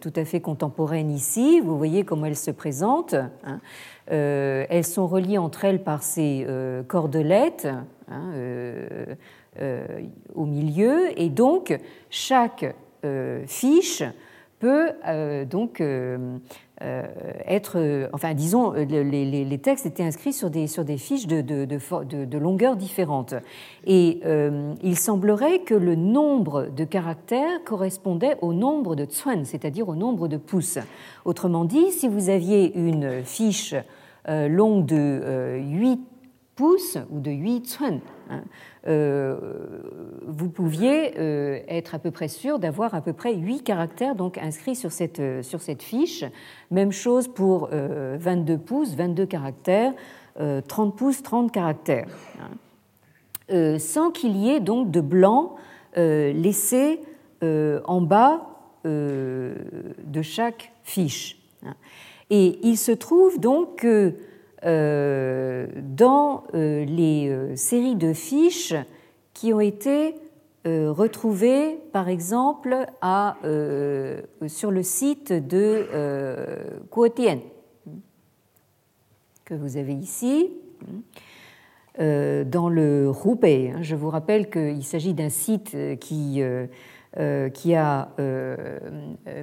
tout 0.00 0.12
à 0.16 0.24
fait 0.24 0.40
contemporaine 0.40 1.10
ici. 1.10 1.60
Vous 1.60 1.78
voyez 1.78 2.04
comment 2.04 2.26
elles 2.26 2.36
se 2.36 2.50
présentent. 2.50 3.14
Hein. 3.44 3.60
elles 4.08 4.84
sont 4.84 5.06
reliées 5.06 5.38
entre 5.38 5.64
elles 5.64 5.82
par 5.82 6.02
ces 6.02 6.46
cordelettes. 6.88 7.68
Hein, 8.08 8.32
euh, 9.58 10.02
au 10.36 10.46
milieu, 10.46 11.08
et 11.20 11.28
donc 11.28 11.76
chaque 12.08 12.72
euh, 13.04 13.44
fiche 13.48 14.04
peut 14.60 14.92
euh, 15.08 15.44
donc 15.44 15.82
être, 16.80 18.08
enfin 18.12 18.34
disons, 18.34 18.72
les, 18.72 19.58
textes 19.58 19.86
étaient 19.86 20.02
inscrits 20.02 20.32
sur 20.32 20.50
des, 20.50 20.66
sur 20.66 20.84
des 20.84 20.96
fiches 20.96 21.26
de, 21.26 21.40
de, 21.40 21.64
de. 21.64 21.78
Et 23.84 24.20
il 24.82 24.96
semblerait 24.96 25.60
que 25.60 25.74
le 25.74 25.94
nombre 25.94 26.68
de 26.74 26.84
caractères 26.84 27.62
correspondait 27.64 28.36
au 28.40 28.52
nombre 28.54 28.96
de 28.96 29.04
tsuan, 29.04 29.44
c'est-à-dire 29.44 29.88
au 29.88 29.94
nombre 29.94 30.28
de 30.28 30.36
pouces. 30.36 30.78
Autrement 31.24 31.64
dit, 31.64 31.90
si 31.90 32.08
vous 32.08 32.30
aviez 32.30 32.74
une 32.78 33.24
fiche 33.24 33.74
longue 34.26 34.86
de 34.86 35.58
8 35.58 36.00
pouces 36.60 36.98
ou 37.10 37.20
de 37.20 37.30
8 37.30 37.66
tsuan, 37.66 38.00
hein, 38.28 38.34
euh, 38.36 38.40
vous 38.86 40.48
pouviez 40.48 41.18
euh, 41.18 41.60
être 41.68 41.94
à 41.94 41.98
peu 41.98 42.10
près 42.10 42.28
sûr 42.28 42.58
d'avoir 42.58 42.94
à 42.94 43.00
peu 43.00 43.12
près 43.12 43.34
8 43.34 43.62
caractères 43.62 44.14
donc 44.14 44.38
inscrits 44.38 44.76
sur 44.76 44.90
cette, 44.92 45.20
euh, 45.20 45.42
sur 45.42 45.60
cette 45.60 45.82
fiche. 45.82 46.24
Même 46.70 46.92
chose 46.92 47.28
pour 47.28 47.68
22 47.70 48.58
pouces, 48.58 48.94
22 48.94 49.26
caractères, 49.26 49.92
30 50.36 50.96
pouces, 50.96 51.22
30 51.22 51.52
caractères. 51.52 52.06
Sans 53.78 54.12
qu'il 54.12 54.36
y 54.36 54.50
ait 54.50 54.60
donc 54.60 54.92
de 54.92 55.00
blanc 55.00 55.56
laissé 55.96 57.00
en 57.42 58.00
bas 58.00 58.46
de 58.84 60.22
chaque 60.22 60.72
fiche. 60.84 61.40
Et 62.30 62.60
il 62.62 62.78
se 62.78 62.92
trouve 62.92 63.40
donc 63.40 63.80
que 63.80 63.86
euh, 63.88 64.12
dans 64.62 66.44
euh, 66.54 66.84
les 66.84 67.28
euh, 67.28 67.56
séries 67.56 67.96
de 67.96 68.12
fiches 68.12 68.74
qui 69.32 69.52
ont 69.52 69.60
été 69.60 70.14
retrouvées, 70.66 71.78
par 71.90 72.10
exemple, 72.10 72.76
à, 73.00 73.38
sur 74.46 74.70
le 74.70 74.82
site 74.82 75.32
de 75.32 75.86
Kuotien, 76.90 77.38
que 79.46 79.54
vous 79.54 79.78
avez 79.78 79.94
ici, 79.94 80.50
dans 81.98 82.68
le 82.68 83.10
Hubei. 83.24 83.70
Hein. 83.70 83.78
Je 83.80 83.96
vous 83.96 84.10
rappelle 84.10 84.50
qu'il 84.50 84.84
s'agit 84.84 85.14
d'un 85.14 85.30
site 85.30 85.74
qui, 85.98 86.42
a 86.42 88.08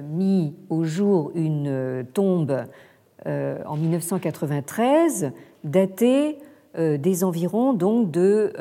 mis 0.04 0.54
au 0.70 0.84
jour 0.84 1.32
une 1.34 2.06
tombe 2.14 2.52
euh, 2.52 2.64
en 3.28 3.76
1993, 3.76 5.32
daté 5.64 6.38
euh, 6.78 6.96
des 6.98 7.24
environs 7.24 7.72
donc 7.72 8.10
de 8.10 8.52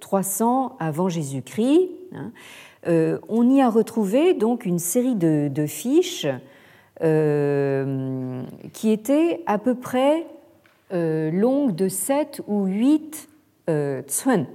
300 0.00 0.64
euh, 0.64 0.84
avant 0.84 1.08
Jésus-Christ. 1.08 1.90
Hein. 2.12 2.32
on 3.28 3.48
y 3.48 3.60
a 3.60 3.70
retrouvé 3.70 4.34
donc 4.34 4.66
une 4.66 4.78
série 4.78 5.14
de, 5.14 5.66
fiches 5.66 6.26
qui 8.72 8.90
étaient 8.90 9.42
à 9.46 9.58
peu 9.58 9.74
près 9.74 10.26
longues 10.90 11.74
de 11.74 11.88
7 11.88 12.42
ou 12.46 12.64
8 12.64 13.28
tsun. 14.06 14.46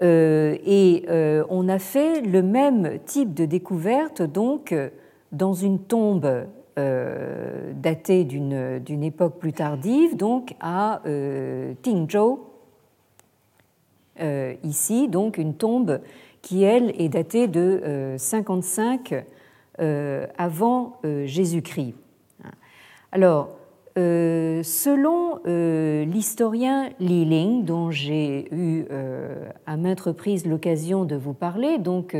et 0.00 1.06
on 1.48 1.68
a 1.68 1.78
fait 1.78 2.22
le 2.22 2.42
même 2.42 2.98
type 3.04 3.34
de 3.34 3.44
découverte 3.44 4.22
donc 4.22 4.74
dans 5.32 5.54
une 5.54 5.78
tombe 5.80 6.46
euh, 6.78 7.72
datée 7.74 8.24
d'une 8.24 9.02
époque 9.04 9.38
plus 9.38 9.52
tardive, 9.52 10.16
donc 10.16 10.54
à 10.60 11.02
euh, 11.04 11.74
Tingzhou, 11.82 12.46
euh, 14.20 14.54
ici, 14.62 15.08
donc 15.08 15.36
une 15.36 15.54
tombe 15.54 16.00
qui, 16.40 16.62
elle, 16.62 16.94
est 16.98 17.10
datée 17.10 17.46
de 17.46 18.14
55 18.16 19.24
avant 20.38 20.98
Jésus-Christ. 21.24 21.94
Alors, 23.12 23.50
euh, 23.98 24.62
selon 24.62 25.40
euh, 25.46 26.06
l'historien 26.06 26.88
Li 26.98 27.26
Ling, 27.26 27.66
dont 27.66 27.90
j'ai 27.90 28.48
eu 28.50 28.86
euh, 28.90 29.50
à 29.66 29.76
maintes 29.76 30.00
reprises 30.00 30.46
l'occasion 30.46 31.04
de 31.04 31.14
vous 31.14 31.34
parler, 31.34 31.78
donc, 31.78 32.16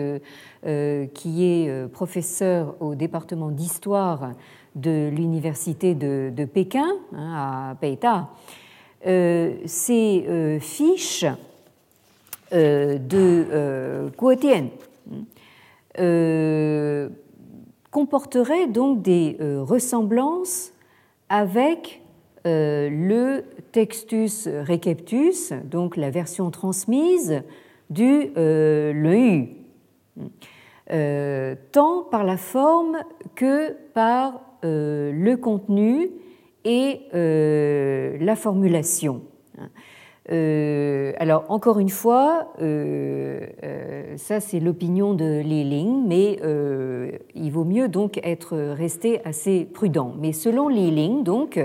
qui 1.14 1.44
est 1.44 1.88
professeur 1.92 2.76
au 2.80 2.94
département 2.94 3.50
d'histoire 3.50 4.32
de 4.74 5.08
l'université 5.08 5.94
de, 5.94 6.44
Pékin, 6.44 6.86
hein, 7.14 7.70
à 7.72 7.74
Peita, 7.80 8.28
ces 9.04 10.58
fiches 10.60 11.24
de 12.52 14.10
Guotien 14.16 14.68
comporteraient 17.90 18.68
donc 18.68 19.02
des 19.02 19.36
ressemblances 19.40 20.72
avec 21.32 22.02
euh, 22.46 22.90
le 22.90 23.44
textus 23.72 24.46
receptus, 24.46 25.54
donc 25.64 25.96
la 25.96 26.10
version 26.10 26.50
transmise 26.50 27.42
du 27.88 28.30
euh, 28.36 29.44
euh, 30.90 31.54
tant 31.72 32.02
par 32.02 32.24
la 32.24 32.36
forme 32.36 32.98
que 33.34 33.72
par 33.94 34.42
euh, 34.64 35.10
le 35.12 35.36
contenu 35.36 36.10
et 36.64 37.00
la 37.12 38.36
formulation. 38.36 39.22
Euh, 40.32 41.12
alors, 41.18 41.44
encore 41.48 41.78
une 41.78 41.90
fois, 41.90 42.48
euh, 42.60 43.40
euh, 43.62 44.16
ça 44.16 44.40
c'est 44.40 44.60
l'opinion 44.60 45.12
de 45.12 45.40
Li 45.40 45.62
mais 46.06 46.38
il 47.34 47.50
vaut 47.50 47.64
mieux 47.64 47.88
donc 47.88 48.18
être 48.22 48.56
resté 48.56 49.20
assez 49.24 49.64
prudent. 49.64 50.14
Mais 50.18 50.32
selon 50.32 50.68
Li 50.68 51.22
donc, 51.22 51.60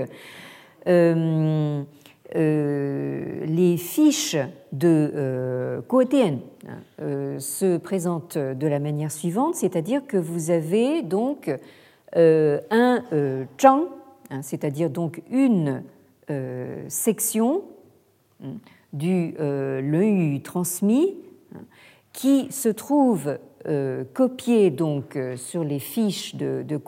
les 2.34 3.76
fiches 3.78 4.36
de 4.72 5.80
Kuotien 5.88 6.38
se 7.38 7.78
présentent 7.78 8.36
de 8.38 8.66
la 8.66 8.80
manière 8.80 9.12
suivante, 9.12 9.54
c'est-à-dire 9.54 10.06
que 10.06 10.18
vous 10.18 10.50
avez 10.50 11.02
donc 11.02 11.50
un 12.14 13.02
chang, 13.56 13.84
hein, 14.30 14.42
c'est-à-dire 14.42 14.90
donc 14.90 15.22
une 15.30 15.82
section 16.88 17.62
du 18.92 19.34
euh, 19.38 20.38
transmis 20.40 21.16
qui 22.12 22.50
se 22.50 22.68
trouve 22.68 23.38
euh, 23.66 24.04
copié 24.14 24.70
donc 24.70 25.16
euh, 25.16 25.36
sur 25.36 25.62
les 25.62 25.78
fiches 25.78 26.36
de, 26.36 26.64
de 26.66 26.80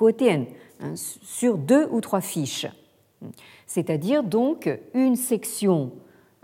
hein, 0.81 0.95
sur 0.95 1.59
deux 1.59 1.87
ou 1.91 2.01
trois 2.01 2.21
fiches. 2.21 2.67
C'est-à-dire 3.67 4.23
donc 4.23 4.71
une 4.95 5.17
section 5.17 5.93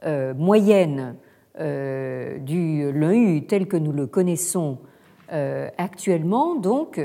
euh, 0.05 0.35
moyenne 0.35 1.17
du 1.59 2.93
Lun 2.93 3.41
tel 3.49 3.67
que 3.67 3.79
nous 3.79 3.93
le 3.93 4.07
connaissons 4.07 4.77
actuellement, 5.31 6.55
donc, 6.55 7.01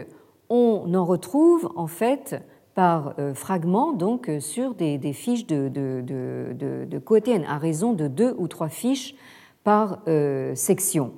on 0.49 0.93
en 0.93 1.05
retrouve 1.05 1.71
en 1.77 1.87
fait 1.87 2.35
par 2.75 3.15
fragments 3.35 3.91
donc, 3.91 4.29
sur 4.39 4.73
des, 4.73 5.13
fiches 5.13 5.45
de, 5.45 5.67
de, 5.69 6.97
à 7.47 7.57
raison 7.57 7.93
de 7.93 8.07
deux 8.07 8.33
ou 8.37 8.47
trois 8.47 8.69
fiches 8.69 9.15
par 9.63 9.99
section. 10.55 11.11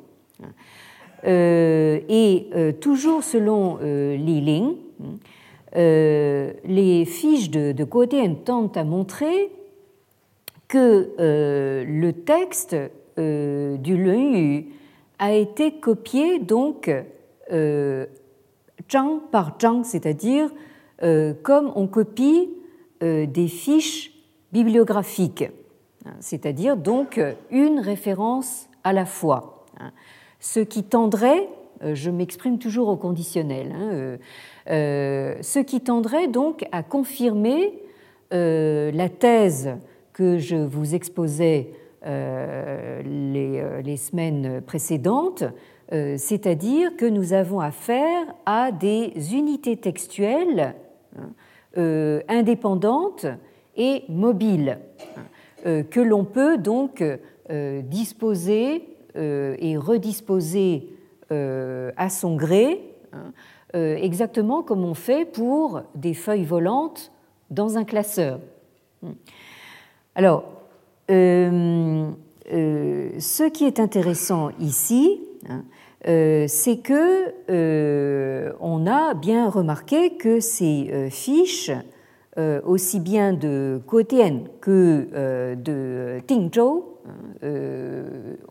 et 1.26 2.48
toujours 2.82 3.24
selon 3.24 3.78
Li 3.82 4.42
Ling, 4.42 4.76
euh, 5.76 6.54
les 6.66 7.04
fiches 7.06 7.50
de, 7.50 7.72
de 7.72 7.84
tentent 8.44 8.78
à 8.78 8.84
montrer 8.84 9.50
que 10.68 11.10
euh, 11.20 11.84
le 11.88 12.14
texte 12.14 12.76
euh, 13.18 13.78
du 13.78 13.96
Yu 13.96 14.68
a 15.18 15.34
été 15.34 15.72
copié 15.80 16.38
donc 16.38 16.92
zhang 17.50 19.20
par 19.32 19.58
zhang, 19.60 19.84
c'est-à-dire 19.84 20.52
comme 21.42 21.72
on 21.76 21.88
copie 21.88 22.50
des 23.02 23.48
fiches 23.48 24.14
bibliographiques, 24.54 25.44
hein, 26.06 26.14
c'est-à-dire 26.22 26.78
donc 26.78 27.20
une 27.52 27.80
référence 27.80 28.70
à 28.86 28.94
la 28.94 29.06
fois. 29.06 29.66
Hein. 29.80 29.92
Ce 30.40 30.62
qui 30.62 30.84
tendrait, 30.84 31.50
je 31.94 32.10
m'exprime 32.10 32.58
toujours 32.60 32.88
au 32.88 32.96
conditionnel, 32.96 33.74
hein, 33.76 34.18
euh, 34.70 35.36
ce 35.42 35.60
qui 35.60 35.82
tendrait 35.82 36.28
donc 36.28 36.66
à 36.72 36.84
confirmer 36.84 37.74
euh, 38.34 38.92
la 38.92 39.10
thèse 39.10 39.72
que 40.14 40.38
je 40.38 40.56
vous 40.56 40.96
exposais 40.96 41.72
euh, 42.06 43.02
les, 43.84 43.98
semaines 43.98 44.62
précédentes, 44.62 45.44
c'est-à-dire 45.92 46.98
que 46.98 47.06
nous 47.06 47.34
avons 47.34 47.60
affaire 47.60 48.26
à 48.48 48.72
des 48.72 49.14
unités 49.36 49.78
textuelles 49.78 50.74
hein, 51.18 52.22
indépendantes 52.28 53.26
et 53.76 54.04
mobiles, 54.10 54.80
hein, 55.66 55.84
que 55.90 56.00
l'on 56.00 56.26
peut 56.26 56.58
donc 56.58 57.04
disposer 57.50 58.88
et 59.16 59.78
redisposer 59.78 60.90
à 61.30 62.10
son 62.10 62.36
gré 62.36 62.82
hein, 63.12 63.32
euh, 63.76 63.96
exactement 63.96 64.62
comme 64.62 64.86
on 64.86 64.94
fait 64.94 65.26
pour 65.26 65.82
des 65.96 66.14
feuilles 66.14 66.46
volantes 66.46 67.12
dans 67.50 67.76
un 67.76 67.84
classeur. 67.84 68.40
Alors, 70.14 70.44
euh, 71.10 72.12
euh, 72.52 73.10
ce 73.20 73.50
qui 73.50 73.66
est 73.66 73.80
intéressant 73.80 74.52
ici, 74.60 75.22
c'est 76.06 76.78
que 76.84 78.54
on 78.60 78.88
a 78.88 79.14
bien 79.14 79.50
remarqué 79.50 80.18
que 80.18 80.40
ces 80.40 81.10
fiches, 81.10 81.72
aussi 82.66 83.00
bien 83.00 83.34
de 83.34 83.82
Kotian 83.88 84.44
que 84.62 85.56
de 85.56 86.20
Tingzhou, 86.28 86.86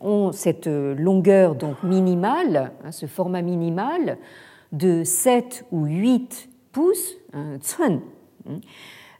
ont 0.01 0.31
cette 0.31 0.67
longueur 0.67 1.55
donc 1.55 1.81
minimale, 1.83 2.71
hein, 2.83 2.91
ce 2.91 3.05
format 3.07 3.41
minimal, 3.41 4.17
de 4.71 5.03
7 5.03 5.65
ou 5.71 5.85
8 5.85 6.49
pouces, 6.71 7.17
un 7.33 7.57
hein, 7.79 7.99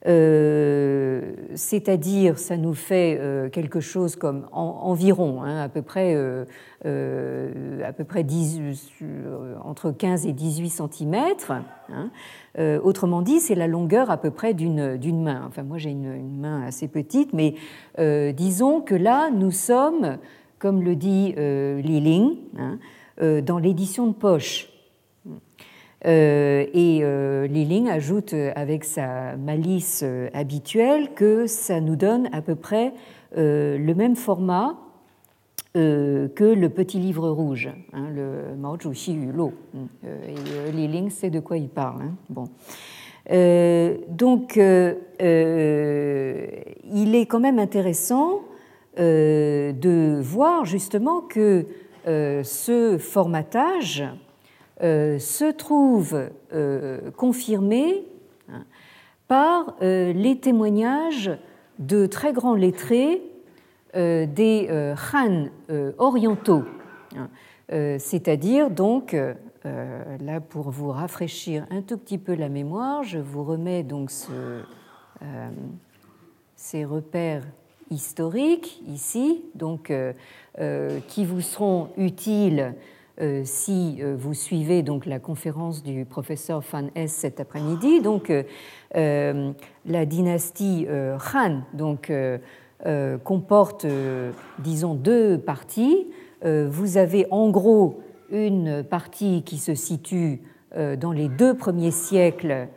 euh, 0.06 1.22
c'est-à-dire 1.56 2.38
ça 2.38 2.58
nous 2.58 2.74
fait 2.74 3.18
euh, 3.20 3.50
quelque 3.50 3.80
chose 3.80 4.18
comme 4.18 4.48
environ 4.52 5.42
hein, 5.44 5.62
à 5.62 5.70
peu 5.70 5.82
près, 5.82 6.14
euh, 6.16 6.46
entre 9.64 9.92
15 9.92 10.26
et 10.26 10.34
18 10.34 10.70
cm. 10.70 11.16
Hein. 11.90 12.10
autrement 12.84 13.22
dit, 13.22 13.40
c'est 13.40 13.56
la 13.56 13.68
longueur 13.68 14.12
à 14.12 14.18
peu 14.18 14.32
près 14.32 14.54
d'une 14.54 15.24
main. 15.24 15.44
Enfin, 15.48 15.64
moi 15.64 15.78
j'ai 15.78 15.92
une, 15.92 16.40
main 16.40 16.64
assez 16.64 16.88
petite, 16.88 17.32
mais 17.34 17.56
disons 18.34 18.82
que 18.82 18.96
là, 18.96 19.30
nous 19.30 19.52
sommes, 19.52 20.18
comme 20.60 20.82
le 20.82 20.96
dit 20.96 21.34
Li 21.38 22.02
Ling, 22.02 22.36
dans 23.20 23.58
l'édition 23.60 24.08
de 24.08 24.14
poche. 24.14 24.73
Euh, 26.06 26.66
et 26.74 27.00
euh, 27.02 27.48
Liling 27.48 27.90
ajoute 27.90 28.36
avec 28.56 28.84
sa 28.84 29.38
malice 29.38 30.02
euh, 30.04 30.28
habituelle 30.34 31.14
que 31.16 31.48
ça 31.48 31.80
nous 31.80 31.96
donne 31.96 32.28
à 32.34 32.42
peu 32.42 32.56
près 32.56 32.92
le 33.36 33.94
même 33.94 34.16
format 34.16 34.78
que 35.74 36.30
le 36.40 36.70
petit 36.70 37.00
livre 37.00 37.28
rouge, 37.32 37.72
hein, 37.94 38.06
le 38.16 38.56
Mao 38.56 38.78
Zhuxi 38.80 39.14
Yulo. 39.14 39.54
Et 40.04 40.72
Liling 40.72 41.10
sait 41.10 41.32
de 41.32 41.40
quoi 41.40 41.58
il 41.58 41.68
parle. 41.68 42.04
Hein. 42.04 42.14
Bon. 42.30 42.44
donc, 44.08 44.56
il 44.56 44.62
est 47.16 47.26
quand 47.26 47.40
même 47.40 47.58
intéressant 47.58 48.42
de 49.00 50.20
voir 50.22 50.66
justement 50.66 51.22
que 51.22 51.66
ce 52.06 53.00
formatage 53.00 54.04
euh, 54.04 54.33
se 54.80 55.52
trouve 55.52 56.30
euh, 56.54 57.12
confirmé 57.12 58.04
hein, 58.50 58.66
par 59.28 59.76
euh, 59.82 60.14
les 60.14 60.38
témoignages 60.40 61.32
de 61.80 62.06
très 62.06 62.34
grands 62.34 62.56
lettrés 62.56 63.22
des 63.96 64.96
Han 65.14 65.50
orientaux, 66.00 66.64
hein. 67.16 67.30
c'est-à-dire 68.00 68.72
donc 68.72 69.16
là 69.64 70.42
pour 70.42 70.72
vous 70.72 70.90
rafraîchir 70.90 71.68
un 71.70 71.84
tout 71.84 72.00
petit 72.00 72.18
peu 72.18 72.34
la 72.34 72.50
mémoire, 72.50 73.04
je 73.04 73.20
vous 73.20 73.44
remets 73.44 73.84
donc 73.84 74.10
ces 76.56 76.86
repères 76.86 77.44
historiques 77.92 78.82
ici, 78.88 79.44
donc 79.54 79.94
qui 81.08 81.26
vous 81.26 81.42
seront 81.42 81.90
utiles 81.96 82.74
euh, 83.22 83.44
si 83.46 84.00
euh, 84.02 84.16
vous 84.18 84.34
suivez 84.34 84.82
donc 84.82 85.06
la 85.06 85.20
conférence 85.20 85.84
du 85.84 86.04
professeur 86.04 86.64
Fan 86.64 86.90
S 86.96 87.12
cet 87.12 87.40
après-midi. 87.40 88.02
Donc, 88.02 88.32
euh, 88.96 89.52
la 89.86 90.06
dynastie 90.08 90.88
Han 91.34 91.62
donc, 91.74 92.12
comporte, 93.24 93.86
disons, 94.60 94.96
deux 94.96 95.38
parties. 95.38 96.08
vous 96.44 96.98
avez 96.98 97.28
en 97.32 97.50
gros 97.50 98.02
une 98.32 98.84
partie 98.84 99.44
qui 99.44 99.58
se 99.58 99.76
situe 99.76 100.42
dans 100.76 101.12
les 101.12 101.30
deux 101.30 101.56
premiers 101.56 101.92
siècles 101.92 102.68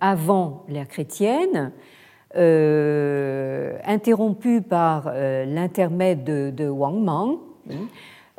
avant 0.00 0.64
l'ère 0.68 0.88
chrétienne, 0.88 1.72
interrompue 3.86 4.62
par 4.62 5.12
l'intermède 5.14 6.24
de, 6.24 6.68
Wang 6.68 7.02
Mang. 7.02 7.38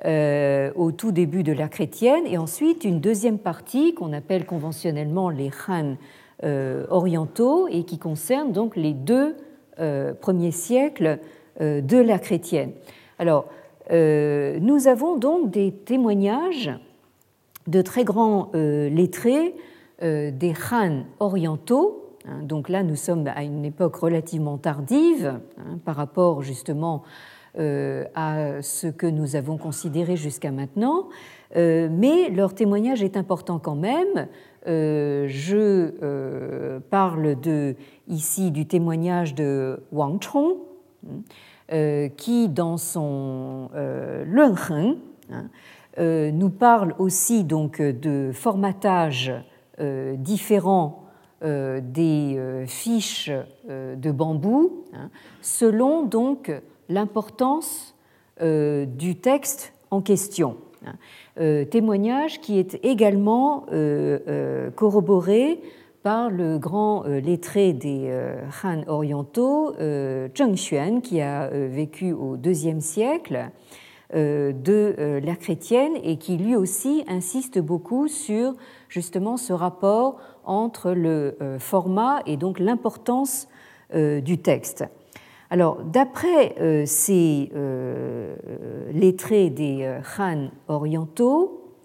Euh, 0.06 0.70
au 0.76 0.92
tout 0.92 1.14
début 1.14 1.44
de 1.44 1.54
l'ère 1.54 1.70
chrétienne, 1.70 2.26
et 2.28 2.38
ensuite 2.38 2.84
une 2.84 3.00
deuxième 3.00 3.38
partie 3.38 3.94
qu'on 3.94 4.12
appelle 4.12 4.46
conventionnellement 4.46 5.30
les 5.30 5.50
Han 5.70 5.96
euh, 6.44 6.86
orientaux 6.90 7.70
et 7.70 7.86
qui 7.86 8.00
concerne 8.00 8.52
donc 8.52 8.76
les 8.76 8.94
deux 8.94 9.38
euh, 9.80 10.14
premiers 10.14 10.52
siècles 10.52 11.20
de 11.60 11.98
l'ère 11.98 12.20
chrétienne. 12.20 12.72
Alors, 13.20 13.46
nous 13.92 14.88
avons 14.88 15.18
donc 15.18 15.52
des 15.52 15.72
témoignages 15.72 16.72
de 17.68 17.82
très 17.84 18.04
grands 18.04 18.50
lettrés 18.56 19.54
des 20.02 20.54
Han 20.72 21.04
orientaux. 21.20 22.18
Hein, 22.28 22.42
donc 22.42 22.70
là, 22.70 22.82
nous 22.82 22.96
sommes 22.96 23.28
à 23.28 23.44
une 23.44 23.66
époque 23.66 23.96
relativement 23.98 24.58
tardive 24.58 25.40
hein, 25.60 25.78
par 25.86 25.96
rapport 25.96 26.42
justement 26.42 27.04
à 27.56 28.62
ce 28.62 28.88
que 28.88 29.06
nous 29.06 29.36
avons 29.36 29.58
considéré 29.58 30.16
jusqu'à 30.16 30.52
maintenant, 30.52 31.10
euh, 31.56 31.88
mais 31.92 32.30
leur 32.30 32.56
témoignage 32.56 33.04
est 33.04 33.18
important 33.18 33.60
quand 33.60 33.76
même. 33.76 34.28
Euh, 34.66 35.26
je 35.28 36.80
parle 36.90 37.40
de, 37.40 37.76
ici 38.08 38.52
du 38.52 38.66
témoignage 38.66 39.36
de 39.36 39.82
Wang 39.92 40.22
Chong, 40.22 40.56
qui, 42.18 42.50
dans 42.50 42.78
son 42.78 43.70
Lunheng, 44.26 44.98
hein, 45.32 45.50
nous 45.98 46.50
parle 46.50 46.94
aussi 47.00 47.44
donc 47.44 47.82
de 47.82 48.32
formatage 48.32 49.34
différent 49.80 51.04
des 51.42 52.64
fiches 52.68 53.32
de 53.68 54.12
bambou, 54.12 54.86
hein, 54.94 55.10
selon 55.42 56.04
donc 56.04 56.52
l'importance 56.90 57.94
euh, 58.42 58.86
du 58.86 59.16
texte 59.16 59.74
en 59.92 60.02
question. 60.02 60.58
Euh, 61.40 61.66
témoignage 61.66 62.42
qui 62.42 62.60
est 62.60 62.78
également 62.84 63.66
euh, 63.72 64.70
corroboré 64.72 65.62
par 66.02 66.30
le 66.30 66.58
grand 66.58 67.04
lettré 67.04 67.72
des 67.72 68.12
Han 68.64 68.84
orientaux, 68.88 69.74
Zheng 69.78 70.56
Xuan, 70.56 71.00
qui 71.00 71.22
a 71.22 71.48
vécu 71.48 72.12
au 72.12 72.36
IIe 72.36 72.82
siècle 72.82 73.50
de 74.14 75.20
l'ère 75.24 75.40
chrétienne 75.40 75.94
et 76.04 76.18
qui 76.18 76.36
lui 76.36 76.58
aussi 76.58 77.06
insiste 77.08 77.58
beaucoup 77.60 78.10
sur 78.10 78.54
justement 78.90 79.38
ce 79.38 79.54
rapport 79.54 80.20
entre 80.44 80.92
le 80.92 81.38
format 81.60 82.20
et 82.26 82.36
donc 82.36 82.60
l'importance 82.60 83.48
du 83.94 84.40
texte. 84.40 84.84
Alors, 85.54 85.84
d'après 85.84 86.56
ces 86.88 87.52
lettrés 88.92 89.52
des 89.52 90.00
Han 90.18 90.50
orientaux, 90.68 91.76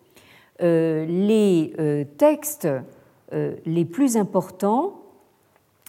les 0.58 2.06
textes 2.16 2.66
euh, 3.34 3.56
les 3.66 3.84
plus 3.84 4.16
importants, 4.16 5.02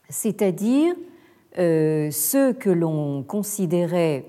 c'est-à-dire 0.10 0.94
euh, 1.58 2.12
ceux 2.12 2.52
que 2.52 2.70
l'on 2.70 3.24
considérait 3.24 4.26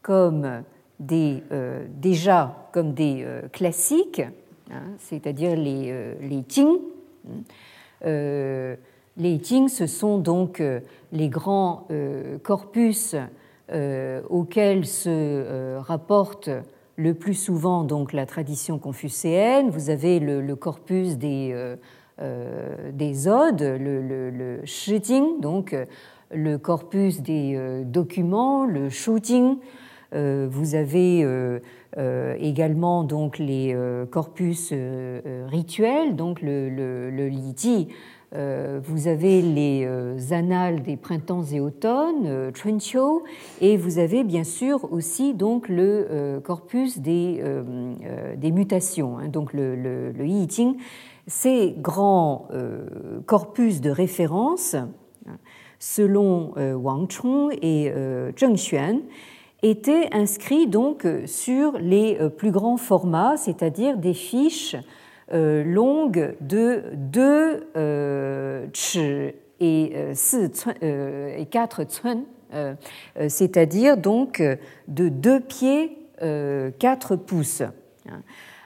comme 0.00 0.62
des, 0.98 1.42
euh, 1.52 1.84
déjà 1.90 2.70
comme 2.72 2.94
des 2.94 3.26
classiques, 3.52 4.22
hein, 4.70 4.84
c'est-à-dire 5.00 5.54
les, 5.54 6.14
les 6.22 6.42
Qing. 6.44 6.78
Les 9.16 9.38
Qing, 9.38 9.68
ce 9.68 9.86
sont 9.86 10.18
donc 10.18 10.62
les 11.12 11.28
grands 11.28 11.86
corpus 12.42 13.14
auxquels 14.30 14.86
se 14.86 15.78
rapportent 15.78 16.50
le 16.96 17.14
plus 17.14 17.34
souvent 17.34 17.84
donc 17.84 18.12
la 18.12 18.26
tradition 18.26 18.78
confucéenne. 18.78 19.70
Vous 19.70 19.90
avez 19.90 20.20
le, 20.20 20.54
corpus 20.54 21.16
des, 21.16 21.50
euh, 21.52 21.76
euh, 22.20 22.92
des 22.92 23.28
odes, 23.28 23.62
le, 23.62 24.02
le, 24.02 25.40
donc 25.40 25.76
le 26.30 26.56
corpus 26.58 27.20
des 27.20 27.54
euh, 27.56 27.82
documents, 27.84 28.64
le 28.64 28.88
shooting. 28.88 29.56
vous 30.12 30.74
avez 30.74 31.26
également 32.38 33.02
donc 33.02 33.38
les 33.38 33.74
corpus 34.10 34.72
rituels, 35.46 36.16
donc 36.16 36.42
le, 36.42 36.68
le, 36.68 37.10
le 37.10 37.28
euh, 37.28 38.21
vous 38.34 39.08
avez 39.08 39.42
les 39.42 39.84
euh, 39.84 40.16
annales 40.30 40.82
des 40.82 40.96
printemps 40.96 41.44
et 41.52 41.60
automnes, 41.60 42.26
euh, 42.26 42.50
Trencho, 42.50 43.24
et 43.60 43.76
vous 43.76 43.98
avez 43.98 44.24
bien 44.24 44.44
sûr 44.44 44.90
aussi 44.92 45.34
donc 45.34 45.68
le 45.68 46.40
corpus 46.42 46.98
des, 46.98 47.42
mutations, 48.42 49.18
hein, 49.18 49.28
donc 49.28 49.52
le, 49.52 49.76
le, 49.76 50.26
Yi 50.26 50.48
Ces 51.26 51.74
grands 51.78 52.48
corpus 53.26 53.80
de 53.80 53.90
référence, 53.90 54.76
selon 55.78 56.52
Wang 56.56 57.10
Chong 57.10 57.52
et 57.60 57.92
Zheng 58.38 58.56
Xuan, 58.56 59.00
étaient 59.62 60.08
inscrits 60.12 60.66
donc 60.66 61.06
sur 61.26 61.72
les 61.78 62.18
plus 62.36 62.50
grands 62.50 62.76
formats, 62.76 63.36
c'est-à-dire 63.36 63.96
des 63.96 64.14
fiches 64.14 64.74
euh, 64.74 64.80
longue 65.32 66.34
de 66.40 66.84
2 66.94 67.68
euh, 67.76 68.66
et, 69.60 69.92
4 71.50 71.80
euh, 71.80 71.84
tsun, 71.84 72.24
c'est-à-dire 73.28 73.96
donc 73.96 74.42
de 74.88 75.08
2 75.08 75.40
pieds 75.40 75.98
4 76.18 77.16
pouces. 77.16 77.62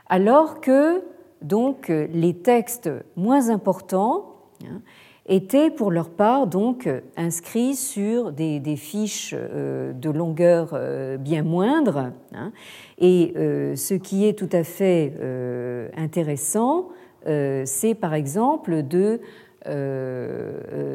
Alors 0.09 0.61
que 0.61 1.03
donc 1.43 1.89
les 1.89 2.35
textes 2.35 2.91
moins 3.17 3.51
importants 3.51 4.35
hein, 4.65 4.81
étaient 5.29 5.71
pour 5.71 5.91
leur 5.91 6.11
part 6.11 6.47
donc 6.47 6.89
inscrits 7.17 7.75
sur 7.75 8.33
des, 8.33 8.61
fiches 8.77 9.35
euh, 9.37 9.93
de 9.93 10.11
longueur 10.11 10.71
euh, 10.73 11.17
bien 11.17 11.43
moindre. 11.43 12.13
Hein. 12.33 12.53
Et 12.99 13.33
euh, 13.37 13.75
ce 13.77 13.95
qui 13.95 14.27
est 14.27 14.39
tout 14.39 14.49
à 14.53 14.63
fait 14.65 15.13
intéressant, 15.97 16.89
c'est 17.65 17.97
par 18.01 18.15
exemple 18.15 18.85
de 18.85 19.21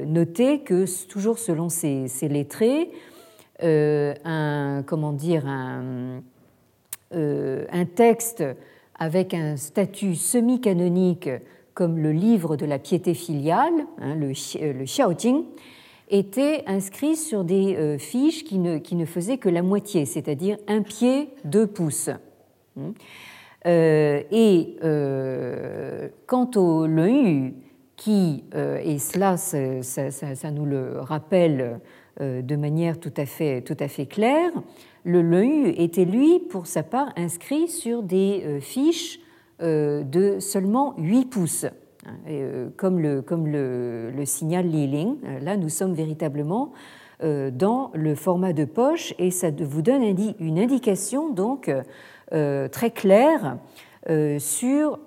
noter 0.05 0.61
que 0.61 0.85
toujours 1.07 1.37
selon 1.37 1.67
ces, 1.67 2.07
lettrés, 2.29 2.89
un 3.61 4.83
comment 4.85 5.11
dire 5.11 5.45
un 5.45 6.21
texte 7.95 8.45
avec 8.97 9.33
un 9.33 9.57
statut 9.57 10.15
semi-canonique 10.15 11.29
comme 11.73 11.97
le 11.97 12.11
livre 12.11 12.55
de 12.55 12.65
la 12.65 12.79
piété 12.79 13.13
filiale, 13.13 13.85
hein, 13.99 14.15
le, 14.15 14.31
euh, 14.61 14.73
le 14.73 14.83
Xiaojing, 14.83 15.43
était 16.09 16.63
inscrit 16.67 17.15
sur 17.15 17.45
des 17.45 17.75
euh, 17.75 17.97
fiches 17.97 18.43
qui 18.43 18.59
ne, 18.59 18.77
qui 18.77 18.95
ne 18.95 19.05
faisaient 19.05 19.37
que 19.37 19.49
la 19.49 19.61
moitié, 19.61 20.05
c'est-à-dire 20.05 20.57
un 20.67 20.81
pied, 20.81 21.29
deux 21.45 21.67
pouces. 21.67 22.09
Hein. 22.77 22.93
Euh, 23.67 24.21
et 24.31 24.77
quant 26.25 26.49
au 26.55 26.87
Yu, 26.87 27.53
qui, 27.95 28.43
et 28.55 28.97
cela, 28.97 29.37
ça, 29.37 30.51
nous 30.51 30.65
le 30.65 30.99
rappelle 31.01 31.79
de 32.19 32.55
manière 32.55 32.99
tout 32.99 33.13
à 33.15 33.27
fait, 33.27 33.61
tout 33.61 33.77
à 33.79 33.87
fait 33.87 34.07
claire, 34.07 34.51
le 35.03 35.21
Yu 35.43 35.69
était, 35.77 36.05
lui, 36.05 36.39
pour 36.39 36.65
sa 36.65 36.81
part, 36.81 37.13
inscrit 37.15 37.67
sur 37.67 38.01
des 38.01 38.57
fiches 38.59 39.19
de 39.61 40.39
seulement 40.39 40.95
8 40.97 41.25
pouces. 41.25 41.65
Euh, 42.27 42.69
comme 42.77 42.99
le, 42.99 43.21
comme 43.21 43.45
le, 43.45 44.09
le 44.09 44.25
signal 44.25 44.65
Li-Ling, 44.65 45.17
euh, 45.23 45.39
là 45.39 45.55
nous 45.55 45.69
sommes 45.69 45.93
véritablement 45.93 46.71
dans 47.53 47.91
le 47.93 48.15
format 48.15 48.51
de 48.51 48.65
poche 48.65 49.13
et 49.19 49.29
ça 49.29 49.51
vous 49.51 49.83
donne 49.83 50.01
une 50.39 50.57
indication 50.57 51.29
donc 51.29 51.71
très 52.31 52.89
claire 52.89 53.59
sur 54.39 54.99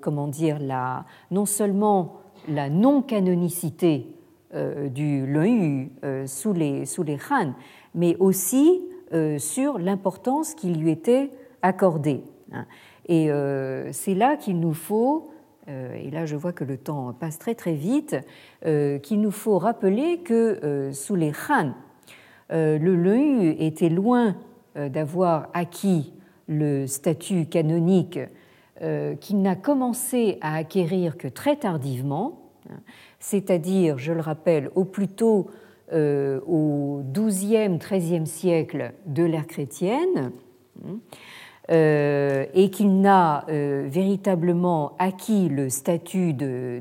comment 0.00 0.26
dire 0.26 0.58
la 0.58 1.04
non 1.30 1.46
seulement 1.46 2.16
la 2.48 2.68
non 2.68 3.02
canonicité 3.02 4.16
du 4.52 5.20
Yu 5.28 5.92
sous 6.26 6.52
les 6.52 6.86
sous 6.86 7.04
les 7.04 7.18
Han, 7.30 7.52
mais 7.94 8.16
aussi 8.18 8.82
sur 9.38 9.78
l'importance 9.78 10.54
qui 10.54 10.74
lui 10.74 10.90
était 10.90 11.30
accordée. 11.62 12.24
Et 13.08 13.30
euh, 13.30 13.90
c'est 13.92 14.14
là 14.14 14.36
qu'il 14.36 14.60
nous 14.60 14.74
faut, 14.74 15.30
euh, 15.68 15.94
et 15.94 16.10
là 16.10 16.26
je 16.26 16.36
vois 16.36 16.52
que 16.52 16.64
le 16.64 16.76
temps 16.76 17.14
passe 17.18 17.38
très 17.38 17.54
très 17.54 17.72
vite, 17.72 18.16
euh, 18.66 18.98
qu'il 18.98 19.20
nous 19.20 19.30
faut 19.30 19.58
rappeler 19.58 20.18
que 20.18 20.90
sous 20.92 21.16
les 21.16 21.32
Han, 21.48 21.72
le 22.50 22.94
Leu 22.94 23.60
était 23.60 23.88
loin 23.88 24.36
d'avoir 24.76 25.48
acquis 25.54 26.12
le 26.46 26.86
statut 26.86 27.46
canonique 27.46 28.20
qu'il 29.20 29.42
n'a 29.42 29.56
commencé 29.56 30.38
à 30.40 30.54
acquérir 30.54 31.18
que 31.18 31.28
très 31.28 31.56
tardivement, 31.56 32.52
hein, 32.70 32.78
c'est-à-dire, 33.18 33.98
je 33.98 34.12
le 34.12 34.20
rappelle, 34.20 34.70
au 34.76 34.84
plus 34.84 35.08
tôt 35.08 35.50
au 35.92 37.02
XIIe, 37.12 37.78
XIIIe 37.78 38.26
siècle 38.26 38.92
de 39.06 39.24
l'ère 39.24 39.46
chrétienne. 39.46 40.32
Euh, 41.70 42.46
et 42.54 42.70
qu'il 42.70 43.02
n'a 43.02 43.44
euh, 43.50 43.86
véritablement 43.90 44.92
acquis 44.98 45.50
le 45.50 45.68
statut 45.68 46.32
de, 46.32 46.80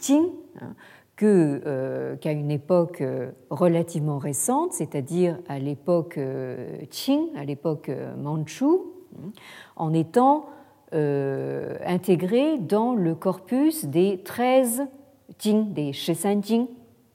Qing 0.00 0.24
hein, 0.60 0.74
euh, 1.22 2.16
qu'à 2.16 2.32
une 2.32 2.50
époque 2.50 3.04
relativement 3.50 4.18
récente, 4.18 4.72
c'est-à-dire 4.72 5.38
à, 5.48 5.60
l'époque 5.60 6.18
Qing, 6.90 7.28
à 7.36 7.44
l'époque 7.44 7.88
Manchu, 8.16 8.64
hein, 8.64 9.30
en 9.76 9.92
étant 9.92 10.46
intégré 10.90 12.58
dans 12.58 12.94
le 12.94 13.14
corpus 13.14 13.84
des 13.84 14.22
13 14.24 14.86
Qing, 15.38 15.72
des 15.72 15.92
Shisan 15.92 16.40
Qing, 16.40 16.66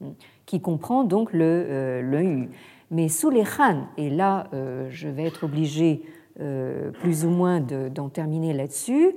hein, 0.02 0.12
qui 0.46 0.62
comprend 0.62 1.04
donc 1.04 1.30
le, 1.34 2.00
le 2.00 2.22
Yu. 2.22 2.50
Mais 2.90 3.08
sous 3.08 3.28
les 3.28 3.44
Han, 3.58 3.82
et 3.98 4.08
là 4.08 4.46
je 4.88 5.08
vais 5.08 5.24
être 5.24 5.44
obligé 5.44 6.02
plus 6.36 7.24
ou 7.24 7.30
moins 7.30 7.60
d'en 7.60 8.08
terminer 8.08 8.52
là-dessus, 8.52 9.14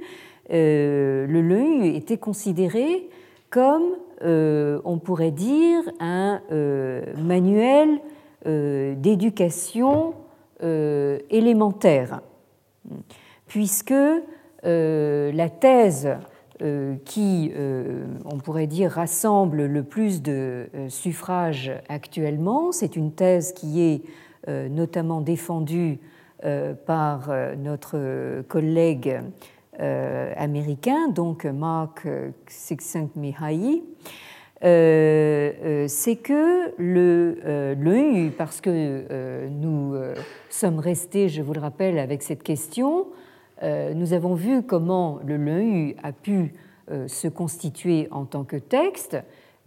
euh, 0.52 1.28
le 1.28 1.42
Leu 1.42 1.86
était 1.86 2.18
considéré 2.18 3.10
comme, 3.50 3.84
euh, 4.24 4.80
on 4.86 4.98
pourrait 5.00 5.32
dire, 5.32 5.82
un 6.00 6.42
manuel 7.18 8.00
d'éducation 8.46 10.14
élémentaire, 10.62 12.22
puisque 13.48 13.94
la 14.64 15.50
thèse 15.50 16.10
qui, 17.04 17.52
on 18.26 18.38
pourrait 18.38 18.68
dire, 18.68 18.92
rassemble 18.92 19.66
le 19.66 19.84
plus 19.84 20.22
de 20.22 20.68
suffrages 20.88 21.72
actuellement, 21.90 22.72
c'est 22.72 22.96
une 22.96 23.12
thèse 23.12 23.52
qui 23.52 23.82
est 23.82 24.02
notamment 24.70 25.20
défendue 25.20 26.00
euh, 26.00 26.17
par 26.86 27.30
euh, 27.30 27.56
notre 27.56 28.42
collègue 28.48 29.20
américain, 29.80 31.08
donc 31.10 31.46
Mark 31.46 32.08
Csikszentmihalyi, 32.48 33.84
c'est 34.60 36.16
que 36.24 36.74
le, 36.82 37.76
le 37.76 38.32
parce 38.32 38.60
que 38.60 39.48
nous 39.50 39.94
sommes 40.50 40.80
restés, 40.80 41.30
je 41.30 41.44
vous 41.44 41.54
le 41.54 41.60
rappelle, 41.60 42.00
avec 42.00 42.24
cette 42.24 42.42
question, 42.42 43.06
nous 43.62 44.14
avons 44.14 44.34
vu 44.34 44.64
comment 44.64 45.20
le 45.24 45.38
LEU 45.38 45.96
a 46.02 46.12
pu 46.12 46.56
se 47.06 47.28
constituer 47.28 48.08
en 48.10 48.26
tant 48.26 48.46
que 48.46 48.58
texte, 48.58 49.16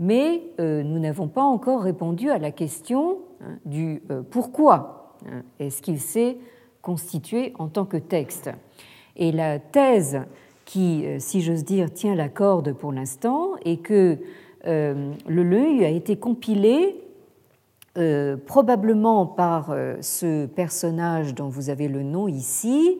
mais 0.00 0.42
nous 0.58 0.98
n'avons 0.98 1.28
pas 1.28 1.44
encore 1.44 1.82
répondu 1.82 2.30
à 2.30 2.38
la 2.38 2.50
question 2.50 3.18
hein, 3.42 3.58
du 3.64 4.02
pourquoi 4.32 5.14
hein, 5.30 5.42
est-ce 5.60 5.82
qu'il 5.82 6.00
s'est 6.00 6.36
constitué 6.82 7.52
en 7.58 7.68
tant 7.68 7.84
que 7.84 7.96
texte. 7.96 8.50
Et 9.16 9.32
la 9.32 9.58
thèse 9.58 10.20
qui, 10.64 11.04
euh, 11.04 11.16
si 11.18 11.40
j'ose 11.40 11.64
dire, 11.64 11.92
tient 11.92 12.14
la 12.14 12.28
corde 12.28 12.72
pour 12.72 12.92
l'instant 12.92 13.54
est 13.64 13.78
que 13.78 14.18
euh, 14.66 15.12
le 15.26 15.42
LEU 15.42 15.84
a 15.84 15.88
été 15.88 16.16
compilé 16.16 16.94
euh, 17.98 18.36
probablement 18.36 19.26
par 19.26 19.74
ce 20.00 20.46
personnage 20.46 21.34
dont 21.34 21.48
vous 21.48 21.70
avez 21.70 21.88
le 21.88 22.02
nom 22.02 22.28
ici, 22.28 22.98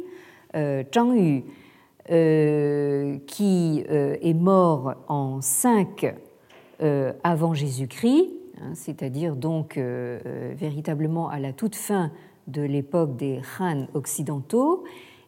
Zhang 0.53 1.15
Yu, 1.15 1.45
qui 3.27 3.85
est 3.89 4.35
mort 4.35 4.95
en 5.07 5.41
5 5.41 6.13
avant 7.23 7.55
Jésus-Christ, 7.55 8.31
hein, 8.61 8.73
c'est-à-dire 8.75 9.37
donc 9.37 9.79
véritablement 9.79 11.29
à 11.29 11.39
la 11.39 11.53
toute 11.53 11.77
fin 11.77 12.11
de 12.51 12.63
l'époque 12.63 13.17
des 13.17 13.41
Han 13.59 13.87
occidentaux 13.95 14.85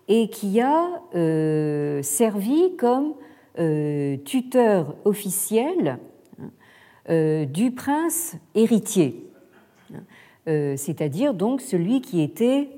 et 0.08 0.28
qui 0.28 0.60
a 0.60 1.02
euh, 1.14 2.02
servi 2.02 2.76
comme 2.76 3.14
euh, 3.58 4.16
tuteur 4.24 4.94
officiel 5.04 5.98
hein, 6.40 6.50
euh, 7.10 7.44
du 7.44 7.70
prince 7.70 8.36
héritier, 8.54 9.30
hein, 9.92 10.02
c'est-à-dire 10.76 11.34
donc 11.34 11.60
celui 11.60 12.00
qui 12.00 12.20
était 12.20 12.68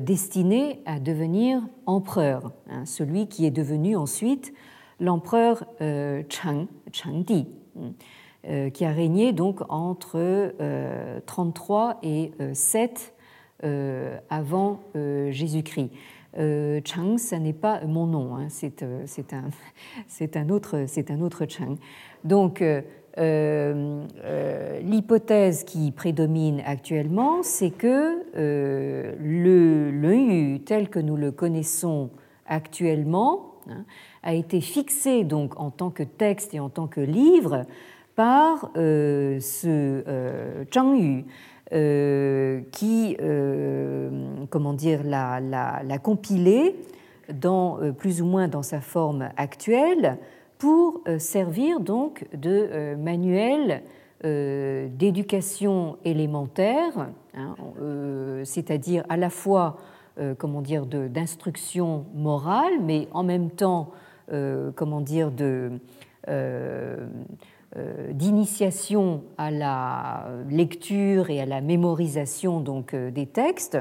destiné 0.00 0.80
à 0.86 0.98
devenir 0.98 1.62
empereur, 1.86 2.50
hein, 2.68 2.84
celui 2.84 3.28
qui 3.28 3.46
est 3.46 3.52
devenu 3.52 3.94
ensuite 3.94 4.52
l'empereur 4.98 5.64
Chang, 6.28 6.66
Changdi, 6.92 7.46
qui 8.74 8.84
a 8.84 8.90
régné 8.90 9.32
donc 9.32 9.60
entre 9.68 10.52
33 11.26 12.00
et 12.02 12.32
7 12.54 12.90
euh, 12.90 13.11
avant 14.30 14.80
euh, 14.96 15.30
Jésus-Christ. 15.30 15.90
Euh, 16.38 16.80
Chang, 16.84 17.18
ça 17.18 17.38
n'est 17.38 17.52
pas 17.52 17.84
mon 17.84 18.06
nom, 18.06 18.36
hein, 18.36 18.46
c'est 18.48 18.82
un, 20.36 20.48
autre, 20.48 20.78
Chang. 21.48 21.76
Donc, 22.24 22.64
l'hypothèse 24.82 25.64
qui 25.64 25.92
prédomine 25.92 26.62
actuellement, 26.64 27.42
c'est 27.42 27.70
que 27.70 28.22
le, 28.34 29.90
le 29.90 30.58
tel 30.58 30.88
que 30.88 30.98
nous 30.98 31.16
le 31.16 31.30
connaissons 31.30 32.10
actuellement 32.46 33.56
hein, 33.68 33.84
a 34.22 34.32
été 34.34 34.60
fixé 34.62 35.24
donc 35.24 35.60
en 35.60 35.70
tant 35.70 35.90
que 35.90 36.02
texte 36.02 36.54
et 36.54 36.60
en 36.60 36.70
tant 36.70 36.86
que 36.86 37.00
livre 37.00 37.66
par 38.16 38.70
ce 38.74 40.64
Zhang 40.72 40.96
Yu 40.98 41.18
euh, 41.18 41.22
qui, 42.70 43.16
euh, 43.20 44.10
comment 44.50 44.74
dire, 44.74 45.02
l'a, 45.04 45.40
la, 45.40 45.98
dans, 47.32 47.80
euh, 47.80 47.92
plus 47.92 48.20
ou 48.20 48.26
moins 48.26 48.48
dans 48.48 48.62
sa 48.62 48.80
forme 48.80 49.30
actuelle 49.36 50.18
pour 50.58 51.00
servir 51.18 51.80
donc 51.80 52.24
de 52.34 52.94
manuel 52.94 53.82
d'éducation 54.22 55.96
élémentaire, 56.04 57.08
hein, 57.34 57.56
c'est-à-dire 58.44 59.04
à 59.08 59.16
la 59.16 59.28
fois, 59.28 59.78
comment 60.38 60.62
dire, 60.62 60.86
d'instruction 60.86 62.04
morale, 62.14 62.74
mais 62.80 63.08
en 63.10 63.24
même 63.24 63.50
temps, 63.50 63.90
comment 64.76 65.00
dire, 65.00 65.32
de 65.32 65.80
euh, 66.28 67.08
d'initiation 68.10 69.22
à 69.38 69.50
la 69.50 70.28
lecture 70.50 71.30
et 71.30 71.40
à 71.40 71.46
la 71.46 71.60
mémorisation 71.60 72.60
donc, 72.60 72.92
euh, 72.92 73.10
des 73.10 73.26
textes, 73.26 73.78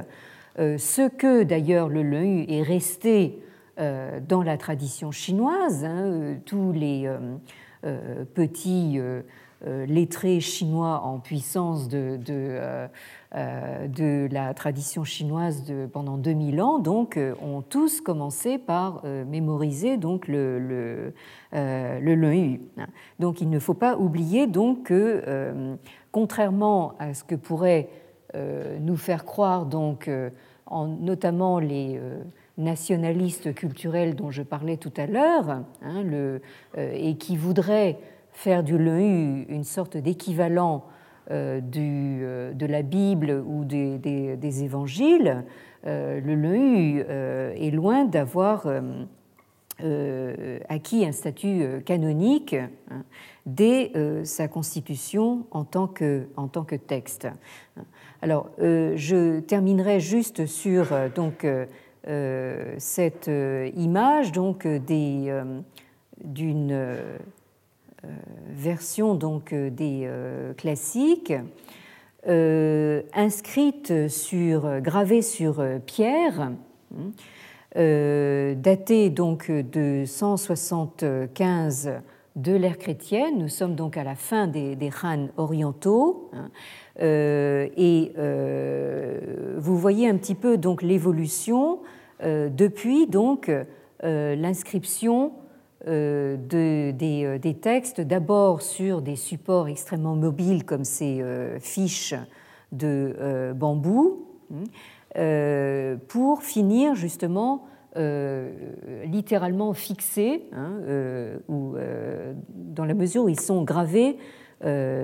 euh, 0.60 0.78
ce 0.78 1.10
que 1.10 1.44
d'ailleurs 1.44 1.90
le 1.90 2.04
Leu 2.04 2.50
est 2.50 2.64
resté 2.64 3.40
dans 4.28 4.44
la 4.44 4.58
tradition 4.60 5.10
chinoise. 5.10 5.86
Hein, 5.86 6.36
tous 6.46 6.72
les 6.72 7.10
petits 8.36 9.00
lettrés 9.66 10.40
chinois 10.40 11.02
en 11.04 11.18
puissance 11.18 11.90
de, 11.90 12.20
la 13.34 14.54
tradition 14.54 15.04
chinoise 15.04 15.64
de, 15.64 15.86
pendant 15.86 16.18
2000 16.18 16.62
ans, 16.62 16.80
donc, 16.80 17.20
ont 17.42 17.62
tous 17.62 18.02
commencé 18.02 18.58
par 18.58 19.04
mémoriser 19.06 19.98
donc, 19.98 20.28
le, 20.28 20.60
le 20.60 21.14
euh, 21.54 22.58
Donc 23.20 23.42
il 23.42 23.50
ne 23.50 23.60
faut 23.60 23.74
pas 23.74 23.98
oublier 23.98 24.48
que, 24.52 25.24
euh, 25.28 25.76
contrairement 26.12 26.94
à 27.00 27.14
ce 27.14 27.24
que 27.24 27.36
pourrait 27.36 27.90
euh, 28.36 28.78
nous 28.80 28.98
faire 28.98 29.26
croire 29.26 29.66
donc, 29.66 30.10
en, 30.66 30.88
notamment 30.88 31.60
les 31.60 32.00
nationalistes 32.58 33.54
culturels 33.54 34.16
dont 34.16 34.32
je 34.32 34.44
parlais 34.44 34.78
tout 34.78 34.94
à 34.98 35.08
l'heure, 35.08 35.64
hein, 35.82 36.04
et 36.78 37.16
qui 37.16 37.38
voudraient 37.38 37.98
faire 38.32 38.64
du 38.64 38.78
LEU 38.78 39.46
une 39.50 39.64
sorte 39.64 39.98
d'équivalent 39.98 40.86
de 41.32 42.66
la 42.66 42.82
Bible 42.82 43.44
ou 43.46 43.64
des, 43.64 43.98
des 43.98 44.64
évangiles, 44.64 45.44
le 45.86 46.36
LEU 46.36 47.06
est 47.56 47.72
loin 47.72 48.06
d'avoir 48.06 48.68
euh, 49.84 50.60
acquis 50.70 51.06
un 51.06 51.12
statut 51.12 51.64
euh, 51.64 51.80
canonique 51.80 52.54
hein, 52.54 53.04
dès 53.48 53.92
euh, 53.96 54.24
sa 54.26 54.48
constitution 54.48 55.48
en 55.50 55.64
tant 55.64 55.88
que, 55.88 56.28
en 56.36 56.48
tant 56.48 56.64
que 56.64 56.76
texte. 56.76 57.28
Alors, 58.22 58.52
je 58.60 59.40
terminerai 59.40 60.00
juste 60.00 60.46
sur 60.46 60.90
donc, 61.16 61.48
cette 62.78 63.32
image 63.76 64.32
donc, 64.32 64.68
d'une 66.24 67.00
version 68.50 69.16
donc, 69.16 69.54
des 69.54 70.10
classiques. 70.58 71.34
inscrite 72.26 74.08
sur, 74.08 74.82
gravée 74.82 75.22
sur 75.22 75.64
pierre, 75.86 76.42
hein, 76.42 76.54
euh, 77.78 78.54
daté 78.54 79.10
donc 79.10 79.50
de 79.50 80.04
175 80.06 81.92
de 82.36 82.54
l'ère 82.54 82.78
chrétienne. 82.78 83.38
Nous 83.38 83.48
sommes 83.48 83.76
donc 83.76 83.96
à 83.96 84.04
la 84.04 84.16
fin 84.16 84.48
des, 84.48 84.76
des 84.76 84.90
orientaux. 85.38 86.30
Hein. 86.34 86.50
Euh, 87.02 87.70
et 87.78 88.12
euh, 88.18 89.56
vous 89.58 89.78
voyez 89.78 90.10
un 90.10 90.18
petit 90.18 90.36
peu 90.36 90.58
donc 90.58 90.82
l'évolution 90.82 91.80
depuis 92.24 93.08
donc 93.08 93.50
l'inscription 94.04 95.32
de, 95.88 96.92
des, 96.92 97.40
des, 97.40 97.54
textes 97.56 98.02
d'abord 98.02 98.62
sur 98.62 99.02
des 99.02 99.16
supports 99.16 99.68
extrêmement 99.68 100.16
mobiles 100.16 100.64
comme 100.64 100.84
ces 100.84 101.24
fiches 101.60 102.14
de 102.72 103.52
bambou. 103.56 104.28
Hein. 104.54 104.64
Euh, 105.18 105.98
pour 106.08 106.42
finir 106.42 106.96
justement 106.96 107.66
euh, 107.98 108.50
littéralement 109.04 109.74
fixés, 109.74 110.44
hein, 110.54 110.78
euh, 110.88 111.38
ou, 111.50 111.76
dans 112.56 112.86
la 112.86 112.94
mesure 112.94 113.26
où 113.26 113.30
ils 113.30 113.40
sont 113.40 113.64
gravés 113.64 114.18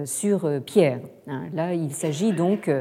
sur 0.06 0.62
pierre. 0.66 1.02
Hein. 1.28 1.46
Là, 1.54 1.74
il 1.74 1.92
s'agit 1.92 2.32
donc 2.32 2.72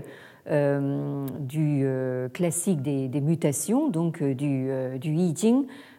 du 0.47 1.87
classique 2.33 2.83
des, 2.83 3.21
mutations, 3.21 3.89
donc 3.89 4.23
du, 4.23 4.69
du 5.01 5.11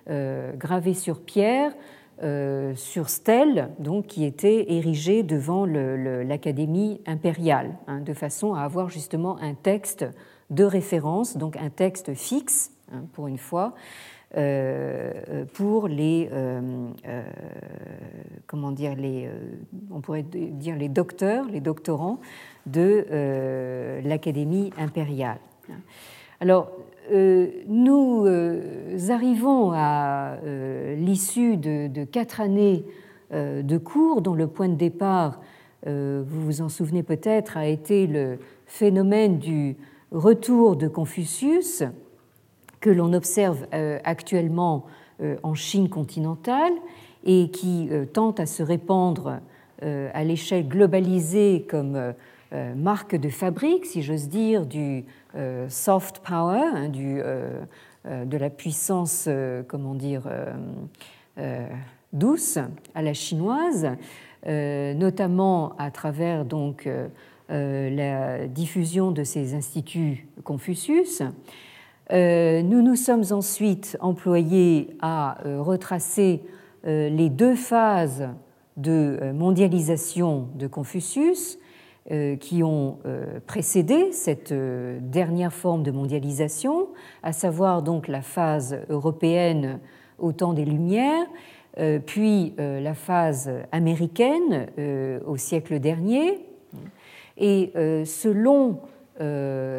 gravé 0.07 0.93
sur 0.93 1.21
pierre, 1.21 1.73
sur 2.75 3.09
stèle, 3.09 3.69
donc 3.79 4.07
qui 4.07 4.25
était 4.25 4.71
érigé 4.73 5.23
devant 5.23 5.65
l'Académie 5.65 7.01
impériale, 7.05 7.75
hein, 7.87 7.99
de 7.99 8.13
façon 8.13 8.53
à 8.53 8.61
avoir 8.61 8.89
justement 8.89 9.37
un 9.41 9.53
texte 9.53 10.05
de 10.49 10.63
référence, 10.63 11.37
donc 11.37 11.57
un 11.57 11.69
texte 11.69 12.13
fixe, 12.13 12.71
hein, 12.91 13.03
pour 13.13 13.27
une 13.27 13.37
fois, 13.37 13.73
euh, 14.35 15.45
pour 15.53 15.87
les, 15.87 16.29
euh, 16.33 16.89
euh, 17.07 17.23
comment 18.45 18.71
dire, 18.71 18.93
les, 18.95 19.29
on 19.89 20.01
pourrait 20.01 20.23
dire 20.23 20.75
les 20.75 20.89
docteurs, 20.89 21.45
les 21.45 21.61
doctorants 21.61 22.19
de 22.65 23.05
l'Académie 24.03 24.71
impériale. 24.77 25.39
Alors, 26.39 26.71
nous 27.11 28.25
arrivons 29.09 29.71
à 29.73 30.37
l'issue 30.95 31.57
de, 31.57 32.03
quatre 32.03 32.41
années 32.41 32.85
de 33.31 33.77
cours 33.77 34.21
dont 34.21 34.33
le 34.33 34.47
point 34.47 34.69
de 34.69 34.75
départ, 34.75 35.39
vous 35.85 36.23
vous 36.25 36.61
en 36.61 36.69
souvenez 36.69 37.03
peut-être, 37.03 37.57
a 37.57 37.67
été 37.67 38.07
le 38.07 38.39
phénomène 38.65 39.39
du 39.39 39.75
retour 40.11 40.75
de 40.75 40.87
Confucius 40.87 41.83
que 42.79 42.89
l'on 42.89 43.13
observe 43.13 43.65
actuellement 44.03 44.85
en 45.43 45.53
Chine 45.53 45.89
continentale 45.89 46.73
et 47.25 47.49
qui 47.51 47.89
tente 48.13 48.39
à 48.39 48.45
se 48.45 48.63
répandre 48.63 49.39
à 49.81 50.23
l'échelle 50.23 50.67
globalisée 50.67 51.65
comme 51.69 52.13
euh, 52.53 52.75
marque 52.75 53.17
de 53.17 53.27
fabrique, 53.27 53.85
si 53.85 54.01
j'ose 54.01 54.29
dire, 54.29 54.65
du 54.65 54.99
euh, 54.99 55.01
soft 55.69 56.19
power, 56.19 56.61
hein, 56.75 56.89
du, 56.89 57.19
euh, 57.19 57.63
de 58.05 58.37
la 58.37 58.49
puissance, 58.49 59.29
comment 59.67 59.93
dire, 59.93 60.23
douce 62.13 62.57
à 62.95 63.01
la 63.01 63.13
chinoise, 63.13 63.89
notamment 64.45 65.75
à 65.77 65.91
travers 65.91 66.45
donc 66.45 66.89
la 67.49 68.47
diffusion 68.47 69.11
de 69.11 69.23
ces 69.23 69.53
instituts 69.53 70.27
Confucius. 70.43 71.21
Nous 72.11 72.81
nous 72.81 72.95
sommes 72.95 73.25
ensuite 73.31 73.97
employés 73.99 74.95
à 75.01 75.37
retracer 75.43 76.41
les 76.85 77.29
deux 77.29 77.55
phases 77.55 78.29
de 78.77 79.31
mondialisation 79.33 80.47
de 80.55 80.67
Confucius, 80.67 81.57
euh, 81.57 81.66
qui 82.39 82.63
ont 82.63 82.99
euh, 83.05 83.39
précédé 83.45 84.13
cette 84.13 84.53
euh, 84.53 84.99
dernière 85.01 85.51
forme 85.51 85.83
de 85.83 85.91
mondialisation, 85.91 86.87
à 87.21 87.33
savoir 87.33 87.81
donc 87.81 88.07
la 88.07 88.21
phase 88.21 88.79
européenne 88.89 89.79
au 90.19 90.31
temps 90.31 90.53
des 90.53 90.65
Lumières, 90.65 91.27
puis 92.07 92.55
la 92.57 92.95
phase 92.95 93.51
américaine 93.71 94.65
au 95.27 95.37
siècle 95.37 95.79
dernier. 95.79 96.39
Et 97.37 97.71
ce 97.75 98.27
long 98.27 98.79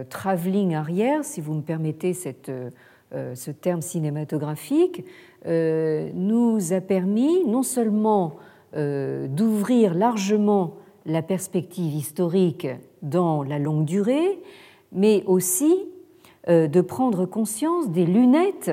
travelling 0.08 0.76
arrière, 0.76 1.24
si 1.24 1.40
vous 1.40 1.54
me 1.54 1.62
permettez 1.62 2.14
ce 2.14 3.50
terme 3.50 3.82
cinématographique, 3.82 5.04
nous 5.44 6.72
a 6.72 6.80
permis 6.80 7.44
non 7.48 7.64
seulement 7.64 8.36
d'ouvrir 8.76 9.92
largement 9.92 10.77
la 11.08 11.22
perspective 11.22 11.94
historique 11.94 12.68
dans 13.02 13.42
la 13.42 13.58
longue 13.58 13.84
durée, 13.84 14.38
mais 14.92 15.24
aussi 15.26 15.74
euh, 16.48 16.68
de 16.68 16.80
prendre 16.80 17.26
conscience 17.26 17.88
des 17.90 18.04
lunettes 18.04 18.70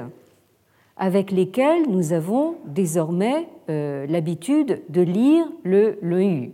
avec 0.97 1.31
lesquelles 1.31 1.89
nous 1.89 2.13
avons 2.13 2.57
désormais 2.65 3.47
euh, 3.69 4.05
l'habitude 4.07 4.83
de 4.89 5.01
lire 5.01 5.45
le 5.63 5.97
l'EU. 6.01 6.51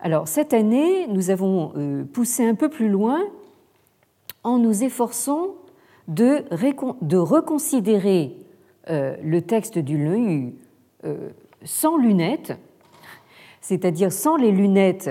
Alors 0.00 0.28
cette 0.28 0.52
année, 0.52 1.06
nous 1.06 1.30
avons 1.30 1.72
euh, 1.76 2.04
poussé 2.04 2.44
un 2.44 2.54
peu 2.54 2.68
plus 2.68 2.88
loin 2.88 3.20
en 4.42 4.58
nous 4.58 4.84
efforçant 4.84 5.54
de, 6.08 6.44
de 7.02 7.16
reconsidérer 7.16 8.36
le 8.88 9.40
texte 9.40 9.78
du 9.78 9.98
LEU 9.98 10.52
sans 11.64 11.96
lunettes, 11.96 12.56
c'est-à-dire 13.66 14.12
sans 14.12 14.36
les 14.36 14.52
lunettes 14.52 15.10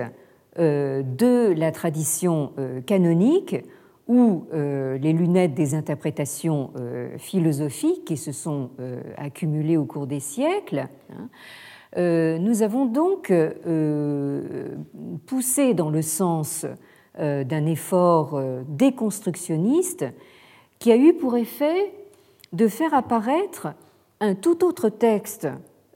euh, 0.59 1.03
de 1.03 1.53
la 1.57 1.73
tradition 1.73 2.53
euh, 2.57 2.79
canonique 2.79 3.57
ou 4.07 4.45
euh, 4.53 4.97
les 4.97 5.11
lunettes 5.11 5.55
des 5.55 5.75
interprétations 5.75 6.71
philosophiques 7.17 8.05
qui 8.05 8.15
se 8.15 8.31
sont 8.31 8.69
accumulées 9.17 9.75
au 9.75 9.83
cours 9.85 10.07
des 10.07 10.21
siècles. 10.21 10.87
Hein. 11.11 12.37
Nous 12.39 12.61
avons 12.61 12.85
donc 12.85 13.33
poussé 15.25 15.73
dans 15.73 15.89
le 15.89 16.01
sens 16.01 16.65
d'un 17.17 17.65
effort 17.65 18.39
déconstructionniste 18.67 20.05
qui 20.77 20.91
a 20.91 20.97
eu 20.97 21.13
pour 21.13 21.35
effet 21.37 21.93
de 22.53 22.67
faire 22.67 22.93
apparaître 22.93 23.69
un 24.19 24.35
tout 24.35 24.65
autre 24.65 24.89
texte 24.89 25.47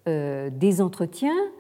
des 0.06 0.82
entretiens 0.82 1.52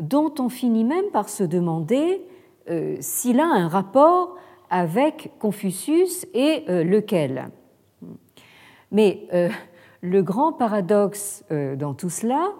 dont 0.00 0.32
on 0.38 0.48
finit 0.48 0.84
même 0.84 1.10
par 1.12 1.28
se 1.28 1.44
demander 1.44 2.22
euh, 2.70 2.96
s'il 3.00 3.40
a 3.40 3.46
un 3.46 3.68
rapport 3.68 4.36
avec 4.70 5.30
Confucius 5.38 6.26
et 6.34 6.64
euh, 6.68 6.84
lequel. 6.84 7.48
Mais 8.92 9.26
euh, 9.32 9.48
le 10.02 10.22
grand 10.22 10.52
paradoxe 10.52 11.44
dans 11.50 11.92
tout 11.92 12.10
cela, 12.10 12.52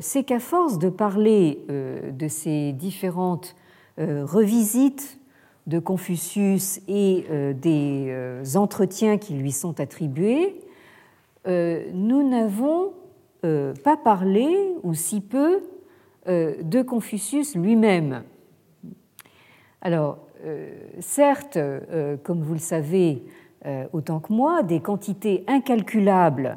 c'est 0.00 0.24
qu'à 0.24 0.38
force 0.38 0.78
de 0.78 0.88
parler 0.88 1.66
de 1.68 2.28
ces 2.28 2.72
différentes 2.72 3.56
revisites 3.98 5.18
de 5.66 5.78
Confucius 5.78 6.80
et 6.88 7.26
des 7.54 8.56
entretiens 8.56 9.18
qui 9.18 9.34
lui 9.34 9.52
sont 9.52 9.80
attribués, 9.80 10.60
nous 11.46 12.28
n'avons 12.28 12.92
pas 13.42 13.96
parlé, 14.02 14.48
ou 14.82 14.94
si 14.94 15.20
peu, 15.20 15.60
de 16.26 16.82
Confucius 16.82 17.54
lui-même. 17.54 18.22
Alors, 19.82 20.18
euh, 20.44 20.70
certes, 21.00 21.56
euh, 21.56 22.16
comme 22.22 22.42
vous 22.42 22.54
le 22.54 22.58
savez 22.58 23.24
autant 23.92 24.20
que 24.20 24.32
moi, 24.32 24.62
des 24.62 24.80
quantités 24.80 25.44
incalculables 25.46 26.56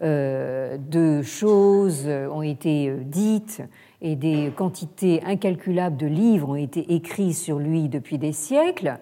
de 0.00 1.20
choses 1.20 2.08
ont 2.08 2.40
été 2.40 2.90
dites 3.04 3.62
et 4.00 4.16
des 4.16 4.50
quantités 4.56 5.22
incalculables 5.26 5.98
de 5.98 6.06
livres 6.06 6.48
ont 6.48 6.54
été 6.54 6.94
écrits 6.94 7.34
sur 7.34 7.58
lui 7.58 7.90
depuis 7.90 8.16
des 8.16 8.32
siècles, 8.32 8.96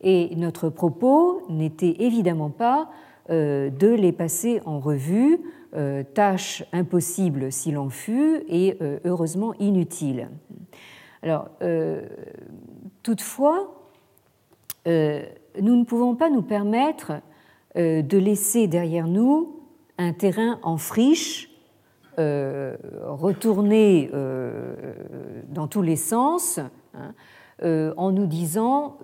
et 0.00 0.32
notre 0.36 0.68
propos 0.68 1.42
n'était 1.48 1.96
évidemment 2.04 2.50
pas 2.50 2.88
de 3.28 3.94
les 3.94 4.12
passer 4.12 4.60
en 4.64 4.78
revue 4.78 5.40
euh, 5.40 5.61
tâche 6.14 6.64
impossible 6.72 7.50
s'il 7.50 7.78
en 7.78 7.88
fut 7.88 8.42
et 8.48 8.76
euh, 8.80 8.98
heureusement 9.04 9.54
inutile. 9.58 10.28
Alors, 11.22 11.48
euh, 11.62 12.02
toutefois, 13.02 13.78
nous 14.86 15.76
ne 15.76 15.84
pouvons 15.84 16.16
pas 16.16 16.28
nous 16.28 16.42
permettre 16.42 17.12
de 17.76 18.18
laisser 18.18 18.66
derrière 18.66 19.06
nous 19.06 19.60
un 19.96 20.12
terrain 20.12 20.58
en 20.64 20.76
friche, 20.76 21.48
retourné 22.18 24.10
dans 25.48 25.68
tous 25.68 25.82
les 25.82 25.94
sens, 25.94 26.58
hein, 26.94 27.14
en 27.96 28.10
nous 28.10 28.26
disant 28.26 28.98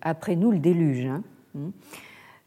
après 0.00 0.36
nous 0.36 0.52
le 0.52 0.60
déluge. 0.60 1.06
Hein. 1.06 1.24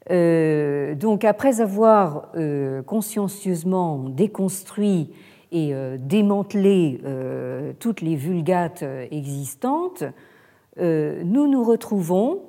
Euh, 0.10 0.96
donc 0.96 1.26
après 1.26 1.60
avoir 1.62 2.30
euh, 2.36 2.82
consciencieusement 2.82 3.98
déconstruit 4.10 5.10
et 5.52 5.74
euh, 5.74 5.98
démantelé 6.00 7.02
toutes 7.80 8.02
les 8.02 8.16
vulgates 8.16 8.84
existantes, 9.12 10.04
nous 10.80 11.48
nous 11.48 11.64
retrouvons 11.64 12.42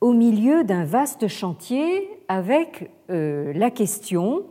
au 0.00 0.12
milieu 0.12 0.64
d'un 0.64 0.84
vaste 0.84 1.28
chantier 1.28 2.08
avec 2.28 2.90
la 3.08 3.70
question, 3.70 4.44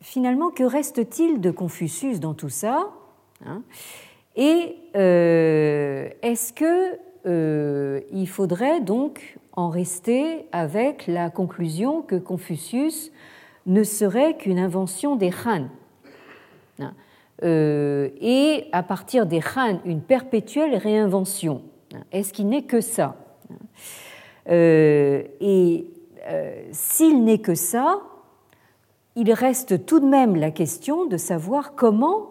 finalement, 0.00 0.50
que 0.50 0.62
reste-t-il 0.62 1.40
de 1.40 1.50
Confucius 1.50 2.20
dans 2.20 2.34
tout 2.34 2.48
ça 2.48 2.90
hein? 3.44 3.62
Et 4.36 4.76
est-ce 4.94 6.52
que 6.52 6.98
il 8.12 8.28
faudrait 8.28 8.80
donc 8.80 9.36
en 9.56 9.68
rester 9.68 10.46
avec 10.52 11.06
la 11.06 11.30
conclusion 11.30 12.02
que 12.02 12.16
Confucius 12.16 13.12
ne 13.66 13.82
serait 13.82 14.36
qu'une 14.36 14.58
invention 14.58 15.16
des 15.16 15.30
Han. 15.46 15.68
Euh, 17.42 18.10
et 18.20 18.66
à 18.72 18.82
partir 18.82 19.26
des 19.26 19.40
Han, 19.56 19.80
une 19.84 20.00
perpétuelle 20.00 20.76
réinvention. 20.76 21.62
Est-ce 22.12 22.32
qu'il 22.32 22.48
n'est 22.48 22.62
que 22.62 22.80
ça? 22.80 23.16
Euh, 24.48 25.22
Et 25.40 25.86
euh, 26.26 26.62
s'il 26.70 27.24
n'est 27.24 27.38
que 27.38 27.54
ça, 27.54 28.00
il 29.16 29.32
reste 29.32 29.84
tout 29.84 30.00
de 30.00 30.06
même 30.06 30.36
la 30.36 30.50
question 30.50 31.06
de 31.06 31.16
savoir 31.16 31.74
comment 31.74 32.30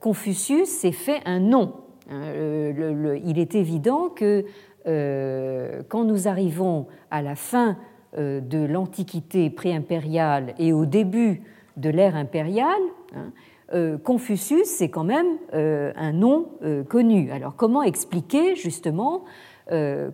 Confucius 0.00 0.68
s'est 0.68 0.90
fait 0.90 1.20
un 1.24 1.38
nom. 1.38 1.74
Il 2.10 3.38
est 3.38 3.54
évident 3.54 4.08
que 4.08 4.44
quand 4.84 6.04
nous 6.04 6.28
arrivons 6.28 6.86
à 7.10 7.22
la 7.22 7.36
fin 7.36 7.76
euh, 8.18 8.40
de 8.40 8.58
l'Antiquité 8.58 9.48
préimpériale 9.48 10.54
et 10.58 10.74
au 10.74 10.84
début 10.84 11.40
de 11.78 11.88
l'ère 11.88 12.14
impériale, 12.14 12.82
hein, 13.14 13.32
euh, 13.72 13.96
Confucius, 13.96 14.66
c'est 14.66 14.90
quand 14.90 15.04
même 15.04 15.38
un 15.52 16.12
nom 16.12 16.48
connu. 16.90 17.30
Alors 17.30 17.56
comment 17.56 17.82
expliquer 17.82 18.54
justement 18.54 19.24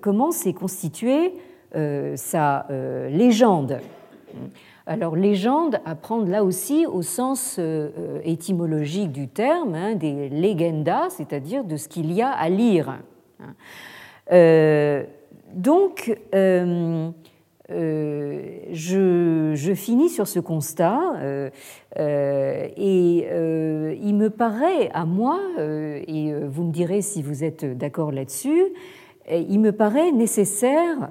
comment 0.01 0.31
s'est 0.31 0.53
constituée 0.53 1.35
sa 2.15 2.67
légende? 3.11 3.81
Alors 4.87 5.17
légende, 5.17 5.81
à 5.85 5.97
prendre 5.97 6.29
là 6.29 6.45
aussi 6.45 6.87
au 6.87 7.03
sens 7.03 7.59
étymologique 8.23 9.11
du 9.11 9.27
terme, 9.27 9.75
hein, 9.75 9.97
des 9.97 10.29
legendas, 10.29 11.11
c'est-à-dire 11.11 11.65
de 11.65 11.77
ce 11.77 11.89
qu'il 11.89 12.13
y 12.13 12.23
a 12.23 12.31
à 12.31 12.49
lire. 12.49 12.99
Donc, 14.31 16.15
euh, 17.71 18.65
je, 18.73 19.75
finis 19.75 20.09
sur 20.09 20.27
ce 20.27 20.41
constat 20.41 20.99
euh, 21.17 21.51
euh, 21.99 22.69
et 22.77 23.29
il 24.03 24.15
me 24.15 24.31
paraît 24.31 24.91
à 24.95 25.05
moi, 25.05 25.39
et 25.59 26.33
vous 26.33 26.65
me 26.65 26.73
direz 26.73 27.03
si 27.03 27.23
vous 27.23 27.45
êtes 27.45 27.65
d'accord 27.77 28.13
là-dessus, 28.13 28.73
il 29.31 29.61
me 29.61 29.73
paraît 29.73 30.13
nécessaire 30.13 31.11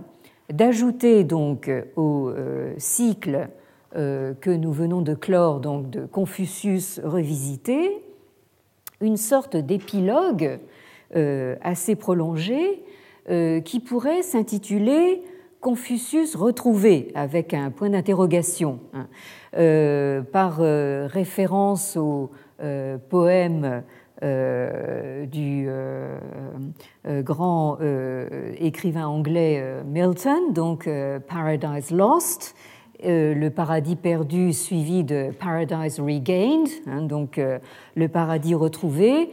d'ajouter 0.51 1.23
donc 1.23 1.69
au 1.95 2.31
cycle 2.77 3.49
que 3.93 4.49
nous 4.49 4.71
venons 4.71 5.01
de 5.01 5.13
clore, 5.13 5.59
donc 5.59 5.89
de 5.89 6.05
Confucius 6.05 6.99
revisité, 7.03 8.01
une 9.01 9.17
sorte 9.17 9.55
d'épilogue 9.55 10.59
assez 11.13 11.95
prolongé 11.95 12.83
qui 13.27 13.79
pourrait 13.79 14.21
s'intituler 14.21 15.21
Confucius 15.59 16.35
retrouvé 16.35 17.11
avec 17.15 17.53
un 17.53 17.71
point 17.71 17.89
d'interrogation 17.89 18.79
hein, 18.93 19.07
euh, 19.57 20.21
par 20.21 20.59
euh, 20.59 21.07
référence 21.11 21.97
au 21.97 22.29
euh, 22.61 22.97
poème 23.09 23.83
du 24.19 25.69
grand 27.05 27.77
écrivain 28.59 29.05
anglais 29.05 29.63
Milton, 29.85 30.53
donc 30.53 30.89
Paradise 31.27 31.91
Lost, 31.91 32.55
le 33.03 33.49
paradis 33.49 33.95
perdu 33.95 34.53
suivi 34.53 35.03
de 35.03 35.29
Paradise 35.39 35.99
Regained, 35.99 36.67
hein, 36.87 37.03
donc 37.03 37.39
le 37.95 38.07
paradis 38.07 38.55
retrouvé, 38.55 39.29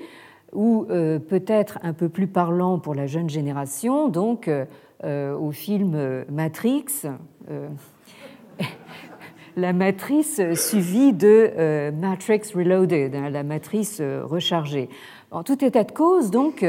ou 0.54 0.86
peut-être 0.86 1.78
un 1.82 1.92
peu 1.92 2.08
plus 2.08 2.26
parlant 2.26 2.78
pour 2.78 2.94
la 2.94 3.06
jeune 3.06 3.28
génération, 3.28 4.08
donc 4.08 4.48
euh, 5.04 5.36
au 5.36 5.50
film 5.50 6.24
Matrix, 6.30 6.86
euh, 7.50 7.68
la 9.56 9.74
matrice 9.74 10.40
suivie 10.54 11.12
de 11.12 11.50
euh, 11.58 11.92
Matrix 11.92 12.52
Reloaded, 12.54 13.14
hein, 13.14 13.28
la 13.28 13.42
matrice 13.42 14.00
rechargée. 14.00 14.88
En 15.30 15.42
tout 15.42 15.62
état 15.62 15.84
de 15.84 15.92
cause, 15.92 16.30
donc, 16.30 16.64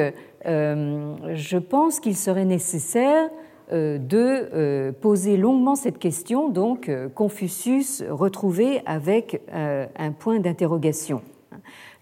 je 0.46 1.58
pense 1.58 2.00
qu'il 2.00 2.16
serait 2.16 2.46
nécessaire 2.46 3.30
de 3.72 4.90
poser 4.92 5.38
longuement 5.38 5.76
cette 5.76 6.00
question, 6.00 6.50
donc 6.50 6.90
Confucius 7.14 8.04
retrouvé 8.10 8.82
avec 8.88 9.40
un 9.54 10.12
point 10.18 10.40
d'interrogation. 10.40 11.22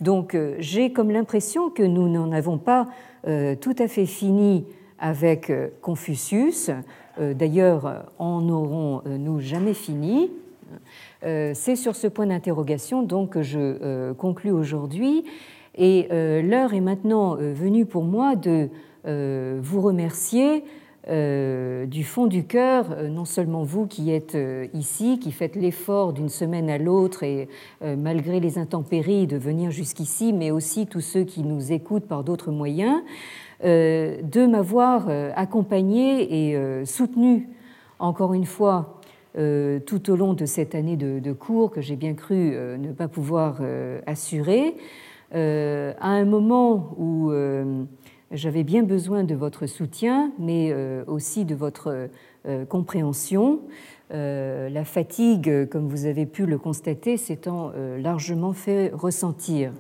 Donc 0.02 0.38
j'ai 0.60 0.92
comme 0.92 1.12
l'impression 1.12 1.70
que 1.70 1.84
nous 1.84 2.10
n'en 2.10 2.32
avons 2.32 2.58
pas 2.58 2.88
tout 3.24 3.76
à 3.80 3.88
fait 3.88 4.06
fini 4.06 4.66
avec 5.04 5.50
euh, 5.50 5.68
Confucius. 5.82 6.72
Euh, 7.20 7.34
d'ailleurs, 7.34 8.06
en 8.18 8.48
aurons-nous 8.50 9.40
jamais 9.42 9.74
fini 9.74 10.32
euh, 11.24 11.52
C'est 11.54 11.76
sur 11.76 11.96
ce 11.96 12.08
point 12.08 12.26
d'interrogation 12.26 13.04
donc 13.04 13.32
que 13.32 13.44
je 13.44 14.14
conclus 14.14 14.52
aujourd'hui. 14.52 15.26
Et 15.76 16.08
l'heure 16.12 16.74
est 16.74 16.82
maintenant 16.82 17.36
venue 17.36 17.88
pour 17.88 18.04
moi 18.04 18.36
de 18.36 18.70
vous 19.06 19.82
remercier 19.82 20.64
du 21.08 22.04
fond 22.04 22.28
du 22.28 22.46
cœur, 22.46 23.04
non 23.10 23.26
seulement 23.26 23.64
vous 23.64 23.88
qui 23.88 24.12
êtes 24.12 24.38
ici, 24.74 25.20
qui 25.20 25.32
faites 25.32 25.56
l'effort 25.56 26.14
d'une 26.14 26.30
semaine 26.30 26.70
à 26.70 26.78
l'autre 26.78 27.24
et 27.24 27.50
malgré 27.82 28.40
les 28.40 28.58
intempéries 28.58 29.28
de 29.28 29.36
venir 29.38 29.70
jusqu'ici, 29.70 30.32
mais 30.32 30.52
aussi 30.52 30.88
tous 30.88 31.02
ceux 31.02 31.24
qui 31.24 31.44
nous 31.44 31.74
écoutent 31.74 32.08
par 32.08 32.24
d'autres 32.24 32.52
moyens. 32.52 33.02
Euh, 33.64 34.18
de 34.22 34.46
m'avoir 34.46 35.06
euh, 35.08 35.32
accompagné 35.38 36.50
et 36.50 36.58
euh, 36.58 36.84
soutenu 36.84 37.48
encore 37.98 38.34
une 38.34 38.46
fois 38.46 39.00
tout 39.36 40.12
au 40.12 40.16
long 40.16 40.36
de 40.36 40.46
cette 40.46 40.76
année 40.76 40.96
de, 40.96 41.34
cours 41.34 41.72
que 41.72 41.82
j'ai 41.82 41.96
bien 41.96 42.14
cru 42.14 42.56
ne 42.78 42.92
pas 42.92 43.08
pouvoir 43.08 43.62
assurer, 44.06 44.76
à 45.32 45.38
un 46.08 46.24
moment 46.24 46.94
où 47.00 47.32
j'avais 48.34 48.64
bien 48.64 48.84
besoin 48.84 49.24
de 49.24 49.36
votre 49.36 49.66
soutien, 49.66 50.32
mais 50.40 50.76
aussi 51.08 51.46
de 51.46 51.56
votre 51.56 52.10
compréhension. 52.68 53.62
La 54.10 54.84
fatigue, 54.84 55.70
comme 55.70 55.88
vous 55.88 56.06
avez 56.06 56.26
pu 56.26 56.46
le 56.46 56.58
constater, 56.58 57.18
s'étant 57.18 57.72
largement 57.98 58.54
fait 58.54 58.92
ressentir. 58.94 59.72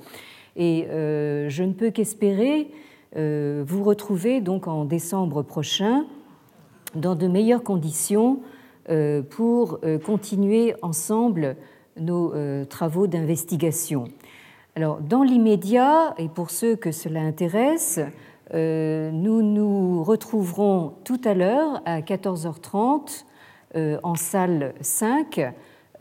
Et 0.56 0.88
je 0.89 1.64
ne 1.64 1.74
peux 1.74 1.89
qu'espérer 1.89 2.70
euh, 3.16 3.64
vous 3.66 3.84
retrouvez 3.84 4.41
donc 4.41 4.68
en 4.68 4.86
décembre 4.86 5.43
prochain 5.43 6.06
dans 6.95 7.16
de 7.16 7.28
meilleures 7.28 7.64
conditions 7.64 8.39
euh, 8.89 9.22
pour 9.22 9.80
euh, 9.84 9.99
continuer 9.99 10.74
ensemble 10.82 11.56
nos 11.95 12.34
travaux 12.66 13.06
d'investigation. 13.06 14.06
Alors, 14.76 14.99
dans 14.99 15.22
l'immédiat, 15.22 16.16
et 16.18 16.28
pour 16.28 16.49
ceux 16.49 16.76
que 16.76 16.91
cela 16.91 17.22
intéresse, 17.22 17.99
nous 18.54 19.41
nous 19.41 20.04
retrouverons 20.04 20.93
tout 21.04 21.20
à 21.26 21.34
l'heure 21.34 21.82
à 21.86 22.01
14h30 22.01 23.26
en 24.04 24.16
salle 24.16 24.74
5 24.82 25.54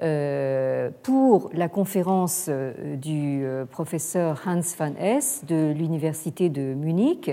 euh, 0.03 0.91
pour 1.05 1.51
la 1.53 1.69
conférence 1.69 2.47
euh, 2.49 2.97
du 2.97 3.45
euh, 3.45 3.67
professeur 3.67 4.43
Hans 4.47 4.61
van 4.77 4.95
Hess 4.99 5.45
de 5.47 5.73
l'Université 5.73 6.49
de 6.49 6.75
Munich, 6.75 7.31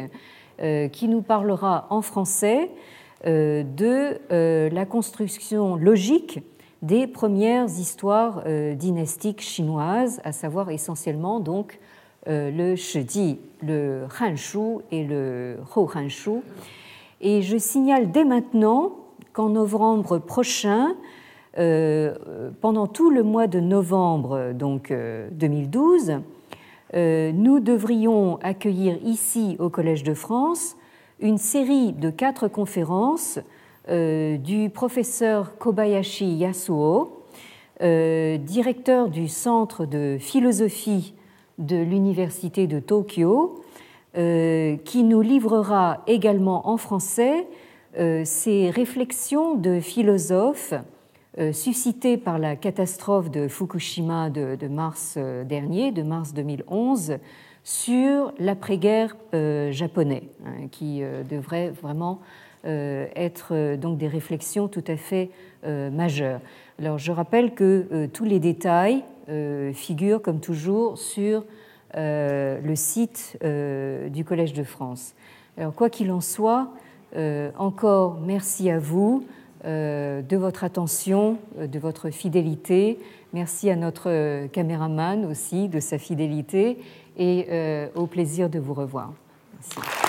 qui 0.91 1.07
nous 1.07 1.21
parlera 1.21 1.87
en 1.89 2.01
français 2.01 2.69
de 3.23 4.19
la 4.69 4.85
construction 4.85 5.77
logique 5.77 6.41
des 6.81 7.07
premières 7.07 7.67
histoires 7.67 8.43
dynastiques 8.75 9.39
chinoises, 9.39 10.19
à 10.25 10.33
savoir 10.33 10.69
essentiellement 10.69 11.39
donc 11.39 11.79
le 12.27 12.75
Shiji, 12.75 13.39
le 13.61 14.05
Hanshu 14.19 14.79
et 14.91 15.03
le 15.03 15.57
Hanshu. 15.75 16.41
Et 17.21 17.41
je 17.41 17.57
signale 17.57 18.11
dès 18.11 18.23
maintenant 18.23 18.93
qu'en 19.33 19.49
novembre 19.49 20.19
prochain, 20.19 20.95
euh, 21.57 22.51
pendant 22.61 22.87
tout 22.87 23.09
le 23.09 23.23
mois 23.23 23.47
de 23.47 23.59
novembre 23.59 24.53
donc, 24.53 24.93
2012, 25.31 26.09
euh, 26.09 26.17
euh, 26.95 27.31
nous 27.33 27.59
devrions 27.59 28.37
accueillir 28.41 28.97
ici 29.03 29.55
au 29.59 29.69
Collège 29.69 30.03
de 30.03 30.13
France 30.13 30.75
une 31.19 31.37
série 31.37 31.91
de 31.93 32.09
quatre 32.09 32.47
conférences 32.47 33.39
du 33.89 34.69
professeur 34.69 35.57
Kobayashi 35.57 36.35
Yasuo, 36.35 37.25
directeur 37.81 39.09
du 39.09 39.27
Centre 39.27 39.85
de 39.85 40.17
philosophie 40.19 41.15
de 41.59 41.77
l'Université 41.77 42.65
de 42.65 42.79
Tokyo, 42.79 43.63
qui 44.15 45.03
nous 45.03 45.21
livrera 45.21 46.01
également 46.07 46.67
en 46.67 46.77
français 46.77 47.47
ses 47.95 48.71
réflexions 48.71 49.53
de 49.53 49.79
philosophes 49.79 50.73
euh, 51.39 51.53
suscité 51.53 52.17
par 52.17 52.39
la 52.39 52.55
catastrophe 52.55 53.29
de 53.29 53.47
Fukushima 53.47 54.31
de, 54.31 54.67
mars 54.67 55.13
euh, 55.15 55.43
dernier, 55.43 55.91
de 55.91 56.01
mars 56.01 56.33
2011, 56.33 57.17
sur 57.63 58.33
l'après-guerre 58.39 59.15
euh, 59.35 59.71
japonais, 59.71 60.23
hein, 60.45 60.67
qui 60.71 61.01
devrait 61.29 61.69
vraiment 61.69 62.19
être 62.65 63.77
donc 63.77 63.97
des 63.97 64.09
réflexions 64.09 64.67
tout 64.67 64.83
à 64.87 64.97
fait 64.97 65.29
majeures. 65.63 66.41
Alors 66.77 66.97
je 66.97 67.13
rappelle 67.13 67.53
que 67.53 68.07
tous 68.07 68.25
les 68.25 68.39
détails 68.39 69.05
figurent 69.73 70.21
comme 70.21 70.39
toujours 70.39 70.97
sur 70.97 71.43
le 71.95 72.73
site 72.75 73.37
du 73.41 74.25
Collège 74.25 74.53
de 74.53 74.63
France. 74.63 75.13
Alors 75.57 75.73
quoi 75.73 75.89
qu'il 75.89 76.11
en 76.11 76.21
soit, 76.21 76.69
encore 77.57 78.19
merci 78.21 78.69
à 78.69 78.79
vous. 78.79 79.23
Euh, 79.65 80.21
de 80.21 80.37
votre 80.37 80.63
attention, 80.63 81.37
euh, 81.57 81.67
de 81.67 81.79
votre 81.79 82.11
fidélité. 82.11 82.97
Merci 83.33 83.69
à 83.69 83.75
notre 83.75 84.47
caméraman 84.47 85.25
aussi 85.25 85.67
de 85.67 85.81
sa 85.81 85.97
fidélité 85.97 86.77
et 87.17 87.45
euh, 87.49 87.87
au 87.93 88.07
plaisir 88.07 88.49
de 88.49 88.57
vous 88.57 88.73
revoir. 88.73 89.11
Merci. 89.53 90.08